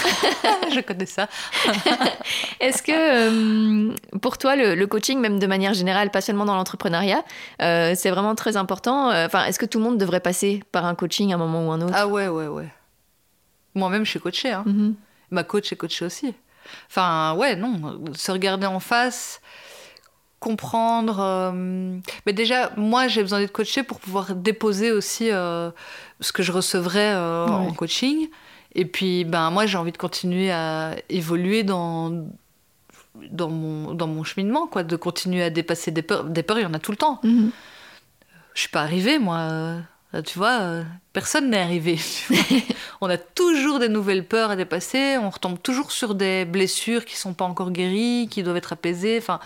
Je 0.74 0.80
connais 0.80 1.06
ça. 1.06 1.28
Est-ce 2.60 2.82
que 2.82 2.92
euh, 2.92 3.94
pour 4.20 4.38
toi, 4.38 4.56
le, 4.56 4.74
le 4.74 4.86
coaching, 4.88 5.20
même 5.20 5.38
de 5.38 5.46
manière 5.46 5.72
générale, 5.72 6.10
pas 6.10 6.20
seulement 6.20 6.44
dans 6.44 6.56
l'entrepreneuriat, 6.56 7.22
euh, 7.62 7.92
c'est 7.94 8.10
vraiment 8.10 8.34
très 8.34 8.56
important 8.56 9.10
Euh, 9.10 9.26
Enfin, 9.26 9.44
est-ce 9.44 9.58
que 9.58 9.66
tout 9.66 9.78
le 9.78 9.84
monde 9.84 9.98
devrait 9.98 10.20
passer 10.20 10.62
par 10.72 10.84
un 10.84 10.94
coaching 10.96 11.30
à 11.32 11.36
un 11.36 11.38
moment 11.38 11.68
ou 11.68 11.70
un 11.70 11.80
autre? 11.80 11.92
Ah 11.96 12.08
ouais, 12.08 12.26
ouais, 12.28 12.48
ouais. 12.48 12.68
Moi-même, 13.74 14.04
je 14.04 14.10
suis 14.10 14.20
coachée. 14.20 14.50
Hein. 14.52 14.64
Mhm. 14.66 14.94
Ma 15.30 15.44
coach 15.44 15.72
est 15.72 15.76
coachée 15.76 16.04
aussi. 16.04 16.34
Enfin, 16.88 17.34
ouais, 17.34 17.56
non. 17.56 18.00
Se 18.14 18.30
regarder 18.32 18.66
en 18.66 18.80
face, 18.80 19.40
comprendre. 20.40 21.18
euh, 21.20 21.98
Mais 22.26 22.32
déjà, 22.32 22.70
moi, 22.76 23.08
j'ai 23.08 23.22
besoin 23.22 23.40
d'être 23.40 23.52
coachée 23.52 23.82
pour 23.82 24.00
pouvoir 24.00 24.34
déposer 24.34 24.92
aussi 24.92 25.30
euh, 25.30 25.70
ce 26.20 26.32
que 26.32 26.42
je 26.42 26.52
recevrais 26.52 27.14
euh, 27.14 27.46
en 27.46 27.72
coaching. 27.72 28.28
Et 28.74 28.84
puis, 28.84 29.24
ben, 29.24 29.50
moi, 29.50 29.66
j'ai 29.66 29.78
envie 29.78 29.92
de 29.92 29.96
continuer 29.96 30.50
à 30.50 30.96
évoluer 31.08 31.62
dans, 31.62 32.26
dans, 33.30 33.48
mon, 33.48 33.94
dans 33.94 34.06
mon 34.08 34.24
cheminement, 34.24 34.66
quoi, 34.66 34.82
de 34.82 34.96
continuer 34.96 35.42
à 35.44 35.50
dépasser 35.50 35.90
des 35.92 36.02
peurs. 36.02 36.24
Des 36.24 36.42
peurs, 36.42 36.58
il 36.58 36.62
y 36.62 36.66
en 36.66 36.74
a 36.74 36.78
tout 36.80 36.90
le 36.90 36.96
temps. 36.96 37.20
Mhm. 37.22 37.50
Je 38.54 38.60
suis 38.60 38.68
pas 38.70 38.82
arrivée, 38.82 39.18
moi. 39.18 39.76
Euh, 40.14 40.22
Tu 40.22 40.38
vois, 40.38 40.60
euh, 40.60 40.84
personne 41.12 41.50
n'est 41.50 41.58
arrivé. 41.60 41.98
on 43.00 43.10
a 43.10 43.18
toujours 43.18 43.78
des 43.78 43.88
nouvelles 43.88 44.24
peurs 44.26 44.50
à 44.50 44.56
dépasser. 44.56 45.18
On 45.18 45.30
retombe 45.30 45.60
toujours 45.60 45.90
sur 45.92 46.14
des 46.14 46.44
blessures 46.44 47.04
qui 47.04 47.16
sont 47.16 47.34
pas 47.34 47.44
encore 47.44 47.70
guéries, 47.70 48.28
qui 48.30 48.42
doivent 48.42 48.56
être 48.56 48.72
apaisées. 48.74 49.18
Enfin, 49.18 49.40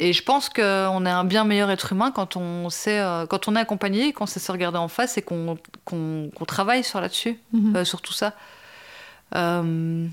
et 0.00 0.12
je 0.12 0.22
pense 0.22 0.48
qu'on 0.48 1.06
est 1.06 1.10
un 1.10 1.24
bien 1.24 1.44
meilleur 1.44 1.70
être 1.70 1.92
humain 1.92 2.12
quand 2.12 2.36
on 2.36 2.70
sait, 2.70 3.00
euh, 3.00 3.26
quand 3.26 3.48
on 3.48 3.56
est 3.56 3.60
accompagné, 3.60 4.12
qu'on 4.12 4.26
sait 4.26 4.40
se 4.40 4.50
regarder 4.52 4.78
en 4.78 4.88
face 4.88 5.18
et 5.18 5.22
qu'on 5.22 5.58
travaille 6.46 6.84
sur 6.84 7.00
là-dessus, 7.00 7.38
Mhm. 7.52 7.76
euh, 7.76 7.84
sur 7.84 8.00
tout 8.00 8.12
ça. 8.12 8.32
Euh, 9.34 10.06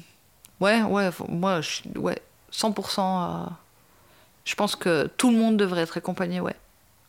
ouais, 0.60 0.82
ouais, 0.82 1.10
moi, 1.30 1.62
je, 1.62 1.82
ouais, 1.99 2.20
100%. 2.51 3.24
euh, 3.24 3.45
je 4.43 4.56
pense 4.56 4.76
que 4.76 5.08
tout 5.18 5.32
le 5.32 5.38
monde 5.38 5.56
devrait 5.58 5.82
être 5.84 5.97
accompagné, 5.97 6.39
ouais. 6.41 6.56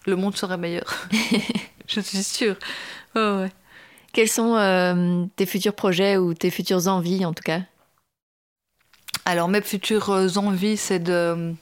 Le 0.07 0.17
monde 0.17 0.37
serait 0.37 0.57
meilleur. 0.57 1.09
je 1.89 2.01
suis 2.01 2.23
sûre. 2.23 2.57
Ouais. 3.15 3.51
Quels 4.13 4.29
sont 4.29 4.55
euh, 4.57 5.27
tes 5.37 5.47
futurs 5.47 5.75
projets 5.75 6.17
ou 6.17 6.33
tes 6.33 6.51
futures 6.51 6.89
envies, 6.89 7.25
en 7.25 7.35
tout 7.35 7.43
cas? 7.43 7.61
Alors, 9.25 9.49
mes 9.49 9.61
futures 9.61 10.11
euh, 10.11 10.29
envies, 10.37 10.77
c'est 10.77 11.01
de 11.01 11.53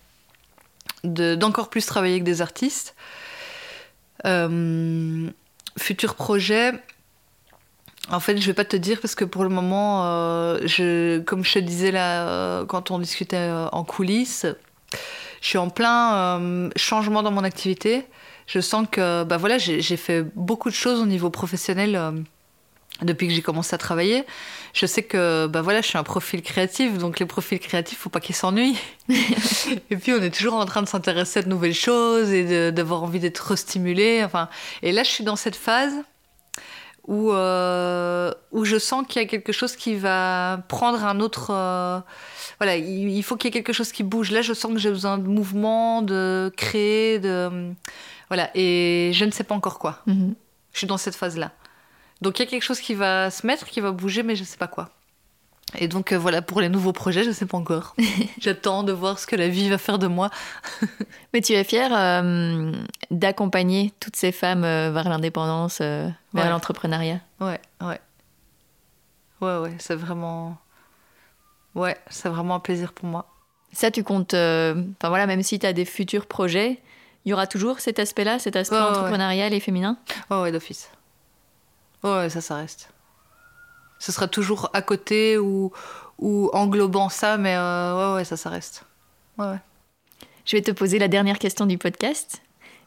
de- 1.02 1.34
d'encore 1.34 1.68
plus 1.68 1.84
travailler 1.84 2.14
avec 2.14 2.24
des 2.24 2.40
artistes. 2.42 2.94
Euh, 4.26 5.28
futur 5.78 6.14
projet, 6.14 6.72
en 8.10 8.20
fait, 8.20 8.36
je 8.38 8.46
vais 8.46 8.54
pas 8.54 8.64
te 8.64 8.76
dire 8.76 9.00
parce 9.00 9.14
que 9.14 9.24
pour 9.24 9.42
le 9.44 9.50
moment, 9.50 10.04
euh, 10.06 10.60
je, 10.64 11.18
comme 11.20 11.44
je 11.44 11.54
te 11.54 11.58
disais 11.58 11.90
là, 11.90 12.64
quand 12.66 12.90
on 12.90 12.98
discutait 12.98 13.50
en 13.72 13.84
coulisses, 13.84 14.46
je 15.40 15.48
suis 15.48 15.58
en 15.58 15.70
plein 15.70 16.70
changement 16.76 17.22
dans 17.22 17.32
mon 17.32 17.44
activité. 17.44 18.06
Je 18.46 18.60
sens 18.60 18.86
que 18.90 19.24
bah 19.24 19.36
voilà, 19.36 19.58
j'ai 19.58 19.96
fait 19.96 20.22
beaucoup 20.34 20.68
de 20.68 20.74
choses 20.74 21.00
au 21.00 21.06
niveau 21.06 21.30
professionnel 21.30 21.96
euh, 21.96 22.12
depuis 23.02 23.28
que 23.28 23.32
j'ai 23.32 23.42
commencé 23.42 23.74
à 23.74 23.78
travailler. 23.78 24.24
Je 24.72 24.86
sais 24.86 25.02
que 25.02 25.46
bah 25.46 25.62
voilà, 25.62 25.80
je 25.80 25.88
suis 25.88 25.98
un 25.98 26.02
profil 26.02 26.42
créatif, 26.42 26.98
donc 26.98 27.20
les 27.20 27.26
profils 27.26 27.58
créatifs, 27.58 27.98
faut 27.98 28.10
pas 28.10 28.20
qu'ils 28.20 28.34
s'ennuient. 28.34 28.78
et 29.08 29.96
puis 29.96 30.12
on 30.12 30.22
est 30.22 30.34
toujours 30.34 30.54
en 30.54 30.66
train 30.66 30.82
de 30.82 30.88
s'intéresser 30.88 31.40
à 31.40 31.42
de 31.42 31.48
nouvelles 31.48 31.74
choses 31.74 32.30
et 32.32 32.72
d'avoir 32.72 33.02
envie 33.02 33.20
d'être 33.20 33.40
restimulé. 33.40 34.22
Enfin, 34.24 34.48
et 34.82 34.92
là, 34.92 35.02
je 35.04 35.10
suis 35.10 35.24
dans 35.24 35.36
cette 35.36 35.56
phase 35.56 35.94
où 37.06 37.32
euh, 37.32 38.32
où 38.50 38.64
je 38.64 38.78
sens 38.78 39.06
qu'il 39.06 39.20
y 39.20 39.24
a 39.24 39.28
quelque 39.28 39.52
chose 39.52 39.76
qui 39.76 39.94
va 39.96 40.62
prendre 40.68 41.04
un 41.04 41.20
autre. 41.20 41.50
euh, 41.50 42.00
voilà, 42.58 42.76
il, 42.76 43.10
il 43.10 43.22
faut 43.22 43.36
qu'il 43.36 43.48
y 43.48 43.50
ait 43.50 43.52
quelque 43.52 43.72
chose 43.72 43.92
qui 43.92 44.02
bouge. 44.02 44.30
Là, 44.30 44.42
je 44.42 44.52
sens 44.54 44.72
que 44.72 44.78
j'ai 44.78 44.90
besoin 44.90 45.18
de 45.18 45.26
mouvement, 45.26 46.02
de 46.02 46.52
créer, 46.56 47.18
de 47.18 47.72
voilà. 48.28 48.50
Et 48.54 49.10
je 49.14 49.24
ne 49.24 49.30
sais 49.30 49.44
pas 49.44 49.54
encore 49.54 49.78
quoi. 49.78 50.00
Mhm. 50.06 50.34
Je 50.72 50.78
suis 50.78 50.86
dans 50.86 50.96
cette 50.98 51.14
phase-là. 51.14 51.52
Donc 52.20 52.38
il 52.38 52.42
y 52.42 52.46
a 52.46 52.48
quelque 52.50 52.62
chose 52.62 52.80
qui 52.80 52.94
va 52.94 53.30
se 53.30 53.46
mettre, 53.46 53.66
qui 53.66 53.80
va 53.80 53.90
bouger, 53.90 54.22
mais 54.22 54.34
je 54.36 54.42
ne 54.42 54.46
sais 54.46 54.56
pas 54.56 54.66
quoi. 54.68 54.90
Et 55.78 55.88
donc 55.88 56.12
euh, 56.12 56.18
voilà, 56.18 56.42
pour 56.42 56.60
les 56.60 56.68
nouveaux 56.68 56.92
projets, 56.92 57.22
je 57.24 57.28
ne 57.28 57.34
sais 57.34 57.46
pas 57.46 57.56
encore. 57.58 57.94
J'attends 58.40 58.82
de 58.82 58.92
voir 58.92 59.18
ce 59.18 59.26
que 59.26 59.36
la 59.36 59.48
vie 59.48 59.68
va 59.68 59.78
faire 59.78 59.98
de 59.98 60.06
moi. 60.06 60.30
Mais 61.32 61.40
tu 61.40 61.52
es 61.52 61.64
fière 61.64 61.90
euh, 61.92 62.72
d'accompagner 63.10 63.92
toutes 64.00 64.16
ces 64.16 64.32
femmes 64.32 64.64
euh, 64.64 64.90
vers 64.92 65.08
l'indépendance, 65.08 65.80
vers 65.80 66.14
Ouais. 66.34 66.48
l'entrepreneuriat? 66.48 67.20
Ouais, 67.40 67.60
ouais. 67.80 68.00
Ouais, 69.40 69.58
ouais, 69.58 69.74
c'est 69.78 69.94
vraiment... 69.96 70.56
Ouais, 71.74 71.96
c'est 72.08 72.28
vraiment 72.28 72.54
un 72.56 72.60
plaisir 72.60 72.92
pour 72.92 73.06
moi. 73.06 73.26
Ça, 73.72 73.90
tu 73.90 74.04
comptes. 74.04 74.34
Enfin 74.34 75.08
voilà, 75.08 75.26
même 75.26 75.42
si 75.42 75.58
tu 75.58 75.66
as 75.66 75.72
des 75.72 75.84
futurs 75.84 76.26
projets, 76.26 76.80
il 77.24 77.30
y 77.30 77.32
aura 77.32 77.46
toujours 77.48 77.80
cet 77.80 77.98
aspect-là, 77.98 78.38
cet 78.38 78.54
aspect 78.54 78.76
Ouais, 78.76 78.80
ouais, 78.82 78.88
ouais. 78.90 78.96
entrepreneurial 78.96 79.52
et 79.52 79.58
féminin? 79.60 79.98
Ouais, 80.30 80.40
ouais, 80.40 80.52
d'office. 80.52 80.88
Ouais, 82.04 82.28
ça, 82.30 82.40
ça 82.40 82.56
reste. 82.56 82.90
Ce 84.04 84.12
sera 84.12 84.28
toujours 84.28 84.68
à 84.74 84.82
côté 84.82 85.38
ou, 85.38 85.72
ou 86.18 86.50
englobant 86.52 87.08
ça, 87.08 87.38
mais 87.38 87.56
euh, 87.56 88.10
ouais, 88.12 88.16
ouais, 88.16 88.24
ça, 88.26 88.36
ça 88.36 88.50
reste. 88.50 88.84
Ouais, 89.38 89.46
ouais. 89.46 89.60
Je 90.44 90.56
vais 90.56 90.62
te 90.62 90.72
poser 90.72 90.98
la 90.98 91.08
dernière 91.08 91.38
question 91.38 91.64
du 91.64 91.78
podcast. 91.78 92.42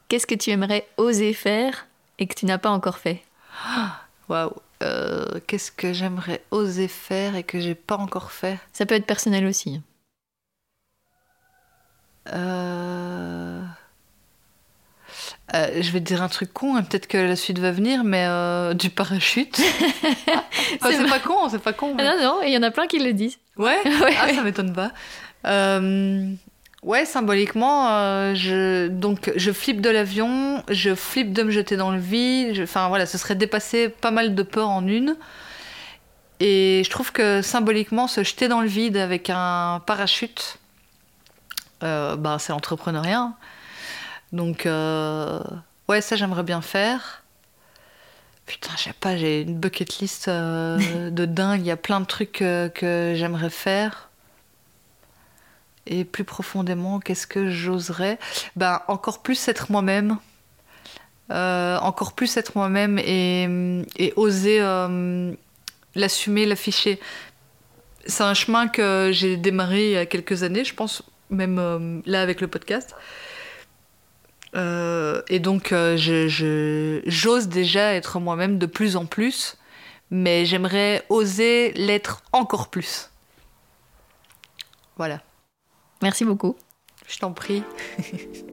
Qu'est-ce 0.10 0.28
que 0.28 0.36
tu 0.36 0.52
aimerais 0.52 0.88
oser 0.98 1.34
faire 1.34 1.88
et 2.20 2.28
que 2.28 2.36
tu 2.36 2.46
n'as 2.46 2.60
pas 2.60 2.70
encore 2.70 3.00
fait? 3.00 3.24
Waouh. 4.30 4.54
Euh, 4.84 5.40
Qu'est-ce 5.48 5.72
que 5.72 5.92
j'aimerais 5.92 6.44
oser 6.52 6.88
faire 6.88 7.36
et 7.36 7.42
que 7.44 7.60
j'ai 7.60 7.74
pas 7.74 7.98
encore 7.98 8.32
fait? 8.32 8.60
Ça 8.72 8.86
peut 8.86 8.94
être 8.94 9.08
personnel 9.08 9.48
aussi. 9.48 9.82
Euh, 12.32 13.64
euh, 15.54 15.82
je 15.82 15.92
vais 15.92 16.00
te 16.00 16.06
dire 16.06 16.22
un 16.22 16.28
truc 16.28 16.52
con, 16.52 16.76
hein, 16.76 16.84
peut-être 16.84 17.08
que 17.08 17.18
la 17.18 17.38
suite 17.38 17.60
va 17.60 17.72
venir, 17.72 18.04
mais 18.04 18.26
euh, 18.28 18.74
du 18.74 18.90
parachute. 18.90 19.60
Ah, 20.82 20.90
c'est 20.92 21.08
pas 21.08 21.20
con, 21.20 21.50
c'est 21.50 21.62
pas 21.62 21.74
con. 21.74 21.96
Ah 21.98 22.04
non, 22.04 22.22
non, 22.22 22.42
il 22.44 22.52
y 22.52 22.58
en 22.58 22.64
a 22.64 22.72
plein 22.72 22.88
qui 22.88 23.00
le 23.00 23.14
disent. 23.14 23.38
Ouais, 23.58 23.78
Ah, 23.86 24.34
ça 24.34 24.44
m'étonne 24.44 24.74
pas. 24.74 24.92
Ouais, 26.84 27.06
symboliquement, 27.06 27.88
je... 28.36 28.88
donc 28.88 29.32
je 29.36 29.52
flippe 29.52 29.82
de 29.82 29.90
l'avion, 29.90 30.64
je 30.70 30.94
flippe 30.94 31.34
de 31.34 31.44
me 31.44 31.52
jeter 31.52 31.78
dans 31.78 31.92
le 31.92 32.00
vide. 32.00 32.60
Enfin 32.62 32.90
voilà, 32.90 33.06
ce 33.06 33.18
serait 33.18 33.36
dépasser 33.36 33.90
pas 33.90 34.12
mal 34.12 34.36
de 34.36 34.44
peurs 34.44 34.70
en 34.70 34.86
une. 34.86 35.16
Et 36.40 36.84
je 36.86 36.90
trouve 36.90 37.12
que 37.12 37.42
symboliquement, 37.42 38.08
se 38.08 38.24
jeter 38.24 38.48
dans 38.48 38.62
le 38.62 38.68
vide 38.68 38.98
avec 38.98 39.30
un 39.30 39.82
parachute, 39.86 40.58
bah, 41.82 42.38
c'est 42.40 42.52
l'entrepreneuriat. 42.52 43.32
Donc, 44.32 44.66
euh, 44.66 45.40
ouais, 45.88 46.02
ça, 46.02 46.16
j'aimerais 46.16 46.44
bien 46.44 46.62
faire. 46.62 47.24
Putain, 48.46 48.72
je 48.78 48.84
sais 48.84 48.94
pas, 48.94 49.18
j'ai 49.18 49.42
une 49.42 49.58
bucket 49.58 50.00
list 50.00 50.28
euh, 50.28 51.10
de 51.12 51.26
dingue. 51.26 51.62
Il 51.62 51.68
y 51.68 51.72
a 51.72 51.78
plein 51.78 52.00
de 52.00 52.06
trucs 52.06 52.42
euh, 52.42 52.70
que 52.70 53.14
j'aimerais 53.16 53.50
faire. 53.50 54.10
Et 55.86 56.04
plus 56.04 56.26
profondément, 56.26 57.00
qu'est-ce 57.00 57.28
que 57.28 57.50
j'oserais? 57.50 58.20
Ben, 58.58 58.82
encore 58.90 59.22
plus 59.24 59.48
être 59.48 59.72
moi-même. 59.72 60.18
encore 61.30 62.14
plus 62.14 62.36
être 62.36 62.54
moi-même 62.56 63.00
et, 63.00 63.48
et 63.96 64.12
oser 64.18 64.60
l'assumer, 65.96 66.46
l'afficher. 66.46 67.00
C'est 68.06 68.24
un 68.24 68.34
chemin 68.34 68.68
que 68.68 69.12
j'ai 69.14 69.38
démarré 69.38 69.86
il 69.86 69.92
y 69.94 69.98
a 69.98 70.06
quelques 70.06 70.44
années, 70.44 70.66
je 70.66 70.74
pense, 70.74 71.04
même 71.30 72.02
là 72.06 72.22
avec 72.22 72.42
le 72.42 72.50
podcast. 72.50 72.94
Euh, 74.56 75.22
et 75.28 75.40
donc, 75.40 75.72
euh, 75.72 75.98
j'ose 77.06 77.48
déjà 77.48 77.94
être 77.94 78.20
moi-même 78.20 78.58
de 78.58 78.66
plus 78.66 78.96
en 78.96 79.06
plus, 79.06 79.58
mais 80.10 80.46
j'aimerais 80.46 81.04
oser 81.10 81.74
l'être 81.74 82.24
encore 82.32 82.70
plus. 82.70 83.12
Voilà. 84.98 85.22
Merci 86.02 86.26
beaucoup. 86.26 86.56
Je 87.08 87.18
t'en 87.18 87.32
prie. 87.32 87.64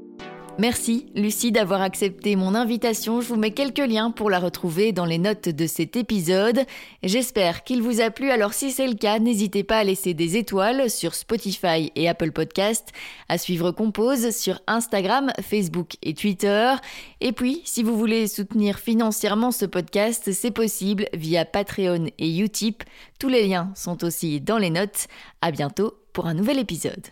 Merci 0.57 1.07
Lucie 1.17 1.51
d'avoir 1.51 1.83
accepté 1.83 2.37
mon 2.37 2.55
invitation. 2.55 3.21
Je 3.21 3.27
vous 3.27 3.37
mets 3.37 3.51
quelques 3.51 3.79
liens 3.79 4.13
pour 4.13 4.31
la 4.31 4.39
retrouver 4.39 4.93
dans 4.93 5.05
les 5.05 5.19
notes 5.19 5.49
de 5.49 5.67
cet 5.67 5.97
épisode. 5.97 6.61
J'espère 7.03 7.65
qu'il 7.65 7.83
vous 7.83 8.01
a 8.01 8.11
plu. 8.11 8.31
Alors 8.31 8.55
si 8.55 8.71
c'est 8.71 8.87
le 8.87 8.95
cas, 8.95 9.19
n'hésitez 9.19 9.65
pas 9.65 9.79
à 9.79 9.85
laisser 9.85 10.15
des 10.15 10.37
étoiles 10.37 10.91
sur 10.91 11.17
Spotify 11.17 11.91
et 11.97 12.09
Apple 12.09 12.31
Podcast, 12.31 12.93
à 13.29 13.37
suivre 13.37 13.73
Compose 13.73 14.31
sur 14.31 14.61
Instagram, 14.69 15.33
Facebook 15.43 15.97
et 16.03 16.15
Twitter. 16.15 16.75
Et 17.21 17.33
puis, 17.33 17.61
si 17.65 17.83
vous 17.83 17.99
voulez 17.99 18.29
soutenir 18.29 18.79
financièrement 18.79 19.51
ce 19.51 19.67
podcast, 19.67 20.31
c'est 20.31 20.53
possible 20.53 21.09
via 21.15 21.45
Patreon 21.45 22.07
et 22.19 22.39
Utip. 22.39 22.85
Tous 23.19 23.29
les 23.29 23.49
liens 23.49 23.73
sont 23.75 24.05
aussi 24.05 24.41
dans 24.41 24.59
les 24.59 24.71
notes. 24.71 25.09
À 25.43 25.51
bientôt 25.51 25.95
pour 26.13 26.27
un 26.27 26.35
nouvel 26.35 26.61
épisode. 26.61 27.09